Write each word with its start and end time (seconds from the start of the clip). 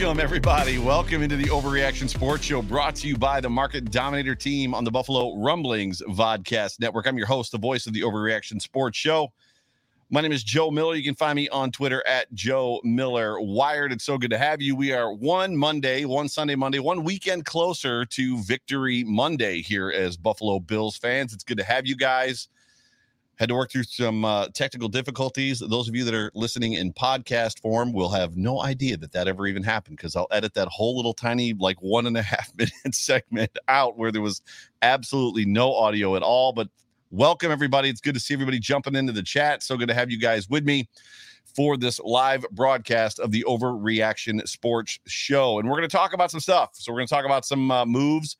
Welcome, 0.00 0.18
everybody. 0.18 0.78
Welcome 0.78 1.22
into 1.22 1.36
the 1.36 1.44
Overreaction 1.50 2.08
Sports 2.08 2.46
Show 2.46 2.62
brought 2.62 2.94
to 2.96 3.06
you 3.06 3.18
by 3.18 3.38
the 3.42 3.50
Market 3.50 3.90
Dominator 3.90 4.34
team 4.34 4.74
on 4.74 4.82
the 4.82 4.90
Buffalo 4.90 5.36
Rumblings 5.36 6.00
Vodcast 6.08 6.80
Network. 6.80 7.06
I'm 7.06 7.18
your 7.18 7.26
host, 7.26 7.52
the 7.52 7.58
voice 7.58 7.86
of 7.86 7.92
the 7.92 8.00
Overreaction 8.00 8.62
Sports 8.62 8.96
Show. 8.96 9.30
My 10.08 10.22
name 10.22 10.32
is 10.32 10.42
Joe 10.42 10.70
Miller. 10.70 10.94
You 10.94 11.04
can 11.04 11.16
find 11.16 11.36
me 11.36 11.50
on 11.50 11.70
Twitter 11.70 12.02
at 12.06 12.32
Joe 12.32 12.80
Miller 12.82 13.38
Wired. 13.42 13.92
It's 13.92 14.04
so 14.04 14.16
good 14.16 14.30
to 14.30 14.38
have 14.38 14.62
you. 14.62 14.74
We 14.74 14.94
are 14.94 15.12
one 15.12 15.54
Monday, 15.54 16.06
one 16.06 16.30
Sunday, 16.30 16.54
Monday, 16.54 16.78
one 16.78 17.04
weekend 17.04 17.44
closer 17.44 18.06
to 18.06 18.42
Victory 18.42 19.04
Monday 19.04 19.60
here 19.60 19.90
as 19.90 20.16
Buffalo 20.16 20.60
Bills 20.60 20.96
fans. 20.96 21.34
It's 21.34 21.44
good 21.44 21.58
to 21.58 21.64
have 21.64 21.86
you 21.86 21.94
guys 21.94 22.48
had 23.40 23.48
to 23.48 23.54
work 23.54 23.70
through 23.70 23.84
some 23.84 24.22
uh, 24.22 24.48
technical 24.48 24.86
difficulties. 24.86 25.60
Those 25.60 25.88
of 25.88 25.96
you 25.96 26.04
that 26.04 26.12
are 26.12 26.30
listening 26.34 26.74
in 26.74 26.92
podcast 26.92 27.58
form 27.60 27.94
will 27.94 28.10
have 28.10 28.36
no 28.36 28.62
idea 28.62 28.98
that 28.98 29.12
that 29.12 29.28
ever 29.28 29.46
even 29.46 29.62
happened 29.62 29.96
because 29.96 30.14
I'll 30.14 30.26
edit 30.30 30.52
that 30.54 30.68
whole 30.68 30.94
little 30.94 31.14
tiny, 31.14 31.54
like 31.54 31.80
one 31.80 32.06
and 32.06 32.18
a 32.18 32.22
half 32.34 32.52
minute 32.54 32.94
segment 32.94 33.56
out 33.66 33.96
where 33.96 34.12
there 34.12 34.20
was 34.20 34.42
absolutely 34.82 35.46
no 35.46 35.74
audio 35.74 36.16
at 36.16 36.22
all. 36.22 36.52
But 36.52 36.68
welcome, 37.10 37.50
everybody. 37.50 37.88
It's 37.88 38.02
good 38.02 38.12
to 38.12 38.20
see 38.20 38.34
everybody 38.34 38.58
jumping 38.58 38.94
into 38.94 39.14
the 39.14 39.22
chat. 39.22 39.62
So 39.62 39.78
good 39.78 39.88
to 39.88 39.94
have 39.94 40.10
you 40.10 40.20
guys 40.20 40.50
with 40.50 40.66
me 40.66 40.90
for 41.56 41.78
this 41.78 41.98
live 42.00 42.44
broadcast 42.52 43.20
of 43.20 43.30
the 43.30 43.44
Overreaction 43.48 44.46
Sports 44.46 44.98
Show. 45.06 45.58
And 45.58 45.66
we're 45.66 45.78
going 45.78 45.88
to 45.88 45.96
talk 45.96 46.12
about 46.12 46.30
some 46.30 46.40
stuff. 46.40 46.72
So 46.74 46.92
we're 46.92 46.98
going 46.98 47.08
to 47.08 47.14
talk 47.14 47.24
about 47.24 47.46
some 47.46 47.70
uh, 47.70 47.86
moves 47.86 48.36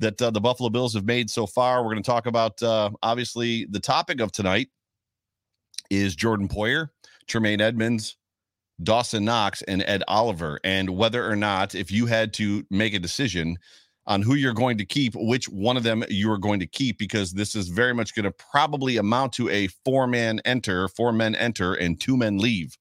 that 0.00 0.20
uh, 0.20 0.30
the 0.30 0.40
Buffalo 0.40 0.70
Bills 0.70 0.94
have 0.94 1.04
made 1.04 1.30
so 1.30 1.46
far. 1.46 1.82
We're 1.82 1.92
going 1.92 2.02
to 2.02 2.10
talk 2.10 2.26
about 2.26 2.62
uh, 2.62 2.90
obviously 3.02 3.66
the 3.70 3.80
topic 3.80 4.20
of 4.20 4.32
tonight 4.32 4.68
is 5.90 6.14
Jordan 6.14 6.48
Poyer, 6.48 6.90
Tremaine 7.26 7.60
Edmunds, 7.60 8.16
Dawson 8.82 9.24
Knox, 9.24 9.62
and 9.62 9.82
Ed 9.86 10.04
Oliver, 10.06 10.60
and 10.62 10.90
whether 10.90 11.28
or 11.28 11.36
not 11.36 11.74
if 11.74 11.90
you 11.90 12.06
had 12.06 12.32
to 12.34 12.64
make 12.70 12.94
a 12.94 12.98
decision 12.98 13.58
on 14.06 14.22
who 14.22 14.34
you're 14.34 14.54
going 14.54 14.78
to 14.78 14.86
keep, 14.86 15.14
which 15.16 15.48
one 15.48 15.76
of 15.76 15.82
them 15.82 16.02
you 16.08 16.30
are 16.30 16.38
going 16.38 16.60
to 16.60 16.66
keep, 16.66 16.98
because 16.98 17.32
this 17.32 17.54
is 17.54 17.68
very 17.68 17.92
much 17.92 18.14
going 18.14 18.24
to 18.24 18.30
probably 18.30 18.96
amount 18.96 19.32
to 19.34 19.50
a 19.50 19.68
four 19.84 20.06
man 20.06 20.40
enter, 20.44 20.88
four 20.88 21.12
men 21.12 21.34
enter, 21.34 21.74
and 21.74 22.00
two 22.00 22.16
men 22.16 22.38
leave 22.38 22.76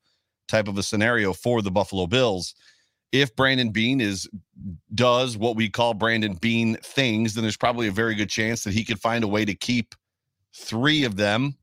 type 0.48 0.68
of 0.68 0.78
a 0.78 0.84
scenario 0.84 1.34
for 1.34 1.62
the 1.62 1.72
Buffalo 1.72 2.08
Bills 2.08 2.56
if 3.12 3.36
Brandon 3.36 3.70
Beane 3.70 4.02
is 4.02 4.28
does 4.94 5.38
what 5.38 5.56
we 5.56 5.70
call 5.70 5.94
Brandon 5.94 6.34
Beane 6.34 6.76
things, 6.84 7.34
then 7.34 7.44
there's 7.44 7.58
probably 7.58 7.88
a 7.88 7.92
very 7.92 8.16
good 8.16 8.30
chance 8.30 8.64
that 8.64 8.74
he 8.74 8.84
could 8.84 9.00
find 9.00 9.24
a 9.24 9.28
way 9.28 9.46
to 9.46 9.56
keep 9.56 9.96
three 10.56 11.04
of 11.04 11.16
them. 11.16 11.56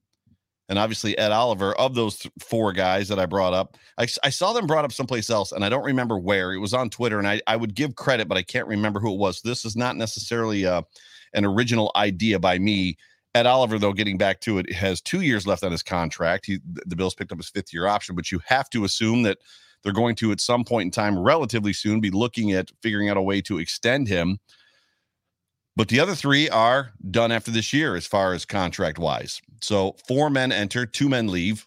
And 0.68 0.78
obviously, 0.78 1.16
Ed 1.18 1.30
Oliver, 1.30 1.74
of 1.74 1.94
those 1.94 2.16
th- 2.16 2.32
four 2.40 2.72
guys 2.72 3.08
that 3.08 3.18
I 3.18 3.26
brought 3.26 3.52
up, 3.52 3.76
I, 3.98 4.06
I, 4.24 4.30
saw 4.30 4.54
them 4.54 4.66
brought 4.66 4.86
up 4.86 4.92
someplace 4.92 5.28
else, 5.28 5.52
and 5.52 5.62
I 5.62 5.68
don't 5.68 5.84
remember 5.84 6.18
where. 6.18 6.54
It 6.54 6.58
was 6.58 6.72
on 6.72 6.88
Twitter, 6.88 7.18
and 7.18 7.28
I, 7.28 7.42
I 7.46 7.56
would 7.56 7.74
give 7.74 7.96
credit, 7.96 8.28
but 8.28 8.38
I 8.38 8.42
can't 8.42 8.66
remember 8.66 8.98
who 8.98 9.12
it 9.12 9.18
was. 9.18 9.42
This 9.42 9.66
is 9.66 9.76
not 9.76 9.96
necessarily 9.96 10.64
uh, 10.64 10.80
an 11.34 11.44
original 11.44 11.92
idea 11.96 12.38
by 12.38 12.58
me. 12.58 12.96
Ed 13.34 13.44
Oliver, 13.44 13.78
though, 13.78 13.92
getting 13.92 14.16
back 14.16 14.40
to 14.42 14.56
it, 14.56 14.72
has 14.72 15.02
two 15.02 15.20
years 15.20 15.46
left 15.46 15.64
on 15.64 15.72
his 15.72 15.82
contract. 15.82 16.46
He, 16.46 16.60
the 16.64 16.96
Bills 16.96 17.14
picked 17.14 17.32
up 17.32 17.38
his 17.38 17.50
fifth 17.50 17.74
year 17.74 17.86
option, 17.86 18.14
but 18.14 18.32
you 18.32 18.40
have 18.46 18.70
to 18.70 18.84
assume 18.84 19.22
that 19.24 19.38
they're 19.84 19.92
going 19.92 20.16
to, 20.16 20.32
at 20.32 20.40
some 20.40 20.64
point 20.64 20.86
in 20.86 20.90
time, 20.90 21.18
relatively 21.18 21.74
soon, 21.74 22.00
be 22.00 22.10
looking 22.10 22.52
at 22.52 22.72
figuring 22.82 23.10
out 23.10 23.18
a 23.18 23.22
way 23.22 23.40
to 23.42 23.58
extend 23.58 24.08
him. 24.08 24.38
But 25.76 25.88
the 25.88 26.00
other 26.00 26.14
three 26.14 26.48
are 26.48 26.92
done 27.10 27.30
after 27.30 27.50
this 27.50 27.72
year 27.72 27.94
as 27.94 28.06
far 28.06 28.32
as 28.32 28.44
contract 28.44 28.98
wise. 28.98 29.42
So 29.60 29.96
four 30.08 30.30
men 30.30 30.52
enter, 30.52 30.86
two 30.86 31.08
men 31.08 31.28
leave. 31.28 31.66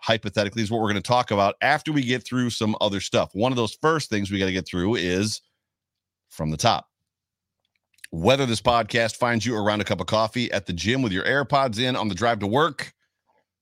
Hypothetically, 0.00 0.62
is 0.62 0.70
what 0.70 0.80
we're 0.80 0.90
going 0.90 1.02
to 1.02 1.08
talk 1.08 1.30
about 1.30 1.54
after 1.60 1.92
we 1.92 2.02
get 2.02 2.24
through 2.24 2.50
some 2.50 2.74
other 2.80 3.00
stuff. 3.00 3.30
One 3.34 3.52
of 3.52 3.56
those 3.56 3.78
first 3.80 4.10
things 4.10 4.32
we 4.32 4.38
got 4.40 4.46
to 4.46 4.52
get 4.52 4.66
through 4.66 4.96
is 4.96 5.40
from 6.28 6.50
the 6.50 6.56
top. 6.56 6.88
Whether 8.10 8.44
this 8.44 8.60
podcast 8.60 9.16
finds 9.16 9.46
you 9.46 9.56
around 9.56 9.80
a 9.80 9.84
cup 9.84 10.00
of 10.00 10.08
coffee 10.08 10.50
at 10.50 10.66
the 10.66 10.72
gym 10.72 11.02
with 11.02 11.12
your 11.12 11.24
AirPods 11.24 11.78
in 11.78 11.94
on 11.94 12.08
the 12.08 12.16
drive 12.16 12.40
to 12.40 12.48
work, 12.48 12.92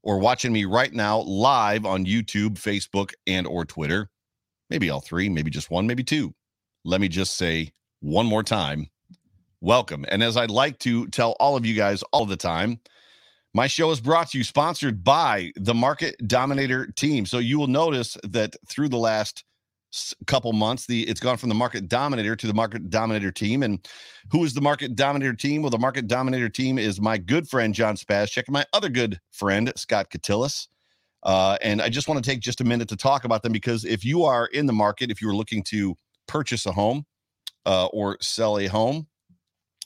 or 0.03 0.19
watching 0.19 0.53
me 0.53 0.65
right 0.65 0.93
now 0.93 1.21
live 1.21 1.85
on 1.85 2.07
YouTube, 2.07 2.55
Facebook, 2.55 3.13
and 3.27 3.47
or 3.47 3.65
Twitter, 3.65 4.09
maybe 4.71 4.91
all 4.91 5.01
three, 5.01 5.29
maybe 5.29 5.51
just 5.51 5.71
one, 5.71 5.87
maybe 5.87 6.05
two. 6.05 6.35
Let 6.85 7.01
me 7.01 7.09
just 7.09 7.37
say 7.37 7.73
one 8.01 8.27
more 8.27 8.43
time, 8.43 8.89
welcome. 9.61 10.05
And 10.09 10.23
as 10.23 10.37
I'd 10.37 10.51
like 10.51 10.79
to 10.81 11.07
tell 11.09 11.33
all 11.39 11.57
of 11.57 11.67
you 11.67 11.75
guys 11.75 12.03
all 12.13 12.25
the 12.25 12.37
time, 12.37 12.81
my 13.53 13.67
show 13.67 13.91
is 13.91 14.01
brought 14.01 14.31
to 14.31 14.39
you, 14.39 14.45
sponsored 14.45 15.03
by 15.03 15.53
the 15.57 15.75
Market 15.75 16.17
Dominator 16.27 16.87
team. 16.87 17.27
So 17.27 17.39
you 17.39 17.59
will 17.59 17.67
notice 17.67 18.17
that 18.23 18.55
through 18.69 18.89
the 18.91 18.97
last 18.97 19.45
couple 20.27 20.53
months 20.53 20.87
the 20.87 21.03
it's 21.09 21.19
gone 21.19 21.37
from 21.37 21.49
the 21.49 21.55
market 21.55 21.89
dominator 21.89 22.37
to 22.37 22.47
the 22.47 22.55
market 22.55 22.91
dominator 22.91 23.33
team 23.33 23.65
and 23.65 23.89
who 24.31 24.45
is 24.45 24.55
the 24.55 24.61
market 24.61 24.95
dominator 24.95 25.33
team 25.33 25.63
well 25.63 25.71
the 25.71 25.79
market 25.79 26.07
dominator 26.07 26.49
team 26.49 26.79
is 26.79 27.01
my 27.01 27.19
good 27.19 27.49
friend 27.49 27.75
john 27.75 27.97
spaz 27.97 28.31
check 28.31 28.49
my 28.49 28.65
other 28.73 28.89
good 28.89 29.19
friend 29.33 29.73
scott 29.75 30.09
Catilis. 30.11 30.69
Uh, 31.25 31.57
and 31.61 31.83
i 31.83 31.89
just 31.89 32.07
want 32.07 32.23
to 32.23 32.31
take 32.31 32.41
just 32.41 32.61
a 32.61 32.65
minute 32.65 32.89
to 32.89 32.97
talk 32.97 33.25
about 33.25 33.43
them 33.43 33.53
because 33.53 33.85
if 33.85 34.05
you 34.05 34.23
are 34.23 34.47
in 34.47 34.67
the 34.67 34.73
market 34.73 35.11
if 35.11 35.21
you're 35.21 35.35
looking 35.35 35.63
to 35.63 35.97
purchase 36.29 36.67
a 36.67 36.73
home 36.73 37.05
uh, 37.67 37.87
or 37.87 38.17
sell 38.21 38.59
a 38.59 38.67
home 38.69 39.09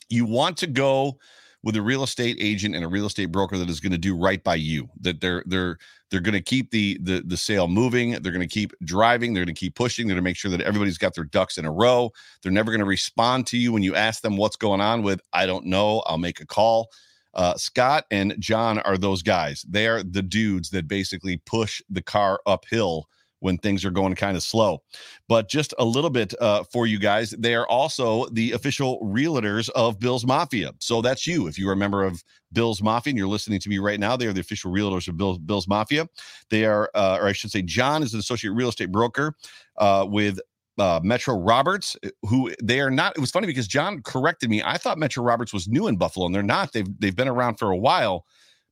you 0.09 0.23
want 0.23 0.55
to 0.55 0.67
go 0.67 1.17
with 1.65 1.75
a 1.75 1.81
real 1.81 2.03
estate 2.03 2.37
agent 2.39 2.75
and 2.75 2.85
a 2.85 2.87
real 2.87 3.07
estate 3.07 3.31
broker 3.31 3.57
that 3.57 3.69
is 3.69 3.79
going 3.79 3.91
to 3.91 3.97
do 3.97 4.15
right 4.15 4.43
by 4.43 4.55
you 4.55 4.87
that 5.01 5.19
they're 5.19 5.43
they're 5.47 5.77
they're 6.09 6.21
going 6.21 6.33
to 6.33 6.41
keep 6.41 6.69
the 6.71 6.97
the 7.01 7.21
the 7.25 7.35
sale 7.35 7.67
moving 7.67 8.11
they're 8.11 8.31
going 8.31 8.39
to 8.39 8.47
keep 8.47 8.71
driving 8.83 9.33
they're 9.33 9.43
going 9.43 9.53
to 9.53 9.59
keep 9.59 9.75
pushing 9.75 10.07
they're 10.07 10.13
going 10.15 10.23
to 10.23 10.29
make 10.29 10.37
sure 10.37 10.51
that 10.51 10.61
everybody's 10.61 10.99
got 10.99 11.13
their 11.15 11.25
ducks 11.25 11.57
in 11.57 11.65
a 11.65 11.71
row. 11.71 12.13
They're 12.41 12.51
never 12.51 12.71
going 12.71 12.79
to 12.79 12.85
respond 12.85 13.47
to 13.47 13.57
you 13.57 13.73
when 13.73 13.83
you 13.83 13.95
ask 13.95 14.21
them 14.21 14.37
what's 14.37 14.55
going 14.55 14.79
on 14.79 15.01
with 15.01 15.19
i 15.33 15.45
don't 15.45 15.65
know 15.65 15.99
i'll 16.05 16.17
make 16.17 16.39
a 16.39 16.45
call. 16.45 16.89
Uh, 17.33 17.55
scott 17.57 18.05
and 18.11 18.35
john 18.39 18.79
are 18.79 18.97
those 18.97 19.21
guys. 19.21 19.65
They 19.67 19.87
are 19.87 20.03
the 20.03 20.21
dudes 20.21 20.69
that 20.69 20.87
basically 20.87 21.37
push 21.45 21.81
the 21.89 22.01
car 22.01 22.39
uphill 22.45 23.09
when 23.39 23.57
things 23.57 23.85
are 23.85 23.91
going 23.91 24.15
kind 24.15 24.35
of 24.37 24.43
slow. 24.43 24.81
But 25.27 25.49
just 25.49 25.73
a 25.77 25.85
little 25.85 26.09
bit 26.09 26.33
uh, 26.41 26.63
for 26.63 26.87
you 26.87 26.99
guys, 26.99 27.31
they 27.31 27.55
are 27.55 27.67
also 27.67 28.25
the 28.29 28.53
official 28.53 28.99
realtors 29.01 29.69
of 29.69 29.99
Bills 29.99 30.25
Mafia. 30.25 30.71
So 30.79 31.01
that's 31.01 31.27
you. 31.27 31.47
If 31.47 31.59
you're 31.59 31.73
a 31.73 31.77
member 31.77 32.03
of 32.03 32.23
Bills 32.53 32.81
Mafia 32.81 33.11
and 33.11 33.17
you're 33.17 33.27
listening 33.27 33.59
to 33.59 33.69
me 33.69 33.77
right 33.77 33.99
now, 33.99 34.15
they 34.15 34.27
are 34.27 34.33
the 34.33 34.41
official 34.41 34.71
realtors 34.71 35.07
of 35.07 35.17
Bills, 35.17 35.37
Bills 35.37 35.67
Mafia. 35.67 36.07
They 36.49 36.65
are, 36.65 36.89
uh, 36.95 37.17
or 37.21 37.27
I 37.27 37.33
should 37.33 37.51
say, 37.51 37.61
John 37.61 38.03
is 38.03 38.13
an 38.13 38.19
associate 38.19 38.51
real 38.51 38.69
estate 38.69 38.91
broker 38.91 39.35
uh, 39.77 40.05
with 40.09 40.39
uh, 40.77 40.99
Metro 41.03 41.35
Roberts, 41.35 41.95
who 42.23 42.51
they 42.61 42.79
are 42.81 42.91
not. 42.91 43.15
It 43.15 43.21
was 43.21 43.31
funny 43.31 43.47
because 43.47 43.67
John 43.67 44.01
corrected 44.01 44.49
me. 44.49 44.61
I 44.63 44.77
thought 44.77 44.97
Metro 44.97 45.23
Roberts 45.23 45.53
was 45.53 45.67
new 45.67 45.87
in 45.87 45.95
Buffalo, 45.95 46.25
and 46.25 46.35
they're 46.35 46.43
not. 46.43 46.73
They've 46.73 46.87
they've 46.99 47.15
been 47.15 47.27
around 47.27 47.55
for 47.55 47.71
a 47.71 47.77
while. 47.77 48.25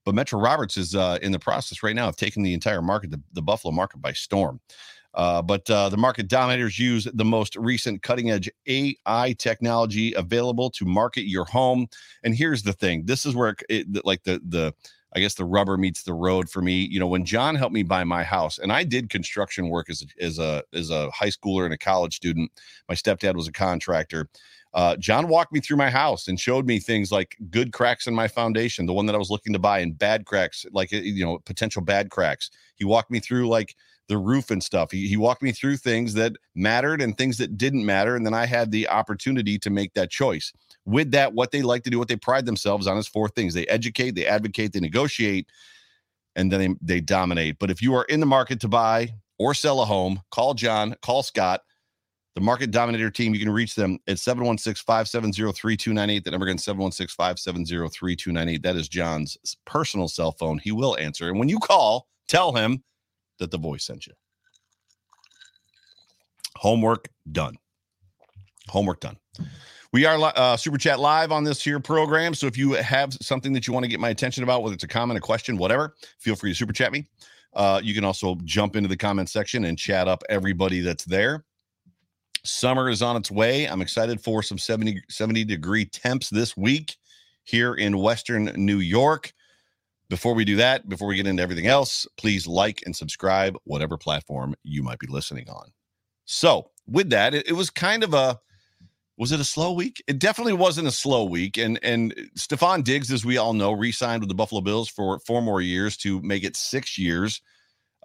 But 0.06 0.16
Metro 0.16 0.40
Roberts 0.40 0.78
is 0.78 0.96
uh, 0.96 1.20
in 1.22 1.32
the 1.32 1.40
process 1.40 1.84
right 1.84 1.96
now 1.96 2.08
of 2.08 2.16
taking 2.16 2.44
the 2.44 2.54
entire 2.54 2.82
market, 2.82 3.12
the, 3.12 3.22
the 3.34 3.42
Buffalo 3.42 3.72
market, 3.72 4.02
by 4.02 4.14
storm. 4.14 4.60
Uh, 5.14 5.42
but 5.42 5.70
uh, 5.70 5.90
the 5.90 5.98
market 5.98 6.28
dominators 6.28 6.80
use 6.80 7.08
the 7.14 7.26
most 7.26 7.56
recent 7.56 8.02
cutting 8.02 8.32
edge 8.32 8.50
AI 8.68 9.36
technology 9.38 10.14
available 10.14 10.72
to 10.72 10.86
market 10.86 11.24
your 11.28 11.46
home. 11.46 11.88
And 12.24 12.36
here's 12.36 12.64
the 12.64 12.74
thing: 12.74 13.06
this 13.06 13.26
is 13.26 13.36
where 13.36 13.56
it, 13.70 14.04
like 14.06 14.24
the 14.24 14.42
the 14.48 14.74
I 15.16 15.20
guess 15.20 15.36
the 15.36 15.46
rubber 15.46 15.78
meets 15.78 16.04
the 16.04 16.14
road 16.14 16.50
for 16.50 16.62
me. 16.62 16.88
You 16.90 17.00
know, 17.00 17.08
when 17.08 17.26
John 17.26 17.56
helped 17.56 17.74
me 17.74 17.84
buy 17.84 18.04
my 18.04 18.24
house, 18.24 18.58
and 18.58 18.72
I 18.72 18.84
did 18.84 19.10
construction 19.10 19.70
work 19.70 19.90
as 19.90 20.04
a, 20.04 20.24
as 20.24 20.40
a 20.40 20.64
as 20.74 20.90
a 20.90 21.12
high 21.12 21.30
schooler 21.30 21.66
and 21.66 21.74
a 21.74 21.78
college 21.78 22.16
student. 22.16 22.52
My 22.90 22.96
stepdad 22.96 23.36
was 23.36 23.48
a 23.48 23.52
contractor, 23.52 24.30
uh, 24.74 24.96
John 24.98 25.28
walked 25.28 25.52
me 25.52 25.60
through 25.60 25.78
my 25.78 25.90
house 25.90 26.28
and 26.28 26.40
showed 26.40 26.66
me 26.66 26.80
things 26.80 27.12
like 27.12 27.38
good 27.52 27.72
cracks 27.74 28.08
in 28.08 28.16
my 28.16 28.28
foundation, 28.28 28.86
the 28.86 28.94
one 28.94 29.06
that 29.06 29.16
I 29.16 29.20
was 29.20 29.30
looking 29.30 29.54
to 29.54 29.60
buy, 29.60 29.80
and 29.80 29.98
bad 29.98 30.25
cracks, 30.25 30.66
like 30.72 30.92
uh, 30.92 30.98
you 30.98 31.24
know, 31.24 31.40
potential 31.40 31.81
bad 31.81 32.10
cracks. 32.10 32.50
He 32.75 32.86
walked 32.86 33.12
me 33.12 33.20
through 33.20 33.48
like 33.48 33.75
the 34.08 34.18
roof 34.18 34.50
and 34.52 34.64
stuff. 34.64 34.92
He, 34.92 35.08
he 35.08 35.16
walked 35.16 35.44
me 35.44 35.52
through 35.52 35.78
things 35.78 36.14
that 36.16 36.34
mattered 36.56 37.02
and 37.02 37.18
things 37.18 37.38
that 37.38 37.58
didn't 37.58 37.86
matter. 37.86 38.16
And 38.16 38.25
then 38.25 38.34
I 38.34 38.46
had 38.46 38.72
the 38.72 38.90
opportunity 38.90 39.58
to 39.60 39.70
make 39.70 39.94
that 39.94 40.10
choice. 40.10 40.52
With 40.86 41.12
that, 41.12 41.34
what 41.34 41.52
they 41.52 41.62
like 41.62 41.84
to 41.84 41.90
do, 41.90 42.00
what 42.00 42.10
they 42.10 42.18
pride 42.18 42.46
themselves 42.46 42.88
on 42.88 42.98
is 42.98 43.08
four 43.08 43.30
things 43.30 43.54
they 43.54 43.68
educate, 43.68 44.12
they 44.12 44.25
advocate, 44.25 44.74
they 44.74 44.81
negotiate, 44.81 45.48
and 46.36 46.52
then 46.52 46.60
they, 46.60 46.96
they 46.96 47.02
dominate. 47.02 47.60
But 47.60 47.72
if 47.72 47.81
you 47.81 47.94
are 47.96 48.04
in 48.06 48.20
the 48.20 48.25
market 48.25 48.60
to 48.62 48.68
buy 48.68 49.14
or 49.38 49.54
sell 49.54 49.81
a 49.81 49.86
home, 49.86 50.22
call 50.31 50.56
John, 50.56 50.96
call 51.02 51.24
Scott 51.24 51.62
the 52.36 52.42
market 52.42 52.72
dominator 52.72 53.12
team. 53.12 53.34
You 53.34 53.40
can 53.40 53.52
reach 53.52 53.76
them 53.76 54.00
at 54.08 54.20
716 54.20 54.84
570 54.86 55.52
3298. 55.54 56.24
That 56.24 56.32
number 56.32 56.48
again, 56.48 56.58
716 56.58 57.14
570 57.16 57.90
3298. 57.90 58.64
That 58.64 58.76
is 58.76 58.88
John's 58.88 59.38
personal 59.66 60.08
cell 60.08 60.32
phone. 60.32 60.58
He 60.58 60.72
will 60.72 60.98
answer. 60.98 61.30
And 61.30 61.40
when 61.40 61.50
you 61.50 61.60
call, 61.60 62.08
tell 62.28 62.54
him 62.54 62.84
that 63.40 63.52
the 63.52 63.58
voice 63.58 63.86
sent 63.86 64.08
you. 64.08 64.14
Homework 66.58 67.10
done. 67.32 67.58
Homework 68.70 69.02
done. 69.02 69.18
We 69.92 70.06
are 70.06 70.18
uh, 70.36 70.58
super 70.58 70.80
chat 70.80 71.00
live 71.00 71.32
on 71.32 71.44
this 71.44 71.62
here 71.62 71.80
program. 71.80 72.34
So 72.34 72.48
if 72.48 72.58
you 72.58 72.74
have 72.74 73.14
something 73.22 73.54
that 73.54 73.68
you 73.68 73.74
want 73.74 73.84
to 73.84 73.90
get 73.90 74.00
my 74.00 74.10
attention 74.10 74.44
about, 74.44 74.64
whether 74.64 74.74
it's 74.74 74.84
a 74.84 74.88
comment, 74.88 75.18
a 75.20 75.22
question, 75.22 75.56
whatever, 75.56 75.94
feel 76.18 76.36
free 76.36 76.52
to 76.52 76.56
super 76.56 76.74
chat 76.74 76.92
me. 76.92 77.06
Uh, 77.54 77.80
you 77.84 77.94
can 77.94 78.04
also 78.04 78.36
jump 78.44 78.76
into 78.76 78.90
the 78.90 78.98
comment 78.98 79.30
section 79.30 79.66
and 79.66 79.78
chat 79.78 80.08
up 80.08 80.24
everybody 80.30 80.80
that's 80.80 81.06
there. 81.06 81.46
Summer 82.44 82.90
is 82.90 83.01
on 83.01 83.16
its 83.16 83.31
way. 83.31 83.66
I'm 83.68 83.81
excited 83.81 84.19
for 84.19 84.44
some 84.44 84.57
70, 84.57 85.04
70 85.10 85.45
degree 85.45 85.86
temps 85.86 86.30
this 86.30 86.57
week 86.57 86.98
here 87.44 87.74
in 87.74 87.98
Western 87.98 88.45
New 88.56 88.80
York. 88.80 89.34
Before 90.10 90.34
we 90.34 90.44
do 90.44 90.57
that, 90.57 90.90
before 90.90 91.07
we 91.07 91.16
get 91.16 91.25
into 91.25 91.42
everything 91.42 91.68
else, 91.68 92.06
please 92.18 92.45
like 92.45 92.84
and 92.86 92.95
subscribe, 92.95 93.57
whatever 93.63 93.98
platform 93.98 94.56
you 94.63 94.84
might 94.84 95.00
be 95.00 95.07
listening 95.07 95.50
on. 95.50 95.72
So, 96.25 96.69
with 96.86 97.10
that, 97.12 97.34
it, 97.34 97.48
it 97.48 97.54
was 97.54 97.69
kind 97.69 98.04
of 98.04 98.13
a 98.13 98.40
was 99.18 99.31
it 99.31 99.39
a 99.39 99.46
slow 99.46 99.72
week? 99.72 100.04
It 100.07 100.19
definitely 100.19 100.54
wasn't 100.54 100.88
a 100.88 100.92
slow 100.92 101.24
week. 101.24 101.57
And 101.57 101.80
and 101.81 102.13
Stefon 102.38 102.84
Diggs, 102.84 103.12
as 103.12 103.24
we 103.24 103.38
all 103.38 103.54
know, 103.54 103.72
re-signed 103.72 104.22
with 104.22 104.30
the 104.30 104.36
Buffalo 104.36 104.62
Bills 104.62 104.89
for 104.89 105.19
four 105.19 105.42
more 105.42 105.62
years 105.62 105.96
to 105.98 106.22
make 106.22 106.44
it 106.44 106.57
six 106.57 106.98
years 106.98 107.42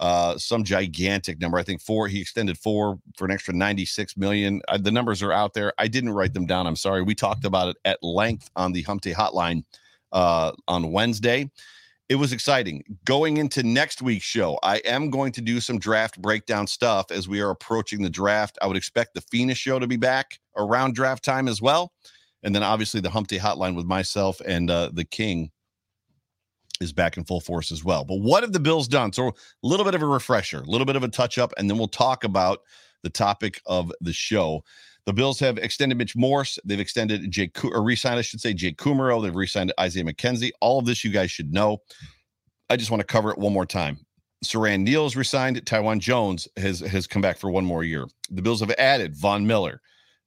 uh, 0.00 0.38
some 0.38 0.64
gigantic 0.64 1.40
number. 1.40 1.58
I 1.58 1.62
think 1.62 1.80
four. 1.80 2.08
He 2.08 2.20
extended 2.20 2.58
four 2.58 2.98
for 3.16 3.24
an 3.24 3.30
extra 3.30 3.54
96 3.54 4.16
million. 4.16 4.62
Uh, 4.68 4.78
the 4.78 4.92
numbers 4.92 5.22
are 5.22 5.32
out 5.32 5.54
there. 5.54 5.72
I 5.78 5.88
didn't 5.88 6.10
write 6.10 6.34
them 6.34 6.46
down. 6.46 6.66
I'm 6.66 6.76
sorry. 6.76 7.02
We 7.02 7.14
talked 7.14 7.44
about 7.44 7.68
it 7.68 7.76
at 7.84 8.02
length 8.02 8.50
on 8.56 8.72
the 8.72 8.82
Humpty 8.82 9.12
Hotline 9.12 9.64
uh, 10.12 10.52
on 10.68 10.92
Wednesday. 10.92 11.50
It 12.08 12.14
was 12.14 12.32
exciting. 12.32 12.84
Going 13.04 13.36
into 13.36 13.62
next 13.62 14.00
week's 14.00 14.24
show, 14.24 14.58
I 14.62 14.78
am 14.78 15.10
going 15.10 15.30
to 15.32 15.42
do 15.42 15.60
some 15.60 15.78
draft 15.78 16.20
breakdown 16.22 16.66
stuff 16.66 17.10
as 17.10 17.28
we 17.28 17.40
are 17.40 17.50
approaching 17.50 18.02
the 18.02 18.08
draft. 18.08 18.56
I 18.62 18.66
would 18.66 18.78
expect 18.78 19.14
the 19.14 19.20
Phoenix 19.20 19.58
show 19.58 19.78
to 19.78 19.86
be 19.86 19.98
back 19.98 20.38
around 20.56 20.94
draft 20.94 21.22
time 21.22 21.48
as 21.48 21.60
well. 21.60 21.92
And 22.42 22.54
then 22.54 22.62
obviously 22.62 23.00
the 23.00 23.10
Humpty 23.10 23.38
Hotline 23.38 23.76
with 23.76 23.84
myself 23.84 24.40
and 24.46 24.70
uh, 24.70 24.90
the 24.92 25.04
King 25.04 25.50
is 26.80 26.92
back 26.92 27.16
in 27.16 27.24
full 27.24 27.40
force 27.40 27.72
as 27.72 27.84
well. 27.84 28.04
But 28.04 28.20
what 28.20 28.42
have 28.42 28.52
the 28.52 28.60
Bills 28.60 28.88
done? 28.88 29.12
So 29.12 29.28
a 29.28 29.32
little 29.62 29.84
bit 29.84 29.94
of 29.94 30.02
a 30.02 30.06
refresher, 30.06 30.60
a 30.60 30.70
little 30.70 30.84
bit 30.84 30.96
of 30.96 31.02
a 31.02 31.08
touch 31.08 31.38
up, 31.38 31.52
and 31.56 31.68
then 31.68 31.78
we'll 31.78 31.88
talk 31.88 32.24
about 32.24 32.60
the 33.02 33.10
topic 33.10 33.60
of 33.66 33.92
the 34.00 34.12
show. 34.12 34.62
The 35.06 35.12
Bills 35.12 35.40
have 35.40 35.56
extended 35.58 35.96
Mitch 35.96 36.16
Morse. 36.16 36.58
They've 36.64 36.80
extended 36.80 37.30
Jake, 37.30 37.64
or 37.64 37.82
re-signed, 37.82 38.18
I 38.18 38.22
should 38.22 38.40
say, 38.40 38.52
Jake 38.52 38.76
Kumerow. 38.76 39.22
They've 39.22 39.34
re-signed 39.34 39.72
Isaiah 39.80 40.04
McKenzie. 40.04 40.50
All 40.60 40.78
of 40.78 40.84
this 40.84 41.02
you 41.02 41.10
guys 41.10 41.30
should 41.30 41.52
know. 41.52 41.78
I 42.68 42.76
just 42.76 42.90
want 42.90 43.00
to 43.00 43.06
cover 43.06 43.30
it 43.30 43.38
one 43.38 43.52
more 43.52 43.64
time. 43.64 43.98
Siran 44.44 44.82
Neal's 44.82 45.16
resigned. 45.16 45.64
Taiwan 45.66 45.98
Jones 45.98 46.46
has 46.56 46.80
has 46.80 47.06
come 47.06 47.22
back 47.22 47.38
for 47.38 47.50
one 47.50 47.64
more 47.64 47.82
year. 47.82 48.06
The 48.30 48.42
Bills 48.42 48.60
have 48.60 48.70
added 48.78 49.16
Von 49.16 49.46
Miller. 49.46 49.80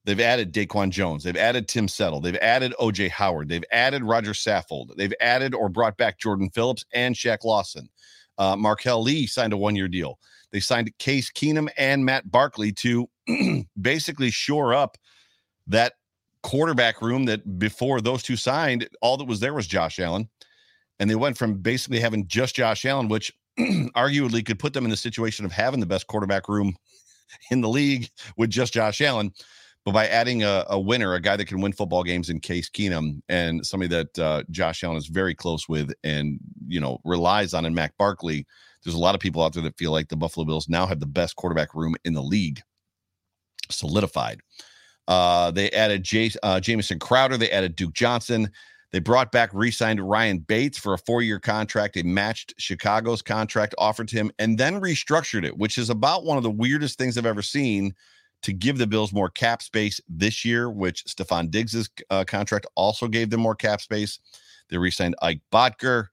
They've 0.04 0.20
added 0.20 0.52
Daquan 0.52 0.90
Jones. 0.90 1.24
They've 1.24 1.38
added 1.38 1.68
Tim 1.68 1.88
Settle. 1.88 2.22
They've 2.22 2.36
added 2.38 2.74
OJ 2.80 3.10
Howard. 3.10 3.50
They've 3.50 3.64
added 3.72 4.04
Rodger 4.04 4.32
Saffold. 4.32 4.96
They've 4.96 5.14
added 5.22 5.54
or 5.54 5.70
brought 5.70 5.98
back 5.98 6.18
Jordan 6.20 6.50
Phillips 6.50 6.86
and 6.94 7.14
Shaq 7.14 7.44
Lawson. 7.44 7.88
Uh, 8.38 8.56
Marquel 8.56 9.04
Lee 9.04 9.28
signed 9.28 9.54
a 9.54 9.58
one 9.58 9.76
year 9.76 9.88
deal. 9.88 10.18
They 10.52 10.60
signed 10.60 10.92
Case 10.98 11.32
Keenum 11.32 11.70
and 11.78 12.04
Matt 12.04 12.30
Barkley 12.30 12.72
to 12.74 13.08
basically 13.82 14.32
shore 14.32 14.74
up 14.74 14.98
that 15.68 15.94
quarterback 16.42 17.02
room 17.02 17.26
that 17.26 17.60
before 17.60 18.02
those 18.02 18.24
two 18.24 18.36
signed, 18.36 18.90
all 19.02 19.18
that 19.18 19.28
was 19.28 19.40
there 19.40 19.54
was 19.54 19.68
Josh 19.68 20.00
Allen. 20.00 20.28
And 21.00 21.10
they 21.10 21.16
went 21.16 21.38
from 21.38 21.56
basically 21.56 22.00
having 22.00 22.28
just 22.28 22.56
Josh 22.56 22.86
Allen, 22.86 23.08
which 23.08 23.32
arguably 23.60 24.44
could 24.46 24.60
put 24.60 24.74
them 24.74 24.84
in 24.84 24.92
the 24.92 24.98
situation 24.98 25.46
of 25.46 25.52
having 25.52 25.80
the 25.80 25.86
best 25.86 26.08
quarterback 26.08 26.50
room 26.50 26.76
in 27.52 27.62
the 27.62 27.70
league 27.70 28.10
with 28.38 28.50
just 28.50 28.74
Josh 28.74 29.02
Allen 29.02 29.32
but 29.86 29.94
by 29.94 30.08
adding 30.08 30.44
a, 30.44 30.66
a, 30.70 30.80
winner, 30.80 31.14
a 31.14 31.20
guy 31.20 31.36
that 31.36 31.46
can 31.46 31.60
win 31.60 31.74
football 31.74 32.04
games 32.04 32.30
in 32.30 32.40
Case 32.40 32.70
Keenum, 32.70 33.22
and 33.30 33.66
somebody 33.66 33.88
that 33.90 34.20
uh, 34.20 34.44
Josh 34.52 34.84
Allen 34.84 34.98
is 34.98 35.08
very 35.08 35.34
close 35.34 35.68
with, 35.68 35.92
and 36.04 36.40
you 36.68 36.80
know 36.80 37.00
relies 37.04 37.54
on 37.54 37.66
in 37.66 37.74
Mac 37.74 37.98
Barkley, 37.98 38.46
there's 38.84 38.96
a 38.96 39.00
lot 39.00 39.16
of 39.16 39.22
people 39.22 39.42
out 39.42 39.54
there 39.54 39.64
that 39.64 39.78
feel 39.78 39.92
like 39.92 40.10
the 40.10 40.16
Buffalo 40.16 40.46
Bills 40.46 40.70
now 40.70 40.86
have 40.86 41.00
the 41.00 41.08
best 41.08 41.36
quarterback 41.36 41.74
room 41.74 41.96
in 42.06 42.14
the 42.14 42.22
league, 42.22 42.62
solidified. 43.70 44.42
Uh, 45.08 45.50
they 45.52 45.72
added 45.72 46.04
Jay, 46.04 46.32
uh, 46.44 46.62
Crowder. 47.00 47.38
They 47.38 47.52
added 47.52 47.76
Duke 47.76 47.94
Johnson. 47.94 48.50
They 48.92 49.00
brought 49.00 49.32
back, 49.32 49.50
re-signed 49.54 50.02
Ryan 50.02 50.40
Bates 50.40 50.78
for 50.78 50.94
a 50.94 50.98
four-year 50.98 51.40
contract. 51.40 51.96
They 51.96 52.04
matched 52.04 52.54
Chicago's 52.58 53.22
contract 53.22 53.74
offered 53.78 54.10
to 54.10 54.18
him, 54.18 54.32
and 54.38 54.58
then 54.58 54.82
restructured 54.82 55.46
it, 55.46 55.58
which 55.58 55.78
is 55.78 55.90
about 55.90 56.26
one 56.26 56.38
of 56.38 56.44
the 56.44 56.52
weirdest 56.52 56.98
things 56.98 57.18
I've 57.18 57.26
ever 57.26 57.42
seen 57.42 57.94
to 58.44 58.54
give 58.54 58.78
the 58.78 58.88
Bills 58.88 59.14
more 59.14 59.30
cap 59.30 59.62
space 59.62 60.02
this 60.10 60.44
year, 60.44 60.70
which 60.70 61.06
Stefon 61.06 61.52
Diggs's 61.52 61.90
uh, 62.10 62.24
contract 62.24 62.66
also 62.76 63.08
gave 63.08 63.30
them 63.30 63.42
more 63.42 63.56
cap 63.56 63.82
space. 63.82 64.20
They 64.70 64.78
re-signed 64.78 65.16
Ike 65.22 65.42
Boettger, 65.52 66.08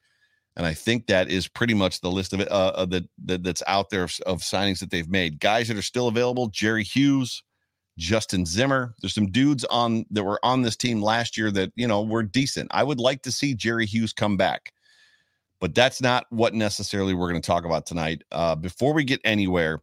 and 0.56 0.66
I 0.66 0.75
think 0.75 1.06
that 1.06 1.30
is 1.30 1.47
pretty 1.49 1.75
much 1.75 2.00
the 2.00 2.11
list 2.11 2.32
of 2.32 2.40
it 2.40 2.49
uh, 2.49 2.85
that, 2.87 3.08
that 3.25 3.42
that's 3.44 3.62
out 3.66 3.90
there 3.90 4.04
of, 4.04 4.18
of 4.26 4.40
signings 4.40 4.80
that 4.80 4.90
they've 4.90 5.08
made. 5.08 5.40
Guys 5.40 5.68
that 5.68 5.76
are 5.76 5.82
still 5.82 6.08
available: 6.08 6.49
Jerry 6.49 6.85
Hughes, 6.85 7.42
Justin 7.99 8.44
Zimmer. 8.44 8.94
There's 9.00 9.14
some 9.14 9.30
dudes 9.30 9.64
on 9.64 10.06
that 10.11 10.25
were 10.25 10.40
on 10.42 10.62
this 10.62 10.76
team 10.76 11.00
last 11.00 11.37
year 11.37 11.50
that 11.52 11.73
you 11.76 11.87
know 11.87 12.02
were 12.02 12.23
decent. 12.23 12.68
I 12.73 12.82
would 12.82 12.99
like 12.99 13.23
to 13.23 13.32
see 13.32 13.54
Jerry 13.54 13.87
Hughes 13.87 14.12
come 14.12 14.37
back, 14.37 14.73
but 15.61 15.75
that's 15.75 16.00
not 16.00 16.26
what 16.30 16.54
necessarily 16.54 17.14
we're 17.14 17.30
going 17.30 17.40
to 17.40 17.47
talk 17.47 17.64
about 17.64 17.87
tonight. 17.87 18.23
Uh, 18.32 18.54
before 18.54 18.92
we 18.92 19.04
get 19.04 19.20
anywhere, 19.25 19.82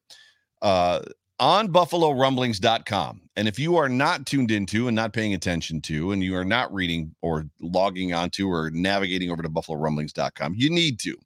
uh, 0.62 1.02
on 1.40 1.68
buffalorumblings.com. 1.68 3.22
And 3.36 3.48
if 3.48 3.60
you 3.60 3.76
are 3.78 3.90
not 3.90 4.26
tuned 4.26 4.52
into 4.52 4.88
and 4.88 4.96
not 4.96 5.14
paying 5.14 5.34
attention 5.34 5.82
to, 5.82 6.12
and 6.12 6.24
you 6.24 6.36
are 6.36 6.46
not 6.46 6.74
reading 6.74 7.14
or 7.22 7.46
logging 7.60 8.14
onto 8.14 8.50
or 8.50 8.70
navigating 8.72 9.30
over 9.32 9.42
to 9.42 9.50
buffalorumblings.com, 9.50 10.56
you 10.56 10.70
need 10.70 11.00
to 11.02 11.18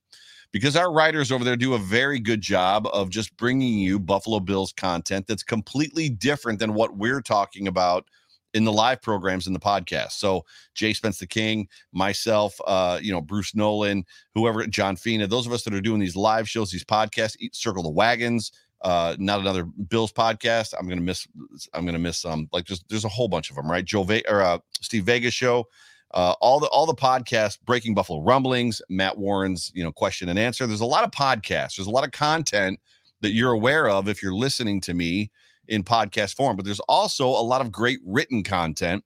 because 0.52 0.76
our 0.76 0.92
writers 0.92 1.32
over 1.32 1.44
there 1.44 1.56
do 1.56 1.76
a 1.76 1.80
very 1.80 2.20
good 2.20 2.42
job 2.42 2.88
of 2.92 3.10
just 3.10 3.36
bringing 3.38 3.78
you 3.80 4.00
Buffalo 4.00 4.40
Bills 4.40 4.74
content 4.74 5.28
that's 5.28 5.44
completely 5.44 6.10
different 6.10 6.60
than 6.60 6.74
what 6.74 6.98
we're 6.98 7.22
talking 7.22 7.68
about 7.68 8.08
in 8.56 8.64
the 8.64 8.74
live 8.74 9.00
programs 9.02 9.46
in 9.46 9.54
the 9.54 9.60
podcast. 9.60 10.14
So 10.14 10.44
Jay 10.74 10.94
Spence 10.94 11.20
the 11.20 11.28
King, 11.28 11.68
myself, 11.94 12.60
uh, 12.66 13.00
you 13.00 13.12
know, 13.12 13.22
Bruce 13.22 13.54
Nolan, 13.54 14.04
whoever, 14.34 14.66
John 14.66 14.96
Fina, 14.96 15.28
those 15.28 15.46
of 15.46 15.54
us 15.54 15.64
that 15.64 15.74
are 15.74 15.82
doing 15.82 16.00
these 16.00 16.16
live 16.16 16.50
shows, 16.50 16.72
these 16.72 16.84
podcasts, 16.84 17.36
Circle 17.54 17.84
the 17.84 17.90
Wagons, 17.90 18.52
uh, 18.82 19.16
not 19.20 19.40
another 19.40 19.66
Bills 19.66 20.12
podcast. 20.12 20.74
I'm 20.78 20.88
gonna 20.88 21.02
miss. 21.02 21.28
I'm 21.74 21.86
gonna 21.86 22.00
miss 22.00 22.26
um 22.26 22.48
like 22.52 22.66
just 22.66 22.88
there's 22.90 23.06
a 23.06 23.10
whole 23.10 23.28
bunch 23.28 23.50
of 23.50 23.56
them, 23.56 23.70
right? 23.70 23.84
Joe 23.84 24.04
Ve- 24.04 24.24
or 24.28 24.42
uh, 24.42 24.60
Steve 24.82 25.06
Vegas 25.06 25.34
show, 25.34 25.66
uh, 26.14 26.34
all 26.42 26.60
the 26.60 26.68
all 26.68 26.86
the 26.86 26.96
podcasts, 26.96 27.60
Breaking 27.62 27.94
Buffalo 27.94 28.22
Rumblings, 28.22 28.82
Matt 28.90 29.18
Warren's 29.18 29.72
you 29.74 29.84
know 29.84 29.92
question 29.92 30.30
and 30.30 30.40
answer. 30.40 30.66
There's 30.66 30.82
a 30.82 30.86
lot 30.86 31.04
of 31.04 31.12
podcasts. 31.12 31.76
There's 31.76 31.88
a 31.88 31.92
lot 31.92 32.06
of 32.06 32.12
content 32.12 32.80
that 33.22 33.32
you're 33.32 33.52
aware 33.52 33.90
of 33.90 34.08
if 34.08 34.24
you're 34.24 34.34
listening 34.34 34.80
to 34.82 34.94
me 34.94 35.30
in 35.68 35.84
podcast 35.84 36.36
form, 36.36 36.56
but 36.56 36.66
there's 36.66 36.80
also 36.82 37.28
a 37.28 37.44
lot 37.44 37.62
of 37.62 37.72
great 37.72 38.00
written 38.06 38.44
content 38.44 39.04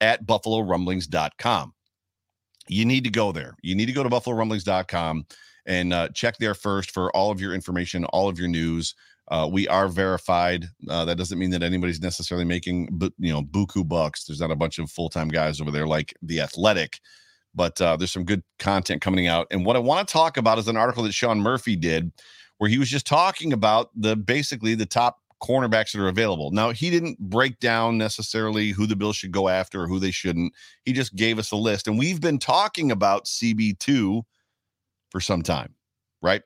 at 0.00 0.26
buffalorumblings.com. 0.26 1.74
You 2.68 2.84
need 2.84 3.04
to 3.04 3.10
go 3.10 3.32
there. 3.32 3.54
You 3.62 3.74
need 3.74 3.86
to 3.86 3.92
go 3.92 4.02
to 4.02 4.08
buffalorumblings.com 4.08 5.26
and 5.66 5.92
uh, 5.92 6.08
check 6.08 6.36
there 6.38 6.54
first 6.54 6.90
for 6.90 7.14
all 7.14 7.30
of 7.30 7.40
your 7.40 7.54
information, 7.54 8.04
all 8.06 8.28
of 8.28 8.38
your 8.38 8.48
news. 8.48 8.94
Uh, 9.30 9.48
we 9.50 9.68
are 9.68 9.88
verified. 9.88 10.66
Uh, 10.88 11.04
that 11.04 11.16
doesn't 11.16 11.38
mean 11.38 11.50
that 11.50 11.62
anybody's 11.62 12.00
necessarily 12.00 12.44
making, 12.44 12.88
you 13.18 13.32
know, 13.32 13.42
buku 13.42 13.86
bucks. 13.86 14.24
There's 14.24 14.40
not 14.40 14.50
a 14.50 14.56
bunch 14.56 14.78
of 14.78 14.90
full 14.90 15.08
time 15.08 15.28
guys 15.28 15.60
over 15.60 15.70
there 15.70 15.86
like 15.86 16.14
the 16.20 16.40
Athletic, 16.40 17.00
but 17.54 17.80
uh, 17.80 17.96
there's 17.96 18.10
some 18.10 18.24
good 18.24 18.42
content 18.58 19.02
coming 19.02 19.28
out. 19.28 19.46
And 19.52 19.64
what 19.64 19.76
I 19.76 19.78
want 19.78 20.06
to 20.06 20.12
talk 20.12 20.36
about 20.36 20.58
is 20.58 20.66
an 20.66 20.76
article 20.76 21.04
that 21.04 21.14
Sean 21.14 21.40
Murphy 21.40 21.76
did, 21.76 22.10
where 22.58 22.68
he 22.68 22.78
was 22.78 22.90
just 22.90 23.06
talking 23.06 23.52
about 23.52 23.90
the 23.94 24.16
basically 24.16 24.74
the 24.74 24.84
top 24.84 25.18
cornerbacks 25.40 25.92
that 25.92 26.00
are 26.00 26.08
available. 26.08 26.50
Now 26.50 26.70
he 26.70 26.90
didn't 26.90 27.18
break 27.18 27.60
down 27.60 27.96
necessarily 27.98 28.70
who 28.70 28.86
the 28.86 28.96
Bills 28.96 29.16
should 29.16 29.32
go 29.32 29.48
after 29.48 29.82
or 29.82 29.86
who 29.86 30.00
they 30.00 30.10
shouldn't. 30.10 30.52
He 30.84 30.92
just 30.92 31.14
gave 31.14 31.38
us 31.38 31.52
a 31.52 31.56
list, 31.56 31.86
and 31.86 31.98
we've 31.98 32.20
been 32.20 32.38
talking 32.40 32.90
about 32.90 33.26
CB 33.26 33.78
two 33.78 34.24
for 35.10 35.20
some 35.20 35.42
time, 35.42 35.74
right? 36.20 36.42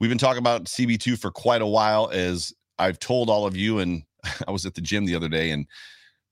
We've 0.00 0.10
been 0.10 0.18
talking 0.18 0.38
about 0.38 0.64
CB2 0.64 1.18
for 1.18 1.30
quite 1.30 1.62
a 1.62 1.66
while, 1.66 2.10
as 2.12 2.52
I've 2.78 2.98
told 2.98 3.30
all 3.30 3.46
of 3.46 3.56
you. 3.56 3.78
And 3.78 4.02
I 4.48 4.50
was 4.50 4.66
at 4.66 4.74
the 4.74 4.80
gym 4.80 5.04
the 5.06 5.14
other 5.14 5.28
day, 5.28 5.50
and 5.50 5.66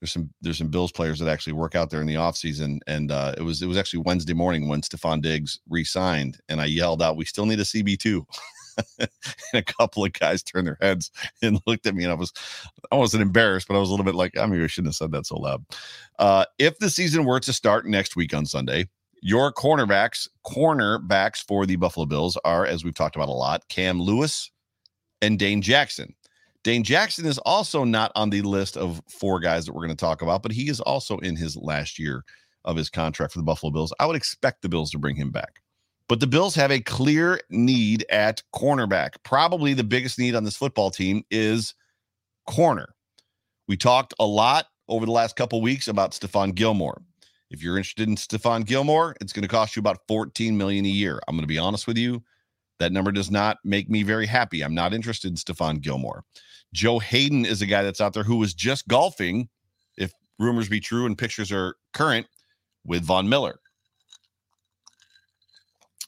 there's 0.01 0.13
some 0.13 0.31
there's 0.41 0.59
some 0.59 0.69
Bills 0.69 0.93
players 0.93 1.19
that 1.21 1.29
actually 1.29 1.53
work 1.53 1.75
out 1.75 1.91
there 1.91 2.01
in 2.01 2.07
the 2.07 2.15
offseason. 2.15 2.81
And 2.87 3.11
uh, 3.11 3.35
it 3.39 3.43
was 3.43 3.63
it 3.63 3.67
was 3.67 3.77
actually 3.77 4.01
Wednesday 4.01 4.35
morning 4.35 4.69
when 4.69 4.83
Stefon 4.83 5.23
Diggs 5.23 5.61
re-signed, 5.69 6.39
and 6.49 6.61
I 6.61 6.67
yelled 6.67 7.03
out, 7.03 7.17
"We 7.17 7.25
still 7.25 7.47
need 7.47 7.61
a 7.61 7.65
CB2." 7.65 8.25
and 8.99 9.09
a 9.55 9.63
couple 9.63 10.05
of 10.05 10.13
guys 10.13 10.43
turned 10.43 10.67
their 10.67 10.79
heads 10.81 11.11
and 11.43 11.61
looked 11.67 11.87
at 11.87 11.95
me, 11.95 12.05
and 12.05 12.13
I 12.13 12.17
was 12.17 12.33
I 12.91 12.97
wasn't 12.97 13.23
embarrassed, 13.23 13.69
but 13.69 13.77
I 13.77 13.81
was 13.81 13.89
a 13.89 13.93
little 13.93 14.05
bit 14.05 14.15
like, 14.15 14.37
I 14.37 14.47
maybe 14.47 14.65
I 14.65 14.67
shouldn't 14.67 14.89
have 14.89 14.97
said 14.97 15.13
that 15.13 15.27
so 15.27 15.37
loud. 15.37 15.65
Uh, 16.19 16.45
if 16.59 16.79
the 16.79 16.91
season 16.91 17.25
were 17.25 17.41
to 17.41 17.53
start 17.53 17.87
next 17.87 18.17
week 18.17 18.35
on 18.35 18.47
Sunday, 18.47 18.89
your 19.23 19.53
cornerbacks, 19.53 20.29
cornerbacks 20.45 21.43
for 21.47 21.65
the 21.65 21.77
Buffalo 21.77 22.07
Bills 22.07 22.37
are, 22.45 22.67
as 22.67 22.85
we've 22.85 22.95
talked 22.95 23.15
about 23.15 23.29
a 23.29 23.33
lot, 23.33 23.67
Cam 23.69 24.01
Lewis 24.01 24.51
and 25.23 25.39
Dane 25.39 25.63
Jackson. 25.63 26.15
Dane 26.65 26.83
Jackson 26.83 27.25
is 27.25 27.39
also 27.39 27.85
not 27.85 28.11
on 28.17 28.31
the 28.31 28.43
list 28.43 28.77
of 28.77 29.01
four 29.09 29.41
guys 29.41 29.65
that 29.65 29.73
we're 29.73 29.87
going 29.87 29.97
to 29.97 30.05
talk 30.05 30.23
about, 30.23 30.43
but 30.43 30.53
he 30.53 30.69
is 30.69 30.81
also 30.81 31.19
in 31.19 31.37
his 31.37 31.57
last 31.57 31.99
year 31.99 32.25
of 32.65 32.77
his 32.77 32.91
contract 32.91 33.33
for 33.33 33.39
the 33.39 33.45
Buffalo 33.45 33.71
Bills. 33.71 33.93
I 34.01 34.07
would 34.07 34.17
expect 34.17 34.63
the 34.63 34.69
Bills 34.69 34.91
to 34.91 34.99
bring 34.99 35.17
him 35.17 35.31
back. 35.31 35.63
But 36.09 36.21
the 36.21 36.27
Bills 36.27 36.55
have 36.57 36.71
a 36.71 36.81
clear 36.81 37.41
need 37.49 38.05
at 38.11 38.43
cornerback. 38.55 39.11
Probably 39.25 39.73
the 39.73 39.85
biggest 39.85 40.19
need 40.19 40.35
on 40.35 40.45
this 40.45 40.57
football 40.57 40.91
team 40.91 41.25
is 41.31 41.75
corner. 42.49 42.95
We 43.69 43.77
talked 43.77 44.15
a 44.19 44.27
lot 44.27 44.67
over 44.89 45.07
the 45.07 45.13
last 45.13 45.37
couple 45.37 45.63
weeks 45.63 45.87
about 45.89 46.11
Stephon 46.11 46.55
Gilmore. 46.55 47.01
If 47.53 47.63
you're 47.63 47.77
interested 47.77 48.09
in 48.09 48.17
Stephon 48.17 48.65
Gilmore, 48.65 49.15
it's 49.21 49.33
going 49.33 49.43
to 49.43 49.49
cost 49.49 49.77
you 49.77 49.81
about 49.81 49.99
14 50.09 50.57
million 50.57 50.87
a 50.87 50.89
year. 50.89 51.21
I'm 51.29 51.37
going 51.37 51.43
to 51.43 51.47
be 51.47 51.59
honest 51.59 51.87
with 51.87 51.99
you. 51.99 52.23
That 52.79 52.93
number 52.93 53.13
does 53.13 53.31
not 53.31 53.59
make 53.63 53.91
me 53.91 54.03
very 54.03 54.27
happy. 54.27 54.63
I'm 54.63 54.75
not 54.75 54.95
interested 54.95 55.29
in 55.29 55.37
Stephon 55.37 55.83
Gilmore. 55.83 56.25
Joe 56.73 56.99
Haden 56.99 57.45
is 57.45 57.61
a 57.61 57.67
guy 57.67 57.83
that's 57.83 58.01
out 58.01 58.15
there 58.15 58.23
who 58.25 58.37
was 58.37 58.55
just 58.55 58.89
golfing, 58.89 59.51
if 59.99 60.13
rumors 60.39 60.71
be 60.71 60.81
true 60.81 61.05
and 61.05 61.17
pictures 61.17 61.53
are 61.53 61.77
current, 61.93 62.27
with 62.87 63.05
Von 63.05 63.29
Miller. 63.29 63.61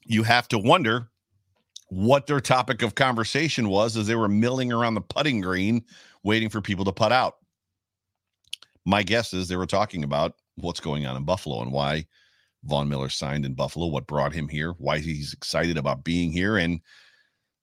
You 0.07 0.23
have 0.23 0.49
to 0.49 0.59
wonder 0.59 1.11
what 1.89 2.27
their 2.27 2.41
topic 2.41 2.81
of 2.81 2.95
conversation 2.95 3.69
was 3.69 3.99
as 3.99 4.07
they 4.07 4.15
were 4.15 4.29
milling 4.29 4.73
around 4.73 4.95
the 4.95 5.03
putting 5.03 5.43
green, 5.43 5.85
waiting 6.23 6.49
for 6.49 6.63
people 6.63 6.87
to 6.87 6.93
putt 6.93 7.13
out. 7.13 7.35
My 8.87 9.03
guess 9.03 9.35
is 9.35 9.47
they 9.47 9.57
were 9.57 9.67
talking 9.67 10.03
about 10.05 10.35
what's 10.57 10.81
going 10.81 11.07
on 11.07 11.17
in 11.17 11.25
Buffalo 11.25 11.63
and 11.63 11.73
why 11.73 12.07
Von 12.65 12.89
Miller 12.89 13.09
signed 13.09 13.45
in 13.45 13.55
Buffalo, 13.55 13.87
what 13.87 14.07
brought 14.07 14.33
him 14.33 14.49
here, 14.49 14.73
why 14.79 14.99
he's 14.99 15.33
excited 15.33 15.77
about 15.77 16.05
being 16.05 16.33
here. 16.33 16.57
And, 16.57 16.81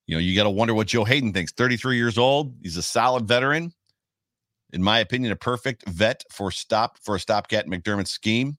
you 0.08 0.16
know, 0.16 0.20
you 0.20 0.36
got 0.36 0.44
to 0.44 0.50
wonder 0.50 0.74
what 0.74 0.88
Joe 0.88 1.04
Haden 1.04 1.34
thinks. 1.34 1.52
33 1.52 1.98
years 1.98 2.18
old. 2.18 2.56
He's 2.62 2.78
a 2.78 2.84
solid 2.84 3.28
veteran. 3.28 3.74
In 4.74 4.84
my 4.84 5.00
opinion, 5.00 5.32
a 5.32 5.36
perfect 5.36 5.88
vet 5.90 6.24
for 6.32 6.52
stop 6.52 6.98
for 7.00 7.16
a 7.16 7.20
stopgap 7.20 7.66
McDermott 7.66 8.08
scheme. 8.08 8.58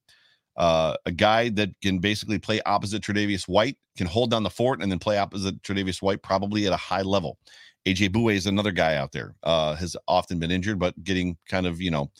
Uh, 0.56 0.94
a 1.06 1.10
guy 1.10 1.48
that 1.48 1.70
can 1.80 1.98
basically 1.98 2.38
play 2.38 2.60
opposite 2.66 3.02
Tre'Davious 3.02 3.48
White, 3.48 3.78
can 3.96 4.06
hold 4.06 4.30
down 4.30 4.42
the 4.42 4.50
fort 4.50 4.82
and 4.82 4.92
then 4.92 4.98
play 4.98 5.16
opposite 5.16 5.62
Tre'Davious 5.62 6.02
White, 6.02 6.22
probably 6.22 6.66
at 6.66 6.74
a 6.74 6.76
high 6.76 7.00
level. 7.00 7.38
AJ 7.86 8.10
Bouye 8.10 8.34
is 8.34 8.46
another 8.46 8.70
guy 8.70 8.96
out 8.96 9.12
there. 9.12 9.34
Uh, 9.42 9.74
has 9.74 9.96
often 10.06 10.38
been 10.38 10.50
injured, 10.50 10.78
but 10.78 11.02
getting 11.02 11.38
kind 11.48 11.66
of 11.66 11.80
you 11.80 11.90
know 11.90 12.10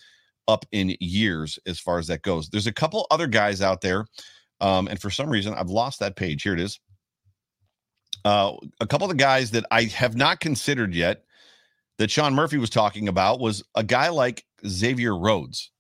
up 0.49 0.65
in 0.73 0.97
years 1.01 1.59
as 1.67 1.79
far 1.79 1.99
as 1.99 2.07
that 2.09 2.23
goes. 2.23 2.49
There's 2.49 2.67
a 2.67 2.73
couple 2.73 3.07
other 3.11 3.27
guys 3.27 3.63
out 3.63 3.81
there, 3.81 4.07
um, 4.61 4.89
and 4.89 5.01
for 5.01 5.11
some 5.11 5.31
reason 5.31 5.55
I've 5.55 5.71
lost 5.71 6.01
that 6.01 6.17
page. 6.17 6.43
Here 6.43 6.55
it 6.55 6.61
is. 6.61 6.81
Uh, 8.25 8.55
a 8.81 8.87
couple 8.87 9.07
of 9.07 9.11
the 9.11 9.23
guys 9.23 9.51
that 9.51 9.65
I 9.71 9.85
have 9.85 10.17
not 10.17 10.41
considered 10.41 10.95
yet 10.95 11.25
that 11.99 12.11
Sean 12.11 12.35
Murphy 12.35 12.59
was 12.59 12.71
talking 12.71 13.09
about 13.09 13.41
was 13.41 13.63
a 13.75 13.83
guy 13.83 14.09
like 14.09 14.45
Xavier 14.67 15.17
Rhodes. 15.17 15.71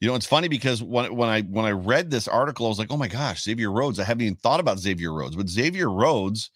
You 0.00 0.08
know, 0.08 0.14
it's 0.14 0.26
funny 0.26 0.48
because 0.48 0.82
when 0.82 1.14
when 1.14 1.28
I 1.28 1.42
when 1.42 1.64
I 1.64 1.70
read 1.70 2.10
this 2.10 2.26
article, 2.26 2.66
I 2.66 2.68
was 2.68 2.78
like, 2.78 2.90
oh 2.90 2.96
my 2.96 3.08
gosh, 3.08 3.42
Xavier 3.42 3.70
Rhodes. 3.70 4.00
I 4.00 4.04
haven't 4.04 4.22
even 4.22 4.36
thought 4.36 4.60
about 4.60 4.80
Xavier 4.80 5.12
Rhodes, 5.12 5.36
but 5.36 5.48
Xavier 5.48 5.90
Rhodes, 5.90 6.50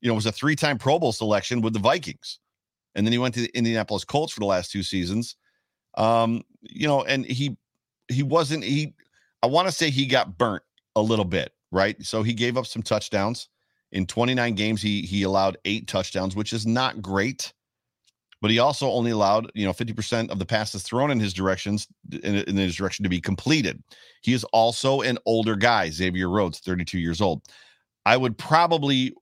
you 0.00 0.08
know, 0.08 0.14
was 0.14 0.26
a 0.26 0.32
three-time 0.32 0.78
Pro 0.78 0.98
Bowl 0.98 1.12
selection 1.12 1.60
with 1.60 1.74
the 1.74 1.78
Vikings. 1.78 2.38
And 2.94 3.06
then 3.06 3.12
he 3.12 3.18
went 3.18 3.34
to 3.34 3.42
the 3.42 3.50
Indianapolis 3.54 4.04
Colts 4.04 4.32
for 4.32 4.40
the 4.40 4.46
last 4.46 4.72
two 4.72 4.82
seasons. 4.82 5.36
Um, 5.98 6.42
you 6.62 6.86
know, 6.88 7.02
and 7.02 7.26
he 7.26 7.56
he 8.08 8.22
wasn't 8.22 8.64
he 8.64 8.94
I 9.42 9.46
want 9.46 9.68
to 9.68 9.72
say 9.72 9.90
he 9.90 10.06
got 10.06 10.38
burnt 10.38 10.62
a 10.96 11.02
little 11.02 11.24
bit, 11.24 11.52
right? 11.70 12.02
So 12.02 12.22
he 12.22 12.32
gave 12.32 12.56
up 12.56 12.66
some 12.66 12.82
touchdowns. 12.82 13.48
In 13.92 14.06
29 14.06 14.54
games, 14.54 14.80
he 14.80 15.02
he 15.02 15.22
allowed 15.22 15.58
eight 15.64 15.86
touchdowns, 15.88 16.34
which 16.36 16.52
is 16.52 16.66
not 16.66 17.02
great. 17.02 17.52
But 18.40 18.52
he 18.52 18.60
also 18.60 18.88
only 18.88 19.10
allowed, 19.10 19.50
you 19.54 19.66
know, 19.66 19.72
50% 19.72 20.30
of 20.30 20.38
the 20.38 20.46
passes 20.46 20.84
thrown 20.84 21.10
in 21.10 21.18
his 21.18 21.34
directions 21.34 21.88
in, 22.22 22.36
in 22.36 22.56
his 22.56 22.76
direction 22.76 23.02
to 23.02 23.08
be 23.08 23.20
completed. 23.20 23.82
He 24.22 24.32
is 24.32 24.44
also 24.44 25.00
an 25.00 25.18
older 25.26 25.56
guy, 25.56 25.90
Xavier 25.90 26.28
Rhodes, 26.28 26.60
32 26.60 27.00
years 27.00 27.20
old. 27.20 27.42
I 28.06 28.16
would 28.16 28.38
probably 28.38 29.12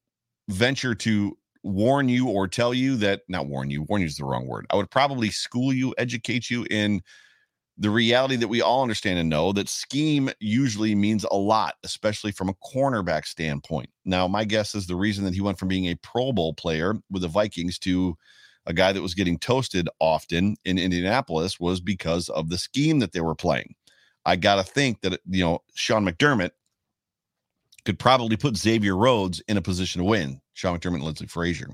venture 0.48 0.94
to 0.94 1.36
warn 1.66 2.08
you 2.08 2.28
or 2.28 2.46
tell 2.46 2.72
you 2.72 2.96
that 2.96 3.22
not 3.28 3.46
warn 3.46 3.70
you, 3.70 3.82
warn 3.82 4.00
you 4.00 4.06
is 4.06 4.16
the 4.16 4.24
wrong 4.24 4.46
word. 4.46 4.66
I 4.70 4.76
would 4.76 4.90
probably 4.90 5.30
school 5.30 5.72
you, 5.72 5.94
educate 5.98 6.48
you 6.48 6.66
in 6.70 7.02
the 7.78 7.90
reality 7.90 8.36
that 8.36 8.48
we 8.48 8.62
all 8.62 8.82
understand 8.82 9.18
and 9.18 9.28
know 9.28 9.52
that 9.52 9.68
scheme 9.68 10.30
usually 10.40 10.94
means 10.94 11.24
a 11.24 11.36
lot, 11.36 11.74
especially 11.84 12.32
from 12.32 12.48
a 12.48 12.54
cornerback 12.54 13.26
standpoint. 13.26 13.90
Now, 14.04 14.26
my 14.26 14.44
guess 14.44 14.74
is 14.74 14.86
the 14.86 14.96
reason 14.96 15.24
that 15.24 15.34
he 15.34 15.42
went 15.42 15.58
from 15.58 15.68
being 15.68 15.86
a 15.86 15.96
Pro 15.96 16.32
Bowl 16.32 16.54
player 16.54 16.94
with 17.10 17.22
the 17.22 17.28
Vikings 17.28 17.78
to 17.80 18.16
a 18.64 18.72
guy 18.72 18.92
that 18.92 19.02
was 19.02 19.14
getting 19.14 19.38
toasted 19.38 19.88
often 20.00 20.56
in 20.64 20.78
Indianapolis 20.78 21.60
was 21.60 21.80
because 21.80 22.28
of 22.30 22.48
the 22.48 22.58
scheme 22.58 23.00
that 23.00 23.12
they 23.12 23.20
were 23.20 23.34
playing. 23.34 23.74
I 24.24 24.36
got 24.36 24.56
to 24.56 24.64
think 24.64 25.02
that, 25.02 25.20
you 25.28 25.44
know, 25.44 25.60
Sean 25.74 26.04
McDermott 26.04 26.50
could 27.86 27.98
probably 27.98 28.36
put 28.36 28.56
Xavier 28.56 28.96
Rhodes 28.96 29.40
in 29.48 29.56
a 29.56 29.62
position 29.62 30.00
to 30.00 30.04
win. 30.04 30.40
Sean 30.54 30.78
McDermott 30.78 30.96
and 30.96 31.04
Leslie 31.04 31.26
Frazier. 31.26 31.70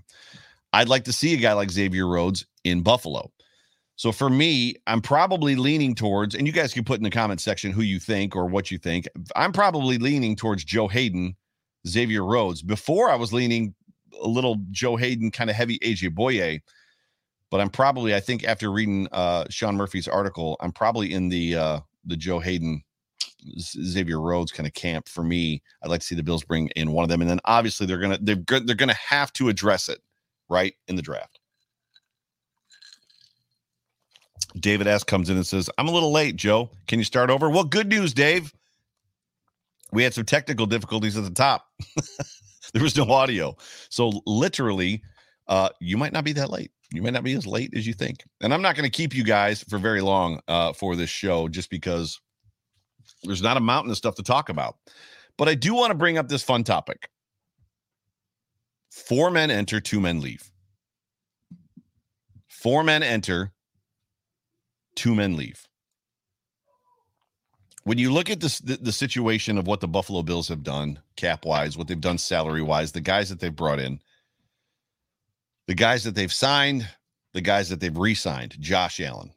I'd 0.73 0.89
like 0.89 1.05
to 1.05 1.13
see 1.13 1.35
a 1.35 1.39
guy 1.39 1.53
like 1.53 1.71
Xavier 1.71 2.07
Rhodes 2.07 2.47
in 2.65 2.83
Buffalo. 2.83 3.31
So 3.97 4.13
for 4.13 4.31
me, 4.31 4.77
I'm 4.87 5.01
probably 5.01 5.57
leaning 5.57 5.95
towards, 5.95 6.35
and 6.35 6.47
you 6.47 6.53
guys 6.53 6.73
can 6.73 6.85
put 6.85 6.99
in 6.99 7.03
the 7.05 7.11
comment 7.11 7.41
section 7.41 7.73
who 7.73 7.83
you 7.83 7.99
think 7.99 8.35
or 8.35 8.47
what 8.47 8.71
you 8.71 8.79
think. 8.79 9.07
I'm 9.37 9.53
probably 9.53 9.99
leaning 9.99 10.37
towards 10.37 10.65
Joe 10.65 10.89
Haden, 10.89 11.37
Xavier 11.87 12.25
Rhodes. 12.25 12.63
Before 12.63 13.11
I 13.11 13.17
was 13.17 13.33
leaning 13.33 13.75
a 14.23 14.29
little 14.29 14.57
Joe 14.71 14.97
Haden, 14.97 15.31
kind 15.31 15.51
of 15.51 15.57
heavy 15.57 15.79
AJ 15.81 16.15
Bouye 16.15 16.61
but 17.53 17.61
I'm 17.61 17.69
probably 17.69 18.15
I 18.15 18.21
think 18.21 18.45
after 18.45 18.73
reading 18.73 19.07
uh, 19.13 19.45
Sean 19.51 19.77
Murphy's 19.77 20.09
article, 20.09 20.57
I'm 20.61 20.73
probably 20.73 21.13
in 21.13 21.29
the 21.29 21.55
uh, 21.55 21.81
the 22.07 22.17
Joe 22.17 22.39
Haden 22.39 22.83
Xavier 23.59 24.21
Rhodes 24.21 24.53
kind 24.53 24.67
of 24.67 24.75
camp 24.75 25.09
for 25.09 25.23
me. 25.25 25.63
I'd 25.83 25.91
like 25.91 26.01
to 26.01 26.07
see 26.07 26.15
the 26.15 26.23
Bills 26.23 26.45
bring 26.45 26.69
in 26.69 26.93
one 26.93 27.03
of 27.03 27.09
them, 27.09 27.21
and 27.21 27.31
then 27.31 27.41
obviously 27.45 27.87
they're 27.87 27.99
gonna 27.99 28.19
they're 28.21 28.61
they're 28.61 28.77
gonna 28.77 28.95
have 28.95 29.33
to 29.35 29.49
address 29.49 29.89
it 29.89 30.01
right 30.49 30.75
in 30.89 30.97
the 30.97 31.03
draft. 31.03 31.39
David 34.59 34.87
S 34.87 35.03
comes 35.03 35.31
in 35.31 35.37
and 35.37 35.47
says, 35.47 35.71
"I'm 35.79 35.89
a 35.89 35.93
little 35.93 36.13
late, 36.13 36.37
Joe. 36.37 36.71
Can 36.87 36.99
you 36.99 37.05
start 37.05 37.31
over?" 37.31 37.51
Well, 37.51 37.65
good 37.65 37.89
news, 37.89 38.13
Dave. 38.15 38.53
We 39.93 40.03
had 40.03 40.15
some 40.15 40.25
technical 40.25 40.67
difficulties 40.67 41.17
at 41.17 41.25
the 41.25 41.31
top. 41.31 41.67
there 42.73 42.83
was 42.83 42.97
no 42.97 43.11
audio, 43.11 43.57
so 43.89 44.23
literally 44.27 45.03
uh, 45.49 45.69
you 45.81 45.97
might 45.97 46.13
not 46.13 46.25
be 46.25 46.33
that 46.33 46.51
late. 46.51 46.71
You 46.93 47.03
might 47.03 47.13
not 47.13 47.25
be 47.25 47.35
as 47.35 47.47
late 47.47 47.73
as 47.75 47.87
you 47.87 47.95
think. 47.95 48.25
And 48.43 48.53
I'm 48.53 48.63
not 48.63 48.77
going 48.77 48.91
to 48.91 48.97
keep 48.97 49.15
you 49.15 49.25
guys 49.25 49.63
for 49.63 49.79
very 49.79 50.01
long 50.01 50.41
uh, 50.49 50.73
for 50.73 50.95
this 50.95 51.11
show 51.11 51.49
just 51.49 51.71
because 51.71 52.21
there's 53.23 53.43
not 53.43 53.57
a 53.57 53.61
mountain 53.61 53.91
of 53.91 53.97
stuff 53.97 54.15
to 54.17 54.23
talk 54.23 54.49
about. 54.49 54.77
But 55.39 55.49
I 55.49 55.55
do 55.55 55.75
want 55.75 55.91
to 55.91 55.97
bring 55.97 56.19
up 56.19 56.29
this 56.29 56.43
fun 56.43 56.65
topic. 56.65 57.09
Four 58.91 59.31
men 59.31 59.51
enter, 59.51 59.81
two 59.81 60.01
men 60.01 60.21
leave. 60.21 60.51
Four 62.49 62.85
men 62.85 63.03
enter, 63.03 63.53
two 64.95 65.15
men 65.15 65.37
leave. 65.37 65.67
When 67.85 67.99
you 67.99 68.13
look 68.13 68.31
at 68.31 68.41
this, 68.41 68.61
the, 68.61 68.77
the 68.77 68.93
situation 68.93 69.59
of 69.59 69.67
what 69.67 69.81
the 69.81 69.89
Buffalo 69.89 70.23
Bills 70.23 70.49
have 70.49 70.63
done 70.63 71.01
cap 71.17 71.45
wise, 71.45 71.77
what 71.77 71.89
they've 71.89 72.01
done 72.01 72.19
salary 72.19 72.63
wise, 72.63 72.93
the 72.93 73.01
guys 73.01 73.29
that 73.31 73.41
they've 73.41 73.55
brought 73.55 73.81
in, 73.81 74.01
the 75.67 75.75
guys 75.75 76.05
that 76.05 76.15
they've 76.15 76.33
signed, 76.33 76.89
the 77.33 77.41
guys 77.41 77.69
that 77.71 77.81
they've 77.81 77.97
re 77.97 78.15
signed, 78.15 78.57
Josh 78.61 79.01
Allen, 79.01 79.33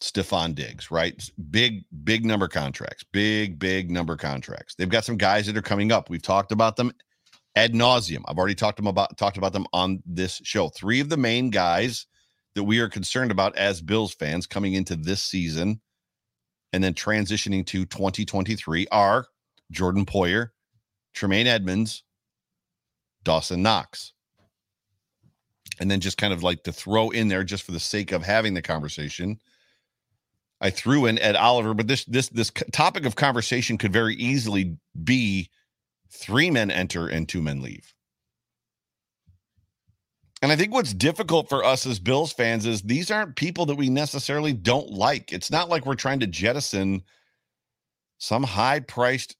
Stefon 0.00 0.54
Diggs, 0.54 0.90
right? 0.90 1.22
Big, 1.50 1.84
big 2.04 2.24
number 2.24 2.48
contracts, 2.48 3.04
big, 3.12 3.58
big 3.58 3.90
number 3.90 4.16
contracts. 4.16 4.74
They've 4.74 4.88
got 4.88 5.04
some 5.04 5.16
guys 5.16 5.46
that 5.46 5.56
are 5.56 5.62
coming 5.62 5.92
up. 5.92 6.10
We've 6.10 6.22
talked 6.22 6.52
about 6.52 6.76
them 6.76 6.92
ad 7.56 7.72
nauseum. 7.72 8.22
I've 8.26 8.38
already 8.38 8.54
talked 8.54 8.76
them 8.76 8.86
about 8.86 9.16
talked 9.16 9.36
about 9.36 9.52
them 9.52 9.66
on 9.72 10.02
this 10.04 10.40
show. 10.44 10.68
Three 10.68 11.00
of 11.00 11.08
the 11.08 11.16
main 11.16 11.50
guys 11.50 12.06
that 12.54 12.64
we 12.64 12.78
are 12.80 12.88
concerned 12.88 13.30
about 13.30 13.56
as 13.56 13.80
Bills 13.80 14.14
fans 14.14 14.46
coming 14.46 14.74
into 14.74 14.96
this 14.96 15.22
season 15.22 15.80
and 16.72 16.82
then 16.82 16.94
transitioning 16.94 17.64
to 17.66 17.84
2023 17.86 18.86
are 18.90 19.26
Jordan 19.70 20.04
Poyer, 20.04 20.48
Tremaine 21.12 21.46
Edmunds, 21.46 22.02
Dawson 23.22 23.62
Knox. 23.62 24.12
And 25.80 25.90
then 25.90 26.00
just 26.00 26.18
kind 26.18 26.32
of 26.32 26.42
like 26.42 26.62
to 26.64 26.72
throw 26.72 27.10
in 27.10 27.28
there 27.28 27.42
just 27.42 27.64
for 27.64 27.72
the 27.72 27.80
sake 27.80 28.12
of 28.12 28.22
having 28.22 28.54
the 28.54 28.62
conversation. 28.62 29.38
I 30.64 30.70
threw 30.70 31.04
in 31.04 31.18
Ed 31.18 31.36
Oliver, 31.36 31.74
but 31.74 31.88
this 31.88 32.06
this 32.06 32.30
this 32.30 32.50
topic 32.72 33.04
of 33.04 33.16
conversation 33.16 33.76
could 33.76 33.92
very 33.92 34.14
easily 34.14 34.78
be 35.04 35.50
three 36.10 36.50
men 36.50 36.70
enter 36.70 37.06
and 37.06 37.28
two 37.28 37.42
men 37.42 37.60
leave. 37.60 37.92
And 40.40 40.50
I 40.50 40.56
think 40.56 40.72
what's 40.72 40.94
difficult 40.94 41.50
for 41.50 41.62
us 41.64 41.84
as 41.84 42.00
Bills 42.00 42.32
fans 42.32 42.64
is 42.64 42.80
these 42.80 43.10
aren't 43.10 43.36
people 43.36 43.66
that 43.66 43.74
we 43.74 43.90
necessarily 43.90 44.54
don't 44.54 44.88
like. 44.88 45.34
It's 45.34 45.50
not 45.50 45.68
like 45.68 45.84
we're 45.84 45.96
trying 45.96 46.20
to 46.20 46.26
jettison 46.26 47.02
some 48.16 48.42
high 48.42 48.80
priced 48.80 49.36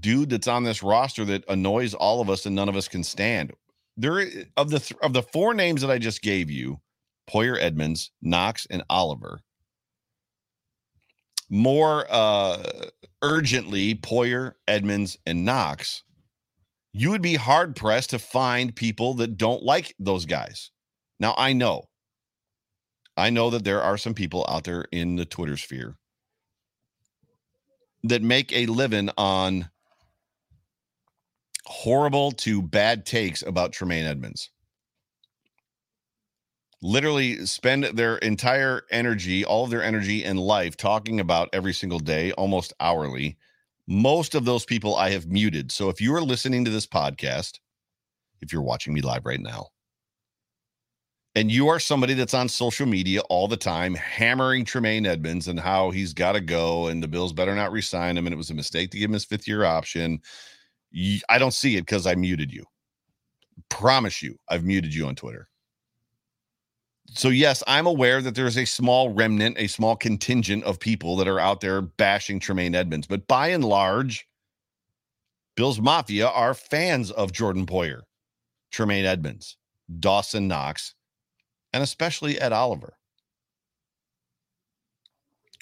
dude 0.00 0.30
that's 0.30 0.48
on 0.48 0.64
this 0.64 0.82
roster 0.82 1.24
that 1.26 1.44
annoys 1.48 1.94
all 1.94 2.20
of 2.20 2.28
us 2.28 2.44
and 2.44 2.56
none 2.56 2.68
of 2.68 2.74
us 2.74 2.88
can 2.88 3.04
stand. 3.04 3.52
There 3.96 4.26
of 4.56 4.70
the 4.70 4.80
th- 4.80 5.00
of 5.00 5.12
the 5.12 5.22
four 5.22 5.54
names 5.54 5.80
that 5.82 5.92
I 5.92 5.98
just 5.98 6.22
gave 6.22 6.50
you, 6.50 6.80
Poyer 7.30 7.56
Edmunds, 7.56 8.10
Knox, 8.20 8.66
and 8.68 8.82
Oliver. 8.90 9.42
More 11.48 12.06
uh 12.10 12.62
urgently, 13.22 13.94
Poyer, 13.94 14.52
Edmunds, 14.66 15.16
and 15.26 15.44
Knox 15.44 16.02
you 16.98 17.10
would 17.10 17.20
be 17.20 17.34
hard 17.34 17.76
pressed 17.76 18.08
to 18.08 18.18
find 18.18 18.74
people 18.74 19.12
that 19.12 19.36
don't 19.36 19.62
like 19.62 19.94
those 19.98 20.24
guys. 20.24 20.70
Now, 21.20 21.34
I 21.36 21.52
know, 21.52 21.90
I 23.18 23.28
know 23.28 23.50
that 23.50 23.64
there 23.64 23.82
are 23.82 23.98
some 23.98 24.14
people 24.14 24.46
out 24.48 24.64
there 24.64 24.86
in 24.90 25.16
the 25.16 25.26
Twitter 25.26 25.58
sphere 25.58 25.98
that 28.04 28.22
make 28.22 28.50
a 28.50 28.64
living 28.64 29.10
on 29.18 29.68
horrible 31.66 32.32
to 32.32 32.62
bad 32.62 33.04
takes 33.04 33.42
about 33.42 33.72
Tremaine 33.72 34.06
Edmunds. 34.06 34.48
Literally 36.86 37.44
spend 37.46 37.82
their 37.82 38.18
entire 38.18 38.82
energy, 38.92 39.44
all 39.44 39.64
of 39.64 39.70
their 39.70 39.82
energy 39.82 40.24
and 40.24 40.38
life 40.38 40.76
talking 40.76 41.18
about 41.18 41.48
every 41.52 41.74
single 41.74 41.98
day, 41.98 42.30
almost 42.34 42.72
hourly, 42.78 43.36
most 43.88 44.36
of 44.36 44.44
those 44.44 44.64
people 44.64 44.94
I 44.94 45.10
have 45.10 45.26
muted. 45.26 45.72
So 45.72 45.88
if 45.88 46.00
you 46.00 46.14
are 46.14 46.22
listening 46.22 46.64
to 46.64 46.70
this 46.70 46.86
podcast, 46.86 47.58
if 48.40 48.52
you're 48.52 48.62
watching 48.62 48.94
me 48.94 49.00
live 49.00 49.26
right 49.26 49.40
now, 49.40 49.66
and 51.34 51.50
you 51.50 51.66
are 51.66 51.80
somebody 51.80 52.14
that's 52.14 52.34
on 52.34 52.48
social 52.48 52.86
media 52.86 53.20
all 53.22 53.48
the 53.48 53.56
time 53.56 53.96
hammering 53.96 54.64
Tremaine 54.64 55.06
Edmunds 55.06 55.48
and 55.48 55.58
how 55.58 55.90
he's 55.90 56.14
got 56.14 56.34
to 56.34 56.40
go 56.40 56.86
and 56.86 57.02
the 57.02 57.08
Bills 57.08 57.32
better 57.32 57.56
not 57.56 57.72
resign 57.72 58.16
him 58.16 58.28
and 58.28 58.32
it 58.32 58.38
was 58.38 58.50
a 58.50 58.54
mistake 58.54 58.92
to 58.92 58.98
give 58.98 59.10
him 59.10 59.14
his 59.14 59.24
fifth 59.24 59.48
year 59.48 59.64
option, 59.64 60.20
I 61.28 61.38
don't 61.38 61.52
see 61.52 61.76
it 61.78 61.80
because 61.80 62.06
I 62.06 62.14
muted 62.14 62.52
you. 62.52 62.64
Promise 63.70 64.22
you, 64.22 64.36
I've 64.48 64.62
muted 64.62 64.94
you 64.94 65.08
on 65.08 65.16
Twitter 65.16 65.48
so 67.12 67.28
yes, 67.28 67.62
I'm 67.66 67.86
aware 67.86 68.20
that 68.20 68.34
there's 68.34 68.58
a 68.58 68.64
small 68.64 69.10
remnant, 69.10 69.56
a 69.58 69.66
small 69.66 69.96
contingent 69.96 70.64
of 70.64 70.80
people 70.80 71.16
that 71.16 71.28
are 71.28 71.40
out 71.40 71.60
there 71.60 71.80
bashing 71.80 72.40
Tremaine 72.40 72.74
Edmunds, 72.74 73.06
but 73.06 73.26
by 73.26 73.48
and 73.48 73.64
large, 73.64 74.26
Bills 75.56 75.80
Mafia 75.80 76.28
are 76.28 76.54
fans 76.54 77.10
of 77.10 77.32
Jordan 77.32 77.66
Poyer, 77.66 78.02
Tremaine 78.70 79.06
Edmunds, 79.06 79.56
Dawson 80.00 80.48
Knox, 80.48 80.94
and 81.72 81.82
especially 81.82 82.38
Ed 82.40 82.52
Oliver. 82.52 82.96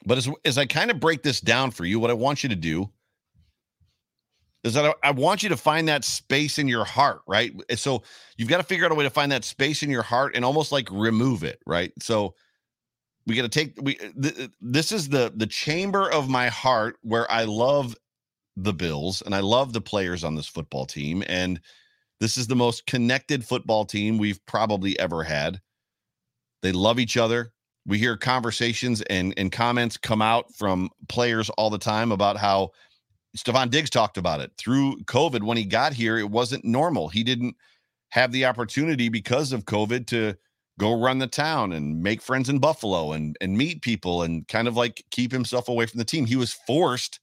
But 0.05 0.19
as, 0.19 0.29
as 0.45 0.59
I 0.59 0.67
kind 0.67 0.91
of 0.91 1.01
break 1.01 1.23
this 1.23 1.41
down 1.41 1.71
for 1.71 1.85
you, 1.85 1.99
what 2.01 2.11
I 2.11 2.15
want 2.15 2.43
you 2.43 2.49
to 2.49 2.57
do 2.57 2.91
is 4.64 4.72
that 4.74 4.87
I, 4.87 4.94
I, 5.09 5.11
want 5.11 5.42
you 5.42 5.50
to 5.50 5.57
find 5.57 5.87
that 5.88 6.05
space 6.05 6.59
in 6.59 6.66
your 6.66 6.85
heart, 6.85 7.20
right? 7.29 7.53
Eh, 7.68 7.77
so 7.77 8.03
you've 8.37 8.48
got 8.48 8.57
to 8.57 8.62
figure 8.62 8.87
out 8.87 8.92
a 8.92 8.94
way 8.94 9.05
to 9.05 9.11
find 9.11 9.31
that 9.31 9.44
space 9.44 9.83
in 9.83 9.90
your 9.90 10.03
heart 10.03 10.35
and 10.35 10.44
almost 10.44 10.72
like 10.72 10.90
remove 10.90 11.44
it, 11.44 11.61
right? 11.66 11.92
So 12.00 12.35
we 13.27 13.37
got 13.37 13.42
to 13.42 13.48
take 13.48 13.79
we 13.81 13.96
eh, 14.00 14.11
th- 14.20 14.38
eh, 14.38 14.48
this 14.61 14.90
is 14.90 15.09
the 15.11 15.33
the 15.37 15.46
chamber 15.46 16.11
of 16.11 16.29
my 16.29 16.48
heart 16.48 16.96
where 17.03 17.31
I 17.31 17.44
love 17.44 17.94
the 18.57 18.72
Bills 18.72 19.22
and 19.22 19.35
I 19.35 19.40
love 19.40 19.72
the 19.72 19.81
players 19.81 20.24
on 20.24 20.35
this 20.35 20.46
football 20.46 20.87
team 20.87 21.22
and 21.27 21.61
this 22.20 22.38
is 22.38 22.46
the 22.46 22.57
most 22.57 22.87
connected 22.87 23.44
football 23.44 23.85
team 23.85 24.16
we've 24.16 24.44
probably 24.46 24.98
ever 24.98 25.22
had. 25.22 25.61
They 26.62 26.72
love 26.72 26.98
each 26.98 27.16
other. 27.16 27.53
We 27.85 27.98
hear 27.98 28.16
conversations 28.16 29.03
and 29.03 29.35
and 29.37 29.53
comments 29.53 29.98
come 29.98 30.22
out 30.22 30.55
from 30.55 30.88
players 31.09 31.50
all 31.50 31.68
the 31.68 31.77
time 31.77 32.12
about 32.12 32.38
how 32.38 32.70
Stefon 33.37 33.70
Diggs 33.70 33.90
talked 33.90 34.16
about 34.16 34.40
it 34.40 34.53
through 34.57 34.99
COVID. 35.05 35.42
When 35.42 35.57
he 35.57 35.64
got 35.64 35.92
here, 35.92 36.18
it 36.18 36.31
wasn't 36.31 36.64
normal. 36.64 37.09
He 37.09 37.25
didn't 37.25 37.57
have 38.11 38.31
the 38.31 38.44
opportunity 38.44 39.09
because 39.09 39.53
of 39.53 39.64
COVID 39.64 40.07
to 40.09 40.35
go 40.79 41.01
run 41.01 41.18
the 41.18 41.27
town 41.27 41.73
and 41.73 42.03
make 42.03 42.23
friends 42.23 42.49
in 42.49 42.59
Buffalo 42.59 43.12
and 43.12 43.37
and 43.40 43.57
meet 43.57 43.83
people 43.83 44.23
and 44.23 44.47
kind 44.49 44.68
of 44.68 44.77
like 44.77 45.05
keep 45.11 45.33
himself 45.33 45.68
away 45.68 45.87
from 45.87 45.99
the 45.99 46.05
team. 46.05 46.27
He 46.27 46.37
was 46.37 46.53
forced 46.53 47.20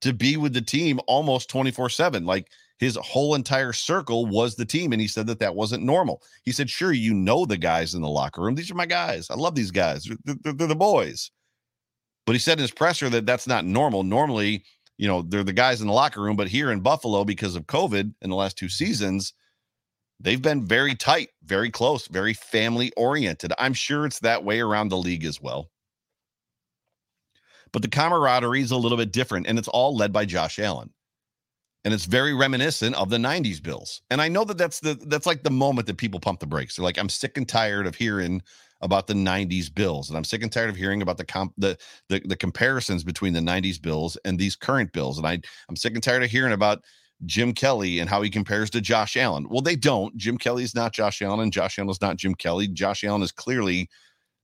to 0.00 0.12
be 0.12 0.36
with 0.36 0.52
the 0.52 0.62
team 0.62 1.00
almost 1.06 1.50
24/7. 1.50 2.24
Like 2.24 2.48
his 2.78 2.96
whole 2.96 3.34
entire 3.34 3.72
circle 3.72 4.26
was 4.26 4.56
the 4.56 4.64
team 4.64 4.92
and 4.92 5.00
he 5.00 5.08
said 5.08 5.26
that 5.26 5.38
that 5.38 5.54
wasn't 5.54 5.84
normal. 5.84 6.22
He 6.44 6.52
said, 6.52 6.70
"Sure, 6.70 6.92
you 6.92 7.14
know 7.14 7.44
the 7.44 7.58
guys 7.58 7.94
in 7.94 8.02
the 8.02 8.08
locker 8.08 8.42
room. 8.42 8.54
These 8.54 8.70
are 8.70 8.74
my 8.74 8.86
guys. 8.86 9.30
I 9.30 9.34
love 9.34 9.54
these 9.54 9.70
guys. 9.70 10.08
They're, 10.24 10.52
they're 10.52 10.66
the 10.66 10.74
boys." 10.74 11.30
But 12.26 12.34
he 12.34 12.38
said 12.38 12.58
in 12.58 12.62
his 12.62 12.70
presser 12.70 13.10
that 13.10 13.26
that's 13.26 13.46
not 13.46 13.64
normal. 13.64 14.04
Normally, 14.04 14.64
you 14.98 15.08
know, 15.08 15.22
they're 15.22 15.44
the 15.44 15.52
guys 15.52 15.80
in 15.80 15.86
the 15.86 15.92
locker 15.92 16.20
room. 16.20 16.36
But 16.36 16.48
here 16.48 16.70
in 16.70 16.80
Buffalo, 16.80 17.24
because 17.24 17.56
of 17.56 17.66
COVID 17.66 18.14
in 18.20 18.30
the 18.30 18.36
last 18.36 18.56
two 18.56 18.68
seasons, 18.68 19.32
they've 20.20 20.42
been 20.42 20.66
very 20.66 20.94
tight, 20.94 21.30
very 21.44 21.70
close, 21.70 22.06
very 22.06 22.34
family 22.34 22.92
oriented. 22.96 23.52
I'm 23.58 23.74
sure 23.74 24.06
it's 24.06 24.20
that 24.20 24.44
way 24.44 24.60
around 24.60 24.88
the 24.88 24.98
league 24.98 25.24
as 25.24 25.40
well. 25.40 25.70
But 27.72 27.82
the 27.82 27.88
camaraderie 27.88 28.60
is 28.60 28.70
a 28.70 28.76
little 28.76 28.98
bit 28.98 29.12
different, 29.12 29.46
and 29.46 29.58
it's 29.58 29.68
all 29.68 29.96
led 29.96 30.12
by 30.12 30.26
Josh 30.26 30.58
Allen. 30.58 30.90
And 31.84 31.92
it's 31.92 32.04
very 32.04 32.32
reminiscent 32.32 32.94
of 32.94 33.10
the 33.10 33.16
90s 33.16 33.60
Bills. 33.60 34.02
And 34.10 34.22
I 34.22 34.28
know 34.28 34.44
that 34.44 34.58
that's 34.58 34.78
the 34.78 34.94
that's 35.06 35.26
like 35.26 35.42
the 35.42 35.50
moment 35.50 35.88
that 35.88 35.96
people 35.96 36.20
pump 36.20 36.38
the 36.38 36.46
brakes. 36.46 36.76
They're 36.76 36.84
like, 36.84 36.98
I'm 36.98 37.08
sick 37.08 37.36
and 37.36 37.48
tired 37.48 37.88
of 37.88 37.96
hearing 37.96 38.42
about 38.82 39.06
the 39.06 39.14
90s 39.14 39.72
Bills. 39.72 40.08
And 40.08 40.16
I'm 40.16 40.24
sick 40.24 40.42
and 40.42 40.52
tired 40.52 40.70
of 40.70 40.76
hearing 40.76 41.02
about 41.02 41.16
the 41.16 41.24
comp 41.24 41.52
the, 41.56 41.78
the 42.08 42.20
the 42.24 42.36
comparisons 42.36 43.04
between 43.04 43.32
the 43.32 43.40
90s 43.40 43.80
Bills 43.80 44.18
and 44.24 44.38
these 44.38 44.56
current 44.56 44.92
Bills. 44.92 45.18
And 45.18 45.26
I 45.26 45.40
I'm 45.68 45.76
sick 45.76 45.94
and 45.94 46.02
tired 46.02 46.22
of 46.22 46.30
hearing 46.30 46.52
about 46.52 46.82
Jim 47.24 47.52
Kelly 47.52 48.00
and 48.00 48.10
how 48.10 48.20
he 48.22 48.30
compares 48.30 48.70
to 48.70 48.80
Josh 48.80 49.16
Allen. 49.16 49.46
Well, 49.48 49.60
they 49.60 49.76
don't. 49.76 50.16
Jim 50.16 50.36
Kelly 50.38 50.64
is 50.64 50.74
not 50.74 50.92
Josh 50.92 51.22
Allen, 51.22 51.40
and 51.40 51.52
Josh 51.52 51.78
Allen 51.78 51.90
is 51.90 52.00
not 52.00 52.16
Jim 52.16 52.34
Kelly. 52.34 52.68
Josh 52.68 53.04
Allen 53.04 53.22
is 53.22 53.32
clearly 53.32 53.88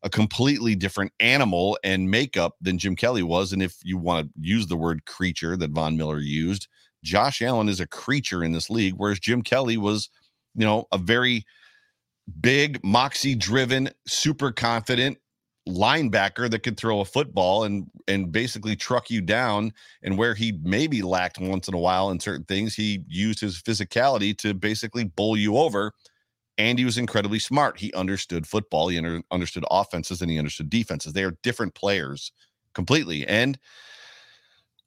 a 0.03 0.11
completely 0.11 0.77
different 0.77 1.13
animal 1.19 1.77
and 1.83 2.09
makeup 2.11 2.55
than 2.61 2.79
Jim 2.79 2.95
Kelly 2.95 3.23
was. 3.23 3.53
And 3.53 3.63
if 3.63 3.77
you 3.83 3.99
want 3.99 4.29
to 4.29 4.33
use 4.41 4.69
the 4.69 4.77
word 4.77 5.05
creature 5.07 5.57
that 5.57 5.73
Von 5.73 5.97
Miller 5.97 6.21
used, 6.21 6.69
Josh 7.03 7.43
Allen 7.43 7.69
is 7.69 7.81
a 7.81 7.87
creature 7.87 8.45
in 8.45 8.53
this 8.53 8.71
league, 8.71 8.95
whereas 8.97 9.19
Jim 9.19 9.43
Kelly 9.43 9.77
was, 9.77 10.09
you 10.55 10.65
know, 10.65 10.87
a 10.93 10.99
very 10.99 11.45
big, 12.41 12.83
moxie 12.85 13.35
driven, 13.35 13.91
super 14.07 14.53
confident 14.53 15.19
linebacker 15.69 16.51
that 16.51 16.63
could 16.63 16.79
throw 16.79 17.01
a 17.01 17.05
football 17.05 17.65
and 17.65 17.91
and 18.07 18.33
basically 18.33 18.75
truck 18.75 19.11
you 19.11 19.21
down 19.21 19.71
and 20.03 20.17
where 20.17 20.35
he 20.35 20.59
maybe 20.63 21.03
lacked 21.03 21.39
once 21.39 21.69
in 21.69 21.75
a 21.75 21.79
while 21.79 22.11
in 22.11 22.19
certain 22.19 22.45
things 22.45 22.75
he 22.75 23.05
used 23.07 23.39
his 23.39 23.61
physicality 23.61 24.35
to 24.35 24.55
basically 24.55 25.05
bowl 25.05 25.37
you 25.37 25.59
over 25.59 25.93
and 26.59 26.79
he 26.79 26.85
was 26.85 26.99
incredibly 26.99 27.39
smart. 27.39 27.79
He 27.79 27.93
understood 27.95 28.47
football, 28.47 28.89
he 28.89 28.99
under, 28.99 29.23
understood 29.31 29.65
offenses, 29.71 30.21
and 30.21 30.31
he 30.31 30.39
understood 30.39 30.69
defenses. 30.69 31.13
They 31.13 31.23
are 31.23 31.39
different 31.43 31.75
players 31.75 32.33
completely. 32.75 33.27
And 33.27 33.59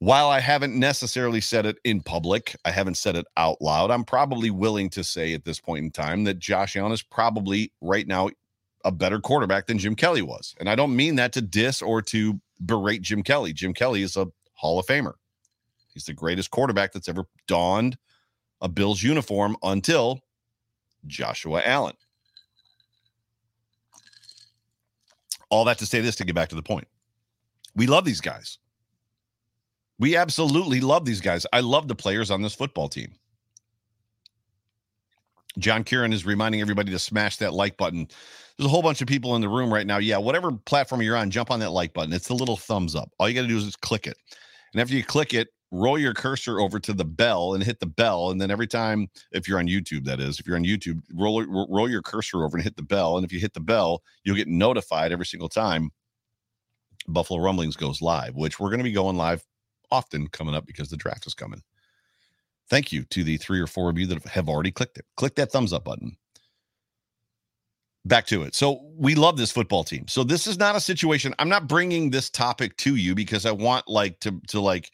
while 0.02 0.30
I 0.30 0.40
haven't 0.40 0.74
necessarily 0.74 1.42
said 1.42 1.68
it 1.68 1.78
in 1.84 2.02
public, 2.02 2.56
I 2.66 2.72
haven't 2.72 2.98
said 2.98 3.16
it 3.16 3.28
out 3.38 3.62
loud. 3.62 3.92
I'm 3.92 4.04
probably 4.04 4.50
willing 4.50 4.90
to 4.90 5.04
say 5.04 5.36
at 5.36 5.46
this 5.46 5.60
point 5.60 5.86
in 5.86 5.92
time 5.92 6.24
that 6.24 6.40
Josh 6.40 6.76
Allen 6.76 6.92
is 6.92 7.04
probably 7.04 7.72
right 7.82 8.08
now 8.08 8.32
a 8.84 8.92
better 8.92 9.20
quarterback 9.20 9.68
than 9.68 9.78
Jim 9.78 9.94
Kelly 9.94 10.24
was. 10.24 10.56
And 10.60 10.68
I 10.68 10.74
don't 10.74 10.96
mean 10.96 11.18
that 11.18 11.34
to 11.34 11.42
diss 11.42 11.84
or 11.84 12.02
to 12.02 12.42
berate 12.66 13.04
Jim 13.04 13.22
Kelly. 13.22 13.54
Jim 13.54 13.76
Kelly 13.76 14.02
is 14.02 14.18
a 14.18 14.26
Hall 14.56 14.80
of 14.80 14.88
Famer. 14.88 15.14
He's 15.94 16.06
the 16.06 16.14
greatest 16.14 16.50
quarterback 16.50 16.94
that's 16.94 17.08
ever 17.08 17.26
donned 17.46 17.96
a 18.60 18.68
Bills 18.68 19.04
uniform 19.04 19.56
until 19.62 20.20
Joshua 21.06 21.62
Allen. 21.64 21.96
All 25.50 25.66
that 25.66 25.78
to 25.78 25.86
say 25.86 26.02
this 26.02 26.16
to 26.16 26.26
get 26.26 26.34
back 26.34 26.50
to 26.50 26.56
the 26.56 26.64
point. 26.64 26.88
We 27.76 27.86
love 27.86 28.04
these 28.04 28.22
guys. 28.22 28.58
We 30.02 30.16
absolutely 30.16 30.82
love 30.82 31.06
these 31.06 31.22
guys. 31.22 31.46
I 31.54 31.60
love 31.60 31.88
the 31.88 31.94
players 31.94 32.32
on 32.32 32.42
this 32.42 32.56
football 32.56 32.90
team. 32.90 33.14
John 35.60 35.84
Kieran 35.84 36.12
is 36.12 36.26
reminding 36.26 36.60
everybody 36.60 36.92
to 36.92 36.98
smash 36.98 37.38
that 37.38 37.54
like 37.54 37.78
button. 37.78 38.08
There's 38.58 38.66
a 38.66 38.70
whole 38.70 38.82
bunch 38.82 39.02
of 39.02 39.08
people 39.08 39.36
in 39.36 39.42
the 39.42 39.50
room 39.50 39.72
right 39.72 39.86
now. 39.86 40.00
Yeah, 40.00 40.18
whatever 40.18 40.54
platform 40.54 41.04
you're 41.04 41.16
on, 41.16 41.30
jump 41.30 41.52
on 41.52 41.60
that 41.60 41.70
like 41.70 41.94
button. 41.94 42.14
It's 42.14 42.30
the 42.30 42.34
little 42.34 42.58
thumbs 42.58 42.96
up. 42.96 43.12
All 43.20 43.30
you 43.30 43.36
got 43.36 43.44
to 43.44 43.48
do 43.48 43.58
is 43.58 43.66
just 43.66 43.82
click 43.82 44.08
it. 44.08 44.18
And 44.74 44.82
after 44.82 44.96
you 44.96 45.04
click 45.04 45.36
it, 45.36 45.50
roll 45.70 46.00
your 46.00 46.16
cursor 46.16 46.60
over 46.60 46.80
to 46.80 46.94
the 46.94 47.06
bell 47.06 47.54
and 47.54 47.64
hit 47.64 47.80
the 47.80 47.86
bell. 47.86 48.32
And 48.32 48.42
then 48.42 48.50
every 48.50 48.68
time, 48.68 49.08
if 49.32 49.48
you're 49.48 49.60
on 49.60 49.68
YouTube, 49.68 50.06
that 50.06 50.20
is, 50.20 50.40
if 50.40 50.48
you're 50.48 50.56
on 50.56 50.66
YouTube, 50.66 51.02
roll 51.14 51.46
roll 51.46 51.88
your 51.88 52.02
cursor 52.02 52.44
over 52.44 52.58
and 52.58 52.64
hit 52.64 52.76
the 52.76 52.82
bell. 52.82 53.18
And 53.18 53.26
if 53.26 53.32
you 53.32 53.40
hit 53.40 53.54
the 53.54 53.60
bell, 53.60 54.02
you'll 54.24 54.36
get 54.36 54.48
notified 54.48 55.12
every 55.12 55.28
single 55.28 55.50
time 55.50 55.92
Buffalo 57.08 57.40
Rumblings 57.40 57.76
goes 57.76 58.02
live, 58.02 58.36
which 58.36 58.60
we're 58.60 58.70
going 58.70 58.80
to 58.80 58.84
be 58.84 58.92
going 58.92 59.16
live 59.16 59.46
often 59.92 60.28
coming 60.28 60.56
up 60.56 60.66
because 60.66 60.90
the 60.90 60.98
draft 60.98 61.28
is 61.28 61.34
coming. 61.34 61.62
Thank 62.70 62.92
you 62.92 63.04
to 63.06 63.24
the 63.24 63.38
three 63.38 63.60
or 63.60 63.68
four 63.68 63.90
of 63.90 63.98
you 63.98 64.08
that 64.08 64.24
have 64.26 64.48
already 64.48 64.72
clicked 64.72 64.98
it. 64.98 65.06
Click 65.18 65.36
that 65.36 65.52
thumbs 65.52 65.74
up 65.74 65.84
button. 65.84 66.16
Back 68.06 68.26
to 68.28 68.44
it. 68.44 68.56
So 68.56 68.82
we 68.96 69.14
love 69.14 69.38
this 69.38 69.52
football 69.52 69.84
team. 69.84 70.08
So 70.08 70.24
this 70.24 70.48
is 70.48 70.58
not 70.58 70.76
a 70.76 70.80
situation. 70.80 71.36
I'm 71.38 71.50
not 71.50 71.68
bringing 71.68 72.10
this 72.10 72.30
topic 72.30 72.76
to 72.78 72.96
you 72.96 73.14
because 73.14 73.46
I 73.46 73.52
want 73.52 73.88
like 73.88 74.20
to 74.22 74.42
to 74.48 74.60
like 74.60 74.90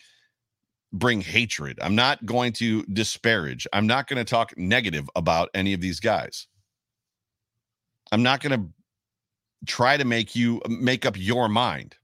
bring 0.92 1.22
hatred. 1.22 1.80
I'm 1.82 1.96
not 1.96 2.26
going 2.26 2.54
to 2.54 2.84
disparage. 2.84 3.68
I'm 3.74 3.88
not 3.88 4.08
going 4.08 4.18
to 4.18 4.30
talk 4.30 4.58
negative 4.58 5.10
about 5.16 5.50
any 5.54 5.74
of 5.74 5.82
these 5.82 6.00
guys. 6.00 6.48
I'm 8.12 8.24
not 8.24 8.42
going 8.42 8.60
to 8.60 8.70
try 9.66 9.98
to 9.98 10.06
make 10.06 10.36
you 10.36 10.62
make 10.68 11.06
up 11.06 11.16
your 11.18 11.50
mind. 11.50 11.96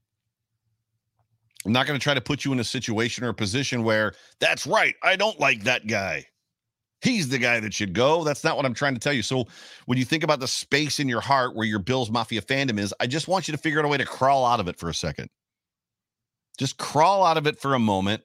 I'm 1.64 1.72
not 1.72 1.86
going 1.86 1.98
to 1.98 2.02
try 2.02 2.14
to 2.14 2.20
put 2.20 2.44
you 2.44 2.52
in 2.52 2.60
a 2.60 2.64
situation 2.64 3.24
or 3.24 3.30
a 3.30 3.34
position 3.34 3.84
where 3.84 4.12
that's 4.38 4.66
right. 4.66 4.94
I 5.02 5.16
don't 5.16 5.38
like 5.40 5.64
that 5.64 5.86
guy. 5.86 6.26
He's 7.00 7.28
the 7.28 7.38
guy 7.38 7.60
that 7.60 7.74
should 7.74 7.92
go. 7.92 8.24
That's 8.24 8.44
not 8.44 8.56
what 8.56 8.64
I'm 8.64 8.74
trying 8.74 8.94
to 8.94 9.00
tell 9.00 9.12
you. 9.12 9.22
So, 9.22 9.44
when 9.84 9.98
you 9.98 10.06
think 10.06 10.24
about 10.24 10.40
the 10.40 10.48
space 10.48 11.00
in 11.00 11.08
your 11.08 11.20
heart 11.20 11.54
where 11.54 11.66
your 11.66 11.78
Bills 11.78 12.10
Mafia 12.10 12.40
fandom 12.40 12.78
is, 12.78 12.94
I 12.98 13.06
just 13.06 13.28
want 13.28 13.46
you 13.46 13.52
to 13.52 13.58
figure 13.58 13.78
out 13.78 13.84
a 13.84 13.88
way 13.88 13.98
to 13.98 14.06
crawl 14.06 14.46
out 14.46 14.58
of 14.58 14.68
it 14.68 14.78
for 14.78 14.88
a 14.88 14.94
second. 14.94 15.28
Just 16.58 16.78
crawl 16.78 17.24
out 17.24 17.36
of 17.36 17.46
it 17.46 17.58
for 17.58 17.74
a 17.74 17.78
moment 17.78 18.22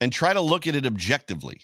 and 0.00 0.12
try 0.12 0.32
to 0.32 0.40
look 0.40 0.66
at 0.66 0.74
it 0.74 0.84
objectively. 0.84 1.62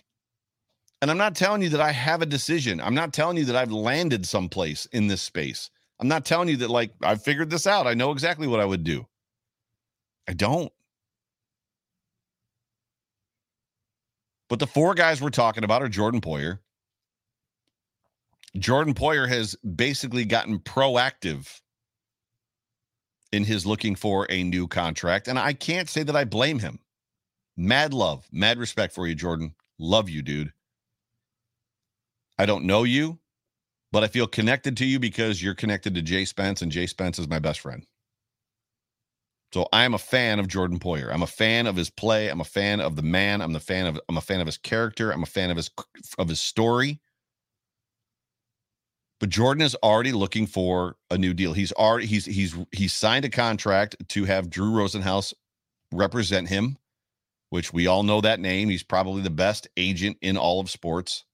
And 1.02 1.10
I'm 1.10 1.18
not 1.18 1.36
telling 1.36 1.62
you 1.62 1.68
that 1.70 1.80
I 1.80 1.92
have 1.92 2.22
a 2.22 2.26
decision. 2.26 2.80
I'm 2.80 2.94
not 2.94 3.12
telling 3.12 3.36
you 3.36 3.44
that 3.46 3.56
I've 3.56 3.72
landed 3.72 4.26
someplace 4.26 4.86
in 4.86 5.08
this 5.08 5.22
space. 5.22 5.70
I'm 5.98 6.08
not 6.08 6.24
telling 6.24 6.48
you 6.48 6.56
that, 6.58 6.70
like, 6.70 6.92
I've 7.02 7.22
figured 7.22 7.50
this 7.50 7.66
out. 7.66 7.86
I 7.86 7.94
know 7.94 8.10
exactly 8.10 8.46
what 8.46 8.60
I 8.60 8.64
would 8.64 8.84
do. 8.84 9.06
I 10.28 10.34
don't. 10.34 10.72
But 14.48 14.58
the 14.58 14.66
four 14.66 14.94
guys 14.94 15.20
we're 15.20 15.30
talking 15.30 15.64
about 15.64 15.82
are 15.82 15.88
Jordan 15.88 16.20
Poyer. 16.20 16.58
Jordan 18.58 18.94
Poyer 18.94 19.28
has 19.28 19.54
basically 19.56 20.24
gotten 20.24 20.58
proactive 20.60 21.60
in 23.32 23.44
his 23.44 23.66
looking 23.66 23.94
for 23.94 24.26
a 24.30 24.42
new 24.42 24.68
contract. 24.68 25.28
And 25.28 25.38
I 25.38 25.52
can't 25.52 25.88
say 25.88 26.02
that 26.02 26.16
I 26.16 26.24
blame 26.24 26.58
him. 26.58 26.78
Mad 27.56 27.92
love, 27.92 28.26
mad 28.30 28.58
respect 28.58 28.94
for 28.94 29.06
you, 29.06 29.14
Jordan. 29.14 29.54
Love 29.78 30.08
you, 30.08 30.22
dude. 30.22 30.52
I 32.38 32.46
don't 32.46 32.64
know 32.64 32.84
you 32.84 33.18
but 33.92 34.04
I 34.04 34.08
feel 34.08 34.26
connected 34.26 34.76
to 34.78 34.86
you 34.86 34.98
because 34.98 35.42
you're 35.42 35.54
connected 35.54 35.94
to 35.94 36.02
Jay 36.02 36.24
Spence, 36.24 36.62
and 36.62 36.72
Jay 36.72 36.86
Spence 36.86 37.18
is 37.18 37.28
my 37.28 37.38
best 37.38 37.60
friend. 37.60 37.86
So 39.52 39.68
I 39.72 39.84
am 39.84 39.94
a 39.94 39.98
fan 39.98 40.38
of 40.38 40.48
Jordan 40.48 40.78
Poyer. 40.78 41.12
I'm 41.12 41.22
a 41.22 41.26
fan 41.26 41.66
of 41.66 41.76
his 41.76 41.88
play. 41.88 42.28
I'm 42.28 42.40
a 42.40 42.44
fan 42.44 42.80
of 42.80 42.96
the 42.96 43.02
man. 43.02 43.40
I'm 43.40 43.52
the 43.52 43.60
fan 43.60 43.86
of 43.86 43.98
I'm 44.08 44.16
a 44.16 44.20
fan 44.20 44.40
of 44.40 44.46
his 44.46 44.58
character. 44.58 45.12
I'm 45.12 45.22
a 45.22 45.26
fan 45.26 45.50
of 45.50 45.56
his 45.56 45.70
of 46.18 46.28
his 46.28 46.40
story. 46.40 47.00
But 49.18 49.30
Jordan 49.30 49.62
is 49.62 49.74
already 49.76 50.12
looking 50.12 50.46
for 50.46 50.96
a 51.10 51.16
new 51.16 51.32
deal. 51.32 51.54
He's 51.54 51.72
already 51.72 52.06
he's 52.06 52.26
he's 52.26 52.54
he's 52.72 52.92
signed 52.92 53.24
a 53.24 53.30
contract 53.30 53.96
to 54.08 54.24
have 54.24 54.50
Drew 54.50 54.72
Rosenhaus 54.72 55.32
represent 55.92 56.48
him, 56.48 56.76
which 57.50 57.72
we 57.72 57.86
all 57.86 58.02
know 58.02 58.20
that 58.20 58.40
name. 58.40 58.68
He's 58.68 58.82
probably 58.82 59.22
the 59.22 59.30
best 59.30 59.68
agent 59.76 60.18
in 60.20 60.36
all 60.36 60.60
of 60.60 60.68
sports 60.68 61.24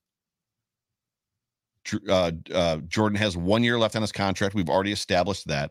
uh, 2.08 2.32
uh, 2.52 2.76
Jordan 2.88 3.16
has 3.18 3.36
one 3.36 3.62
year 3.62 3.78
left 3.78 3.96
on 3.96 4.02
his 4.02 4.12
contract. 4.12 4.54
We've 4.54 4.70
already 4.70 4.92
established 4.92 5.48
that. 5.48 5.70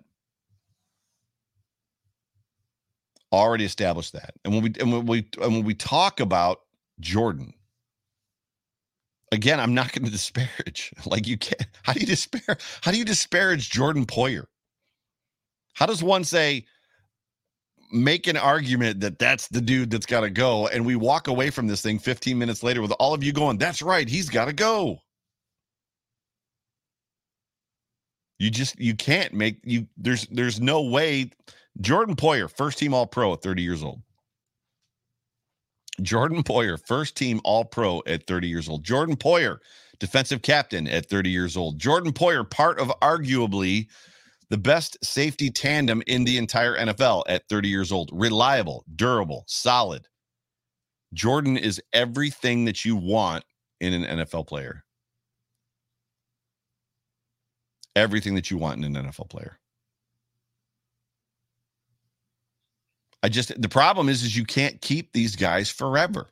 Already 3.31 3.65
established 3.65 4.13
that. 4.13 4.33
And 4.43 4.53
when 4.53 4.63
we 4.63 4.73
and 4.79 4.91
when 4.91 5.05
we 5.05 5.27
and 5.41 5.53
when 5.53 5.63
we 5.63 5.73
talk 5.73 6.19
about 6.19 6.59
Jordan, 6.99 7.53
again, 9.31 9.59
I'm 9.59 9.73
not 9.73 9.93
going 9.93 10.05
to 10.05 10.11
disparage. 10.11 10.93
Like 11.05 11.27
you 11.27 11.37
can't. 11.37 11.67
How 11.83 11.93
do 11.93 12.01
you 12.01 12.05
despair? 12.05 12.57
How 12.81 12.91
do 12.91 12.97
you 12.97 13.05
disparage 13.05 13.69
Jordan 13.69 14.05
Poyer? 14.05 14.45
How 15.73 15.85
does 15.85 16.03
one 16.03 16.23
say? 16.23 16.65
make 17.91 18.27
an 18.27 18.37
argument 18.37 19.01
that 19.01 19.19
that's 19.19 19.49
the 19.49 19.59
dude 19.61 19.89
that's 19.91 20.05
got 20.05 20.21
to 20.21 20.29
go 20.29 20.67
and 20.67 20.85
we 20.85 20.95
walk 20.95 21.27
away 21.27 21.49
from 21.49 21.67
this 21.67 21.81
thing 21.81 21.99
15 21.99 22.37
minutes 22.37 22.63
later 22.63 22.81
with 22.81 22.91
all 22.99 23.13
of 23.13 23.23
you 23.23 23.33
going 23.33 23.57
that's 23.57 23.81
right 23.81 24.07
he's 24.07 24.29
got 24.29 24.45
to 24.45 24.53
go 24.53 24.97
You 28.41 28.49
just 28.49 28.79
you 28.79 28.95
can't 28.95 29.33
make 29.33 29.57
you 29.63 29.85
there's 29.97 30.25
there's 30.31 30.59
no 30.59 30.81
way 30.81 31.29
Jordan 31.79 32.15
Poyer, 32.15 32.49
first 32.49 32.79
team 32.79 32.91
all 32.91 33.05
pro 33.05 33.33
at 33.33 33.43
30 33.43 33.61
years 33.61 33.83
old. 33.83 34.01
Jordan 36.01 36.41
Poyer, 36.41 36.79
first 36.87 37.15
team 37.15 37.39
all 37.43 37.63
pro 37.63 38.01
at 38.07 38.25
30 38.25 38.47
years 38.47 38.67
old. 38.67 38.83
Jordan 38.83 39.15
Poyer, 39.15 39.59
defensive 39.99 40.41
captain 40.41 40.87
at 40.87 41.07
30 41.07 41.29
years 41.29 41.55
old. 41.55 41.77
Jordan 41.77 42.11
Poyer, 42.11 42.49
part 42.49 42.79
of 42.79 42.87
arguably 43.03 43.85
the 44.49 44.57
best 44.57 44.97
safety 45.05 45.51
tandem 45.51 46.01
in 46.07 46.23
the 46.23 46.39
entire 46.39 46.75
NFL 46.75 47.25
at 47.27 47.47
30 47.47 47.69
years 47.69 47.91
old. 47.91 48.09
Reliable, 48.11 48.83
durable, 48.95 49.43
solid. 49.45 50.07
Jordan 51.13 51.57
is 51.57 51.79
everything 51.93 52.65
that 52.65 52.83
you 52.85 52.95
want 52.95 53.43
in 53.81 53.93
an 53.93 54.17
NFL 54.17 54.47
player 54.47 54.83
everything 57.95 58.35
that 58.35 58.51
you 58.51 58.57
want 58.57 58.83
in 58.83 58.95
an 58.95 59.05
NFL 59.05 59.29
player. 59.29 59.59
I 63.23 63.29
just 63.29 63.59
the 63.61 63.69
problem 63.69 64.09
is 64.09 64.23
is 64.23 64.35
you 64.35 64.45
can't 64.45 64.81
keep 64.81 65.13
these 65.13 65.35
guys 65.35 65.69
forever. 65.69 66.31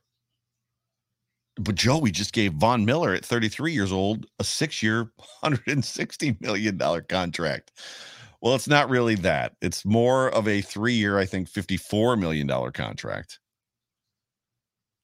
But 1.60 1.76
Joey 1.76 2.12
just 2.12 2.32
gave 2.32 2.54
Von 2.54 2.86
Miller 2.86 3.13
at 3.13 3.26
33 3.26 3.74
years 3.74 3.91
old 3.91 4.26
a 4.39 4.45
six-year, 4.45 5.12
160 5.41 6.38
million 6.39 6.78
dollar 6.78 7.02
contract. 7.02 7.72
Well, 8.41 8.56
it's 8.56 8.69
not 8.69 8.89
really 8.89 9.15
that. 9.15 9.56
It's 9.62 9.84
more 9.84 10.30
of 10.30 10.48
a 10.48 10.62
three-year, 10.62 11.17
I 11.19 11.26
think, 11.26 11.50
54 11.50 12.15
million 12.15 12.48
dollar 12.48 12.72
contract. 12.72 13.39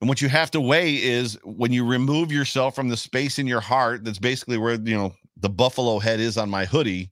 And 0.01 0.07
what 0.07 0.21
you 0.21 0.29
have 0.29 0.51
to 0.51 0.61
weigh 0.61 0.95
is 1.01 1.37
when 1.43 1.73
you 1.73 1.85
remove 1.85 2.31
yourself 2.31 2.75
from 2.75 2.89
the 2.89 2.97
space 2.97 3.39
in 3.39 3.47
your 3.47 3.61
heart, 3.61 4.03
that's 4.05 4.19
basically 4.19 4.57
where 4.57 4.75
you 4.75 4.95
know 4.95 5.13
the 5.37 5.49
buffalo 5.49 5.99
head 5.99 6.19
is 6.19 6.37
on 6.37 6.49
my 6.49 6.65
hoodie 6.65 7.11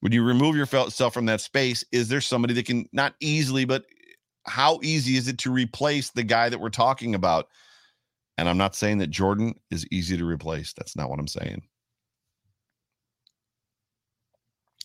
when 0.00 0.12
you 0.12 0.22
remove 0.22 0.56
yourself 0.56 1.12
from 1.12 1.26
that 1.26 1.40
space? 1.40 1.84
Is 1.92 2.08
there 2.08 2.20
somebody 2.20 2.54
that 2.54 2.66
can 2.66 2.88
not 2.92 3.14
easily 3.20 3.64
but 3.64 3.84
how 4.46 4.80
easy 4.82 5.16
is 5.16 5.28
it 5.28 5.38
to 5.38 5.50
replace 5.50 6.10
the 6.10 6.22
guy 6.22 6.48
that 6.48 6.60
we're 6.60 6.70
talking 6.70 7.14
about? 7.14 7.48
And 8.38 8.48
i'm 8.48 8.58
not 8.58 8.76
saying 8.76 8.98
that 8.98 9.10
jordan 9.10 9.54
is 9.70 9.86
easy 9.90 10.16
to 10.16 10.24
replace. 10.24 10.72
That's 10.72 10.96
not 10.96 11.10
what 11.10 11.18
i'm 11.18 11.28
saying. 11.28 11.62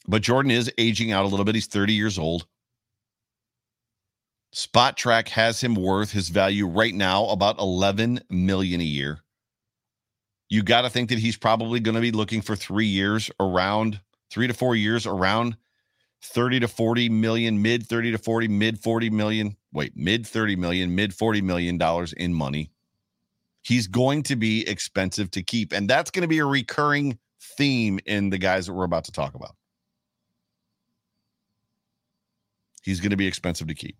But 0.07 0.21
jordan 0.21 0.51
is 0.51 0.71
aging 0.77 1.11
out 1.11 1.25
a 1.25 1.27
little 1.27 1.45
bit. 1.45 1.55
He's 1.55 1.67
30 1.67 1.93
years 1.93 2.17
old. 2.19 2.47
Spotrac 4.53 5.29
has 5.29 5.59
him 5.61 5.73
worth 5.73 6.11
his 6.11 6.29
value 6.29 6.67
right 6.67 6.93
now 6.93 7.25
about 7.29 7.57
11 7.57 8.21
million 8.29 8.81
a 8.81 8.83
year 8.83 9.23
you 10.53 10.61
got 10.61 10.83
to 10.83 10.89
think 10.89 11.09
that 11.09 11.17
he's 11.17 11.35
probably 11.35 11.79
going 11.79 11.95
to 11.95 12.01
be 12.01 12.11
looking 12.11 12.39
for 12.39 12.55
three 12.55 12.85
years 12.85 13.31
around 13.39 13.99
three 14.29 14.45
to 14.45 14.53
four 14.53 14.75
years 14.75 15.07
around 15.07 15.57
30 16.21 16.59
to 16.59 16.67
40 16.67 17.09
million, 17.09 17.59
mid 17.59 17.87
30 17.87 18.11
to 18.11 18.19
40, 18.19 18.47
mid 18.49 18.77
40 18.77 19.09
million, 19.09 19.57
wait, 19.73 19.97
mid 19.97 20.27
30 20.27 20.55
million, 20.55 20.93
mid 20.93 21.11
40 21.11 21.41
million 21.41 21.79
dollars 21.79 22.13
in 22.13 22.35
money. 22.35 22.69
He's 23.63 23.87
going 23.87 24.21
to 24.23 24.35
be 24.35 24.67
expensive 24.69 25.31
to 25.31 25.41
keep. 25.41 25.73
And 25.73 25.89
that's 25.89 26.11
going 26.11 26.21
to 26.21 26.27
be 26.27 26.37
a 26.37 26.45
recurring 26.45 27.17
theme 27.57 27.99
in 28.05 28.29
the 28.29 28.37
guys 28.37 28.67
that 28.67 28.73
we're 28.73 28.83
about 28.83 29.05
to 29.05 29.11
talk 29.11 29.33
about. 29.33 29.55
He's 32.83 32.99
going 32.99 33.09
to 33.09 33.17
be 33.17 33.25
expensive 33.25 33.67
to 33.69 33.73
keep. 33.73 33.97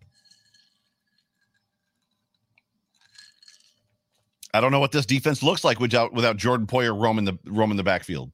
I 4.54 4.62
don't 4.62 4.72
know 4.72 4.80
what 4.80 4.92
this 4.92 5.06
defense 5.06 5.42
looks 5.42 5.64
like 5.64 5.80
without 5.80 6.14
without 6.14 6.38
Jordan 6.38 6.68
Poyer 6.68 7.00
roaming 7.00 7.26
the 7.26 7.38
roaming 7.46 7.78
the 7.78 7.84
backfield. 7.84 8.32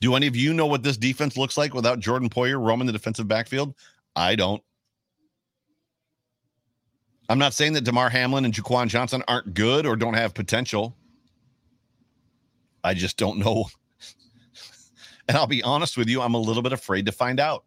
Do 0.00 0.14
any 0.14 0.26
of 0.26 0.36
you 0.36 0.54
know 0.54 0.66
what 0.66 0.82
this 0.82 0.96
defense 0.96 1.36
looks 1.36 1.58
like 1.58 1.74
without 1.74 1.98
Jordan 2.00 2.30
Poyer 2.30 2.64
roaming 2.64 2.86
the 2.86 2.92
defensive 2.92 3.28
backfield? 3.28 3.74
I 4.16 4.36
don't. 4.36 4.62
I'm 7.28 7.38
not 7.38 7.52
saying 7.52 7.74
that 7.74 7.82
Damar 7.84 8.08
Hamlin 8.08 8.44
and 8.44 8.54
Jaquan 8.54 8.88
Johnson 8.88 9.22
aren't 9.28 9.52
good 9.52 9.84
or 9.84 9.96
don't 9.96 10.14
have 10.14 10.32
potential. 10.32 10.96
I 12.82 12.94
just 12.94 13.18
don't 13.18 13.38
know. 13.38 13.66
and 15.28 15.36
I'll 15.36 15.46
be 15.46 15.62
honest 15.62 15.98
with 15.98 16.08
you, 16.08 16.22
I'm 16.22 16.34
a 16.34 16.38
little 16.38 16.62
bit 16.62 16.72
afraid 16.72 17.04
to 17.06 17.12
find 17.12 17.38
out. 17.38 17.64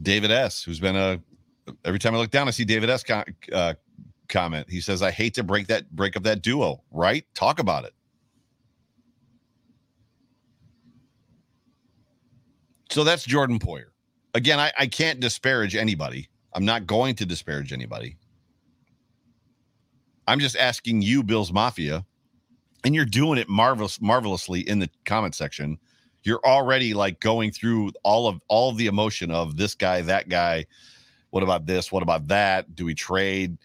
David 0.00 0.30
S., 0.30 0.62
who's 0.62 0.78
been 0.78 0.96
a 0.96 1.20
every 1.84 1.98
time 1.98 2.14
I 2.14 2.18
look 2.18 2.30
down, 2.30 2.48
I 2.48 2.50
see 2.50 2.64
David 2.64 2.90
S. 2.90 3.04
uh, 3.52 3.74
comment. 4.28 4.68
He 4.70 4.80
says, 4.80 5.02
"I 5.02 5.10
hate 5.10 5.34
to 5.34 5.42
break 5.42 5.66
that 5.68 5.90
break 5.90 6.16
up 6.16 6.22
that 6.24 6.42
duo." 6.42 6.82
Right? 6.90 7.24
Talk 7.34 7.58
about 7.58 7.84
it. 7.84 7.94
So 12.90 13.02
that's 13.02 13.24
Jordan 13.24 13.58
Poyer. 13.58 13.86
Again, 14.34 14.60
I, 14.60 14.72
I 14.78 14.86
can't 14.86 15.20
disparage 15.20 15.74
anybody. 15.74 16.28
I'm 16.52 16.64
not 16.64 16.86
going 16.86 17.16
to 17.16 17.26
disparage 17.26 17.72
anybody. 17.72 18.16
I'm 20.26 20.40
just 20.40 20.56
asking 20.56 21.02
you, 21.02 21.22
Bills 21.22 21.52
Mafia, 21.52 22.04
and 22.84 22.94
you're 22.94 23.04
doing 23.04 23.38
it 23.38 23.48
marvelous, 23.48 24.00
marvelously 24.00 24.60
in 24.60 24.78
the 24.78 24.88
comment 25.04 25.34
section. 25.34 25.78
You're 26.22 26.40
already 26.44 26.94
like 26.94 27.20
going 27.20 27.50
through 27.50 27.92
all 28.02 28.28
of 28.28 28.40
all 28.48 28.70
of 28.70 28.76
the 28.76 28.86
emotion 28.86 29.30
of 29.30 29.56
this 29.56 29.74
guy, 29.74 30.00
that 30.02 30.28
guy. 30.28 30.66
What 31.34 31.42
about 31.42 31.66
this? 31.66 31.90
What 31.90 32.04
about 32.04 32.28
that? 32.28 32.76
Do 32.76 32.84
we 32.84 32.94
trade? 32.94 33.58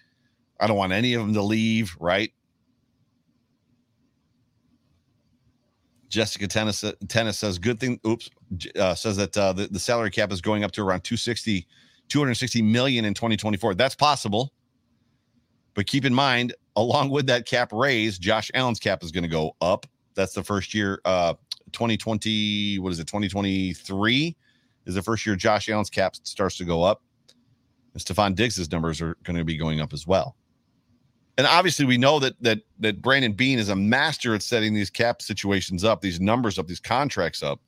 I 0.60 0.65
don't 0.65 0.75
want 0.75 0.91
any 0.91 1.13
of 1.13 1.21
them 1.21 1.36
to 1.36 1.43
leave, 1.43 1.95
right? 1.99 2.34
Jessica 6.08 6.47
Tennis, 6.47 6.84
Tennis 7.10 7.38
says, 7.38 7.60
good 7.60 7.79
thing. 7.79 7.99
Oops. 8.08 8.27
Uh, 8.75 8.95
says 8.95 9.17
that 9.17 9.38
uh, 9.38 9.53
the, 9.53 9.67
the 9.67 9.77
salary 9.77 10.10
cap 10.10 10.32
is 10.32 10.41
going 10.41 10.63
up 10.63 10.71
to 10.71 10.82
around 10.82 11.01
260, 11.01 11.67
260 12.08 12.62
million 12.63 13.05
in 13.05 13.13
2024. 13.13 13.75
That's 13.75 13.93
possible. 13.93 14.51
But 15.75 15.86
keep 15.86 16.05
in 16.05 16.13
mind, 16.13 16.55
along 16.75 17.12
with 17.12 17.27
that 17.27 17.45
cap 17.45 17.71
raise, 17.71 18.17
Josh 18.17 18.49
Allen's 18.55 18.79
cap 18.79 19.03
is 19.03 19.12
going 19.12 19.25
to 19.25 19.29
go 19.29 19.55
up. 19.62 19.86
That's 20.15 20.34
the 20.34 20.43
first 20.43 20.73
year, 20.73 21.01
uh, 21.05 21.36
2020, 21.73 22.79
what 22.79 22.91
is 22.91 22.99
it, 22.99 23.05
2023 23.05 24.36
is 24.88 24.95
the 24.95 25.03
first 25.03 25.23
year 25.23 25.36
Josh 25.36 25.69
Allen's 25.69 25.91
cap 25.91 26.15
starts 26.23 26.58
to 26.58 26.65
go 26.65 26.82
up. 26.82 27.03
And 28.07 28.35
Diggs' 28.35 28.71
numbers 28.71 29.01
are 29.01 29.15
going 29.23 29.38
to 29.38 29.45
be 29.45 29.57
going 29.57 29.79
up 29.79 29.93
as 29.93 30.05
well 30.05 30.35
and 31.39 31.47
obviously 31.47 31.85
we 31.85 31.97
know 31.97 32.19
that 32.19 32.35
that 32.43 32.59
that 32.79 33.01
Brandon 33.01 33.31
Beane 33.31 33.59
is 33.59 33.69
a 33.69 33.75
master 33.75 34.35
at 34.35 34.43
setting 34.43 34.73
these 34.73 34.89
cap 34.89 35.21
situations 35.21 35.85
up, 35.85 36.01
these 36.01 36.19
numbers 36.19 36.59
up, 36.59 36.67
these 36.67 36.81
contracts 36.81 37.41
up, 37.41 37.62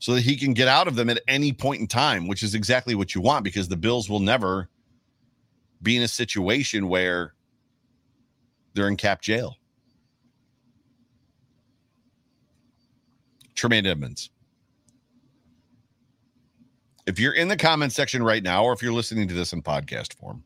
so 0.00 0.16
that 0.16 0.22
he 0.22 0.34
can 0.34 0.52
get 0.52 0.66
out 0.66 0.88
of 0.88 0.96
them 0.96 1.08
at 1.08 1.20
any 1.28 1.52
point 1.52 1.80
in 1.80 1.86
time, 1.86 2.26
which 2.26 2.42
is 2.42 2.56
exactly 2.56 2.96
what 2.96 3.14
you 3.14 3.20
want 3.20 3.44
because 3.44 3.68
the 3.68 3.76
Bills 3.76 4.10
will 4.10 4.18
never 4.18 4.68
be 5.80 5.96
in 5.96 6.02
a 6.02 6.08
situation 6.08 6.88
where 6.88 7.34
they're 8.74 8.88
in 8.88 8.96
cap 8.96 9.22
jail. 9.22 9.58
Tremaine 13.54 13.86
Edmunds. 13.86 14.28
If 17.08 17.18
you're 17.18 17.32
in 17.32 17.48
the 17.48 17.56
comment 17.56 17.94
section 17.94 18.22
right 18.22 18.42
now, 18.42 18.64
or 18.64 18.74
if 18.74 18.82
you're 18.82 18.92
listening 18.92 19.28
to 19.28 19.34
this 19.34 19.54
in 19.54 19.62
podcast 19.62 20.12
form, 20.12 20.44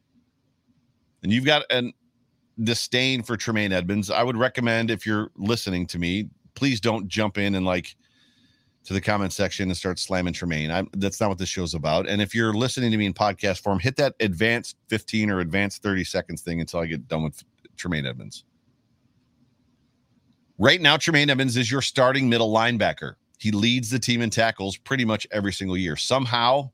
and 1.24 1.32
you've 1.32 1.44
got 1.44 1.64
a 1.72 1.92
disdain 2.62 3.24
for 3.24 3.36
Tremaine 3.36 3.72
Edmunds, 3.72 4.12
I 4.12 4.22
would 4.22 4.36
recommend 4.36 4.88
if 4.88 5.04
you're 5.04 5.32
listening 5.36 5.88
to 5.88 5.98
me, 5.98 6.28
please 6.54 6.80
don't 6.80 7.08
jump 7.08 7.36
in 7.36 7.56
and 7.56 7.66
like 7.66 7.96
to 8.84 8.92
the 8.92 9.00
comment 9.00 9.32
section 9.32 9.70
and 9.70 9.76
start 9.76 9.98
slamming 9.98 10.34
Tremaine. 10.34 10.70
I'm, 10.70 10.88
that's 10.92 11.20
not 11.20 11.30
what 11.30 11.38
this 11.38 11.48
show's 11.48 11.74
about. 11.74 12.08
And 12.08 12.22
if 12.22 12.32
you're 12.32 12.54
listening 12.54 12.92
to 12.92 12.96
me 12.96 13.06
in 13.06 13.12
podcast 13.12 13.60
form, 13.60 13.80
hit 13.80 13.96
that 13.96 14.14
advanced 14.20 14.76
15 14.86 15.30
or 15.30 15.40
advanced 15.40 15.82
30 15.82 16.04
seconds 16.04 16.42
thing 16.42 16.60
until 16.60 16.78
I 16.78 16.86
get 16.86 17.08
done 17.08 17.24
with 17.24 17.42
Tremaine 17.76 18.06
Edmunds. 18.06 18.44
Right 20.58 20.80
now, 20.80 20.96
Tremaine 20.96 21.28
Edmunds 21.28 21.56
is 21.56 21.72
your 21.72 21.82
starting 21.82 22.28
middle 22.28 22.54
linebacker. 22.54 23.14
He 23.42 23.50
leads 23.50 23.90
the 23.90 23.98
team 23.98 24.22
in 24.22 24.30
tackles 24.30 24.76
pretty 24.76 25.04
much 25.04 25.26
every 25.32 25.52
single 25.52 25.76
year. 25.76 25.96
Somehow, 25.96 26.70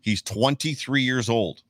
he's 0.00 0.20
23 0.20 1.00
years 1.00 1.28
old. 1.28 1.62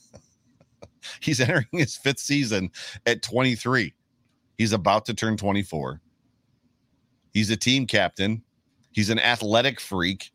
He's 1.20 1.40
entering 1.40 1.66
his 1.72 1.94
fifth 1.94 2.18
season 2.18 2.70
at 3.04 3.22
23. 3.22 3.92
He's 4.56 4.72
about 4.72 5.04
to 5.04 5.14
turn 5.14 5.36
24. 5.36 6.00
He's 7.34 7.50
a 7.50 7.56
team 7.56 7.86
captain. 7.86 8.42
He's 8.92 9.10
an 9.10 9.18
athletic 9.18 9.78
freak. 9.78 10.32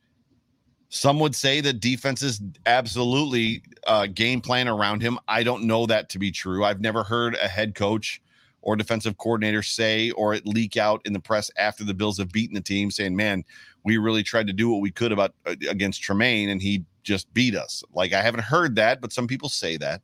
Some 0.90 1.20
would 1.20 1.36
say 1.36 1.62
that 1.62 1.80
defenses 1.80 2.42
absolutely 2.68 3.64
uh, 3.88 4.06
game 4.06 4.40
plan 4.40 4.68
around 4.68 5.02
him. 5.02 5.18
I 5.28 5.42
don't 5.42 5.64
know 5.64 5.88
that 5.88 6.10
to 6.10 6.20
be 6.20 6.30
true. 6.30 6.64
I've 6.64 6.80
never 6.80 7.02
heard 7.02 7.34
a 7.42 7.48
head 7.48 7.74
coach 7.74 8.22
or 8.62 8.76
defensive 8.76 9.18
coordinator 9.18 9.64
say 9.64 10.12
or 10.12 10.34
it 10.34 10.46
leak 10.46 10.78
out 10.78 11.02
in 11.06 11.14
the 11.14 11.20
press 11.20 11.50
after 11.58 11.84
the 11.84 11.94
Bills 11.94 12.18
have 12.18 12.32
beaten 12.32 12.54
the 12.54 12.62
team 12.62 12.92
saying, 12.92 13.16
man, 13.16 13.44
we 13.84 13.98
really 13.98 14.24
tried 14.24 14.48
to 14.48 14.54
do 14.54 14.70
what 14.70 14.82
we 14.82 14.92
could 14.92 15.12
about 15.12 15.34
uh, 15.46 15.56
against 15.70 16.02
Tremaine 16.02 16.50
and 16.50 16.62
he 16.62 16.86
just 17.04 17.32
beat 17.34 17.56
us. 17.56 17.84
Like 17.94 18.14
I 18.14 18.22
haven't 18.22 18.44
heard 18.44 18.76
that, 18.76 19.02
but 19.02 19.12
some 19.12 19.28
people 19.28 19.50
say 19.50 19.78
that. 19.78 20.02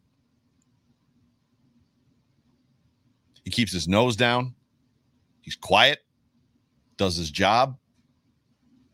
He 3.43 3.51
keeps 3.51 3.71
his 3.71 3.87
nose 3.87 4.15
down. 4.15 4.53
He's 5.41 5.55
quiet, 5.55 5.99
does 6.97 7.15
his 7.15 7.31
job, 7.31 7.77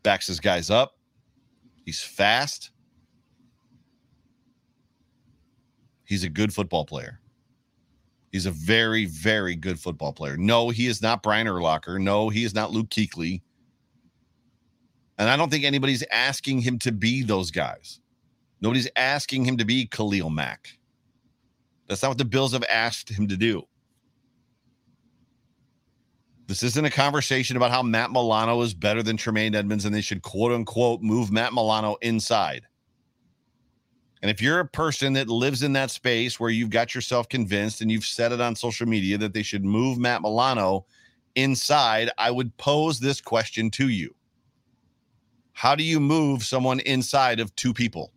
backs 0.04 0.28
his 0.28 0.38
guys 0.38 0.70
up. 0.70 0.96
He's 1.84 2.00
fast. 2.00 2.70
He's 6.04 6.22
a 6.22 6.28
good 6.28 6.54
football 6.54 6.84
player. 6.84 7.18
He's 8.34 8.46
a 8.46 8.50
very, 8.50 9.04
very 9.04 9.54
good 9.54 9.78
football 9.78 10.12
player. 10.12 10.36
No, 10.36 10.70
he 10.70 10.88
is 10.88 11.00
not 11.00 11.22
Brian 11.22 11.46
Urlacher. 11.46 12.00
No, 12.00 12.30
he 12.30 12.42
is 12.42 12.52
not 12.52 12.72
Luke 12.72 12.88
Kuechly. 12.88 13.42
And 15.18 15.30
I 15.30 15.36
don't 15.36 15.50
think 15.50 15.62
anybody's 15.62 16.02
asking 16.10 16.58
him 16.58 16.80
to 16.80 16.90
be 16.90 17.22
those 17.22 17.52
guys. 17.52 18.00
Nobody's 18.60 18.90
asking 18.96 19.44
him 19.44 19.56
to 19.58 19.64
be 19.64 19.86
Khalil 19.86 20.30
Mack. 20.30 20.76
That's 21.86 22.02
not 22.02 22.08
what 22.08 22.18
the 22.18 22.24
Bills 22.24 22.52
have 22.54 22.64
asked 22.68 23.08
him 23.08 23.28
to 23.28 23.36
do. 23.36 23.62
This 26.48 26.64
isn't 26.64 26.84
a 26.84 26.90
conversation 26.90 27.56
about 27.56 27.70
how 27.70 27.84
Matt 27.84 28.10
Milano 28.10 28.60
is 28.62 28.74
better 28.74 29.04
than 29.04 29.16
Tremaine 29.16 29.54
Edmunds 29.54 29.84
and 29.84 29.94
they 29.94 30.00
should 30.00 30.22
quote 30.22 30.50
unquote 30.50 31.02
move 31.02 31.30
Matt 31.30 31.52
Milano 31.52 31.98
inside. 32.02 32.66
And 34.24 34.30
if 34.30 34.40
you're 34.40 34.60
a 34.60 34.66
person 34.66 35.12
that 35.12 35.28
lives 35.28 35.62
in 35.62 35.74
that 35.74 35.90
space 35.90 36.40
where 36.40 36.48
you've 36.48 36.70
got 36.70 36.94
yourself 36.94 37.28
convinced 37.28 37.82
and 37.82 37.92
you've 37.92 38.06
said 38.06 38.32
it 38.32 38.40
on 38.40 38.56
social 38.56 38.88
media 38.88 39.18
that 39.18 39.34
they 39.34 39.42
should 39.42 39.66
move 39.66 39.98
Matt 39.98 40.22
Milano 40.22 40.86
inside, 41.34 42.10
I 42.16 42.30
would 42.30 42.56
pose 42.56 42.98
this 42.98 43.20
question 43.20 43.70
to 43.72 43.90
you 43.90 44.14
How 45.52 45.74
do 45.74 45.84
you 45.84 46.00
move 46.00 46.42
someone 46.42 46.80
inside 46.80 47.38
of 47.38 47.54
two 47.54 47.74
people? 47.74 48.14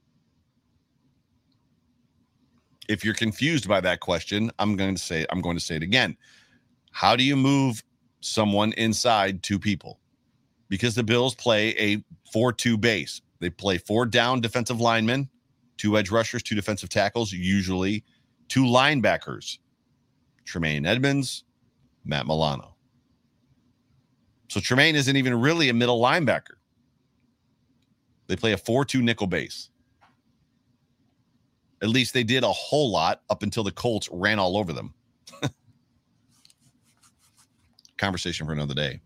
If 2.88 3.04
you're 3.04 3.13
confused 3.13 3.67
by 3.67 3.82
that 3.82 4.00
question, 4.00 4.50
I'm 4.60 4.78
going 4.78 4.96
to 4.96 5.02
say 5.02 5.26
I'm 5.30 5.41
going 5.41 5.58
to 5.58 5.63
say 5.65 5.76
it 5.76 5.84
again. 5.84 6.15
How 6.91 7.17
do 7.17 7.24
you 7.26 7.36
move 7.36 7.84
someone 8.22 8.72
inside 8.78 9.43
two 9.43 9.60
people 9.60 10.00
because 10.70 10.96
the 10.96 11.04
Bills 11.04 11.36
play 11.36 11.72
a 11.72 12.02
4 12.32 12.54
2 12.54 12.78
base. 12.78 13.22
They 13.41 13.50
play 13.50 13.78
four 13.78 14.06
down 14.06 14.39
defensive 14.39 14.80
linemen, 14.80 15.30
two 15.78 15.98
edge 15.98 16.12
rushers, 16.12 16.44
two 16.44 16.56
defensive 16.56 16.90
tackles, 16.90 17.32
usually 17.32 18.04
two 18.48 18.63
linebackers 18.63 19.60
Tremaine 20.46 20.86
Edmunds, 20.86 21.44
Matt 22.06 22.26
Milano. 22.26 22.76
So 24.50 24.60
Tremaine 24.60 24.96
isn't 24.96 25.16
even 25.16 25.40
really 25.40 25.70
a 25.70 25.74
middle 25.74 26.02
linebacker. 26.02 26.56
They 28.28 28.36
play 28.36 28.54
a 28.54 28.58
4 28.58 28.86
2 28.86 29.02
nickel 29.02 29.28
base. 29.28 29.70
At 31.82 31.90
least 31.90 32.13
they 32.13 32.24
did 32.24 32.44
a 32.44 32.52
whole 32.52 32.92
lot 32.92 33.22
up 33.30 33.44
until 33.44 33.63
the 33.63 33.72
Colts 33.72 34.10
ran 34.12 34.40
all 34.40 34.58
over 34.58 34.74
them. 34.74 34.94
Conversation 37.98 38.48
for 38.48 38.54
another 38.54 38.74
day. 38.74 39.00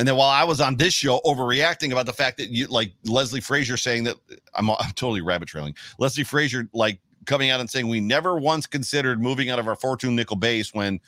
And 0.00 0.08
then 0.08 0.16
while 0.16 0.30
I 0.30 0.44
was 0.44 0.62
on 0.62 0.76
this 0.76 0.94
show 0.94 1.20
overreacting 1.26 1.92
about 1.92 2.06
the 2.06 2.14
fact 2.14 2.38
that 2.38 2.48
you 2.48 2.66
like 2.68 2.90
Leslie 3.04 3.42
Frazier 3.42 3.76
saying 3.76 4.04
that 4.04 4.16
I'm, 4.54 4.70
I'm 4.70 4.92
totally 4.94 5.20
rabbit 5.20 5.48
trailing. 5.48 5.74
Leslie 5.98 6.24
Frazier 6.24 6.70
like 6.72 7.00
coming 7.26 7.50
out 7.50 7.60
and 7.60 7.68
saying 7.68 7.86
we 7.86 8.00
never 8.00 8.38
once 8.38 8.66
considered 8.66 9.20
moving 9.20 9.50
out 9.50 9.58
of 9.58 9.68
our 9.68 9.76
fortune 9.76 10.16
nickel 10.16 10.36
base 10.36 10.72
when 10.72 11.00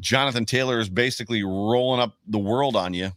Jonathan 0.00 0.44
Taylor 0.44 0.80
is 0.80 0.88
basically 0.88 1.44
rolling 1.44 2.00
up 2.00 2.16
the 2.26 2.40
world 2.40 2.74
on 2.74 2.92
you 2.92 3.12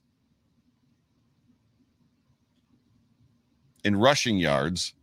in 3.84 3.96
rushing 3.96 4.38
yards. 4.38 4.94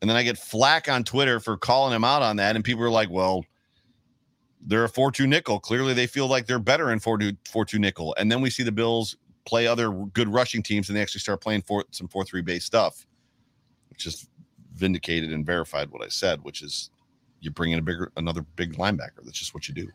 And 0.00 0.08
then 0.08 0.16
I 0.16 0.22
get 0.22 0.38
flack 0.38 0.88
on 0.88 1.04
Twitter 1.04 1.40
for 1.40 1.58
calling 1.58 1.94
him 1.94 2.04
out 2.04 2.22
on 2.22 2.36
that. 2.36 2.56
And 2.56 2.64
people 2.64 2.84
are 2.84 2.90
like, 2.90 3.10
well, 3.10 3.44
they're 4.60 4.84
a 4.84 4.88
4 4.88 5.12
2 5.12 5.26
nickel. 5.26 5.60
Clearly, 5.60 5.94
they 5.94 6.06
feel 6.06 6.26
like 6.26 6.46
they're 6.46 6.58
better 6.58 6.92
in 6.92 6.98
4 6.98 7.18
2 7.18 7.78
nickel. 7.78 8.14
And 8.18 8.30
then 8.30 8.40
we 8.40 8.50
see 8.50 8.62
the 8.62 8.72
Bills 8.72 9.16
play 9.44 9.66
other 9.66 9.90
good 9.90 10.28
rushing 10.28 10.62
teams 10.62 10.88
and 10.88 10.96
they 10.96 11.02
actually 11.02 11.20
start 11.20 11.40
playing 11.40 11.62
for 11.62 11.84
some 11.90 12.08
4 12.08 12.24
3 12.24 12.42
base 12.42 12.64
stuff, 12.64 13.06
which 13.90 14.00
just 14.00 14.28
vindicated 14.74 15.32
and 15.32 15.44
verified 15.44 15.90
what 15.90 16.02
I 16.02 16.08
said, 16.08 16.42
which 16.44 16.62
is 16.62 16.90
you 17.40 17.50
bring 17.50 17.72
in 17.72 17.78
a 17.78 17.82
bigger, 17.82 18.12
another 18.16 18.42
big 18.56 18.74
linebacker. 18.74 19.22
That's 19.22 19.38
just 19.38 19.54
what 19.54 19.68
you 19.68 19.74
do. 19.74 19.88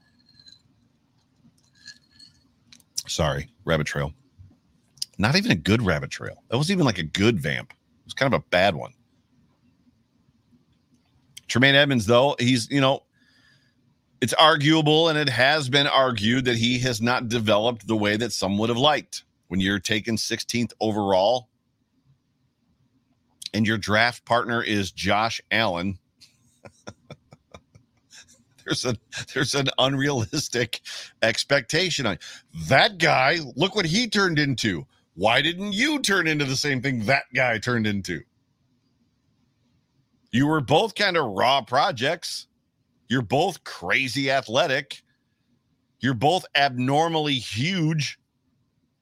Sorry, 3.07 3.49
rabbit 3.65 3.87
trail. 3.87 4.13
Not 5.17 5.35
even 5.35 5.51
a 5.51 5.55
good 5.55 5.81
rabbit 5.81 6.09
trail. 6.09 6.43
That 6.49 6.57
wasn't 6.57 6.77
even 6.77 6.85
like 6.85 6.97
a 6.97 7.03
good 7.03 7.39
vamp. 7.39 7.71
It 7.71 8.05
was 8.05 8.13
kind 8.13 8.33
of 8.33 8.39
a 8.39 8.43
bad 8.49 8.75
one. 8.75 8.93
Tremaine 11.47 11.75
Edmunds, 11.75 12.05
though, 12.05 12.35
he's, 12.39 12.69
you 12.71 12.81
know, 12.81 13.03
it's 14.23 14.33
arguable 14.35 15.09
and 15.09 15.19
it 15.19 15.27
has 15.27 15.67
been 15.67 15.85
argued 15.85 16.45
that 16.45 16.55
he 16.55 16.79
has 16.79 17.01
not 17.01 17.27
developed 17.27 17.85
the 17.85 17.97
way 17.97 18.15
that 18.15 18.31
some 18.31 18.57
would 18.57 18.69
have 18.69 18.77
liked. 18.77 19.25
When 19.49 19.59
you're 19.59 19.79
taken 19.79 20.15
16th 20.15 20.71
overall 20.79 21.49
and 23.53 23.67
your 23.67 23.77
draft 23.77 24.23
partner 24.23 24.63
is 24.63 24.93
Josh 24.93 25.41
Allen, 25.51 25.99
there's 28.65 28.85
a 28.85 28.95
there's 29.33 29.55
an 29.55 29.67
unrealistic 29.77 30.79
expectation 31.21 32.05
on 32.05 32.17
that 32.69 32.99
guy. 32.99 33.39
Look 33.57 33.75
what 33.75 33.85
he 33.85 34.07
turned 34.07 34.39
into. 34.39 34.87
Why 35.15 35.41
didn't 35.41 35.73
you 35.73 35.99
turn 35.99 36.29
into 36.29 36.45
the 36.45 36.55
same 36.55 36.81
thing 36.81 37.03
that 37.07 37.23
guy 37.35 37.57
turned 37.57 37.87
into? 37.87 38.21
You 40.31 40.47
were 40.47 40.61
both 40.61 40.95
kind 40.95 41.17
of 41.17 41.25
raw 41.25 41.61
projects. 41.61 42.47
You're 43.07 43.21
both 43.21 43.63
crazy 43.63 44.31
athletic. 44.31 45.03
You're 45.99 46.13
both 46.13 46.45
abnormally 46.55 47.35
huge. 47.35 48.19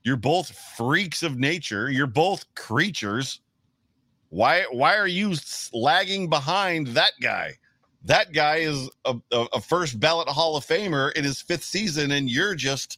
You're 0.03 0.17
both 0.17 0.51
freaks 0.77 1.23
of 1.23 1.37
nature. 1.37 1.89
You're 1.89 2.07
both 2.07 2.45
creatures. 2.55 3.39
Why 4.29 4.65
why 4.71 4.97
are 4.97 5.07
you 5.07 5.35
lagging 5.73 6.29
behind 6.29 6.87
that 6.87 7.13
guy? 7.21 7.57
That 8.03 8.33
guy 8.33 8.57
is 8.57 8.89
a, 9.05 9.15
a, 9.31 9.61
first 9.61 9.99
ballot 9.99 10.27
Hall 10.27 10.55
of 10.55 10.65
Famer 10.65 11.11
in 11.13 11.23
his 11.23 11.39
fifth 11.39 11.63
season, 11.63 12.11
and 12.11 12.31
you're 12.31 12.55
just 12.55 12.97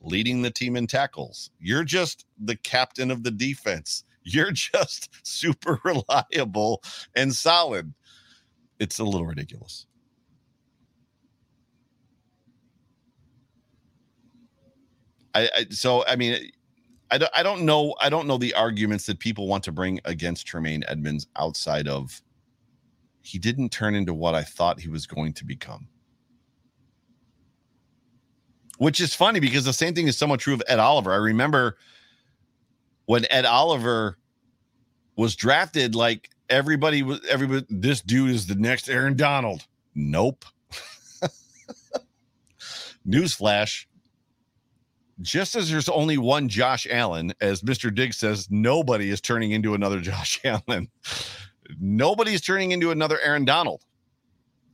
leading 0.00 0.42
the 0.42 0.50
team 0.50 0.76
in 0.76 0.88
tackles. 0.88 1.50
You're 1.60 1.84
just 1.84 2.26
the 2.38 2.56
captain 2.56 3.12
of 3.12 3.22
the 3.22 3.30
defense. 3.30 4.02
You're 4.24 4.50
just 4.50 5.10
super 5.26 5.80
reliable 5.84 6.82
and 7.14 7.32
solid. 7.34 7.92
It's 8.80 8.98
a 8.98 9.04
little 9.04 9.26
ridiculous. 9.26 9.85
I, 15.36 15.50
I 15.54 15.66
so 15.70 16.04
I 16.06 16.16
mean 16.16 16.50
I 17.10 17.18
don't 17.18 17.32
I 17.34 17.42
don't 17.42 17.62
know 17.62 17.94
I 18.00 18.08
don't 18.08 18.26
know 18.26 18.38
the 18.38 18.54
arguments 18.54 19.06
that 19.06 19.18
people 19.18 19.46
want 19.46 19.64
to 19.64 19.72
bring 19.72 20.00
against 20.04 20.46
Tremaine 20.46 20.84
Edmunds 20.88 21.26
outside 21.36 21.88
of 21.88 22.22
he 23.22 23.38
didn't 23.38 23.70
turn 23.70 23.94
into 23.94 24.14
what 24.14 24.34
I 24.34 24.42
thought 24.42 24.80
he 24.80 24.88
was 24.88 25.06
going 25.06 25.32
to 25.34 25.44
become 25.44 25.88
which 28.78 29.00
is 29.00 29.14
funny 29.14 29.40
because 29.40 29.64
the 29.64 29.72
same 29.72 29.94
thing 29.94 30.06
is 30.06 30.16
somewhat 30.16 30.40
true 30.40 30.54
of 30.54 30.62
Ed 30.68 30.78
Oliver. 30.78 31.12
I 31.12 31.16
remember 31.16 31.78
when 33.06 33.26
Ed 33.30 33.44
Oliver 33.44 34.18
was 35.16 35.34
drafted, 35.34 35.94
like 35.94 36.30
everybody 36.48 37.02
was 37.02 37.20
everybody, 37.28 37.64
this 37.70 38.00
dude 38.00 38.30
is 38.30 38.46
the 38.46 38.54
next 38.54 38.88
Aaron 38.88 39.16
Donald. 39.16 39.66
Nope. 39.94 40.44
Newsflash. 43.08 43.86
Just 45.22 45.56
as 45.56 45.70
there's 45.70 45.88
only 45.88 46.18
one 46.18 46.48
Josh 46.48 46.86
Allen, 46.90 47.32
as 47.40 47.62
Mr. 47.62 47.94
Diggs 47.94 48.18
says, 48.18 48.48
nobody 48.50 49.10
is 49.10 49.20
turning 49.20 49.52
into 49.52 49.74
another 49.74 50.00
Josh 50.00 50.40
Allen. 50.44 50.88
Nobody 51.80 52.34
is 52.34 52.40
turning 52.42 52.72
into 52.72 52.90
another 52.90 53.18
Aaron 53.20 53.44
Donald 53.44 53.82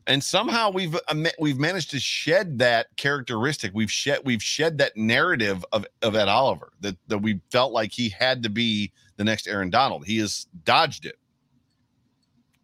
and 0.07 0.23
somehow 0.23 0.71
we've 0.71 0.95
uh, 0.95 1.31
we've 1.39 1.59
managed 1.59 1.91
to 1.91 2.01
shed 2.01 2.59
that 2.59 2.89
characteristic. 2.97 3.73
We've 3.75 3.91
shed 3.91 4.21
we've 4.25 4.43
shed 4.43 4.79
that 4.79 4.97
narrative 4.97 5.65
of 5.73 5.87
of 6.03 6.17
Ed 6.17 6.29
Oliver 6.29 6.73
that 6.81 6.97
that 7.09 7.19
we 7.19 7.41
felt 7.51 7.73
like 7.73 7.93
he 7.93 8.09
had 8.09 8.43
to 8.43 8.49
be 8.51 8.93
the 9.17 9.25
next 9.25 9.47
Aaron 9.47 9.71
Donald. 9.71 10.05
He 10.05 10.19
has 10.19 10.47
dodged 10.65 11.07
it. 11.07 11.17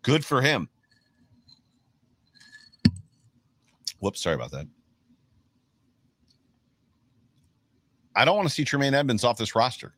Good 0.02 0.24
for 0.24 0.42
him. 0.42 0.68
Whoops, 4.00 4.22
sorry 4.22 4.36
about 4.36 4.52
that. 4.52 4.66
I 8.14 8.24
don't 8.24 8.36
want 8.36 8.48
to 8.48 8.54
see 8.54 8.64
Tremaine 8.64 8.94
Edmunds 8.94 9.24
off 9.24 9.38
this 9.38 9.54
roster. 9.54 9.94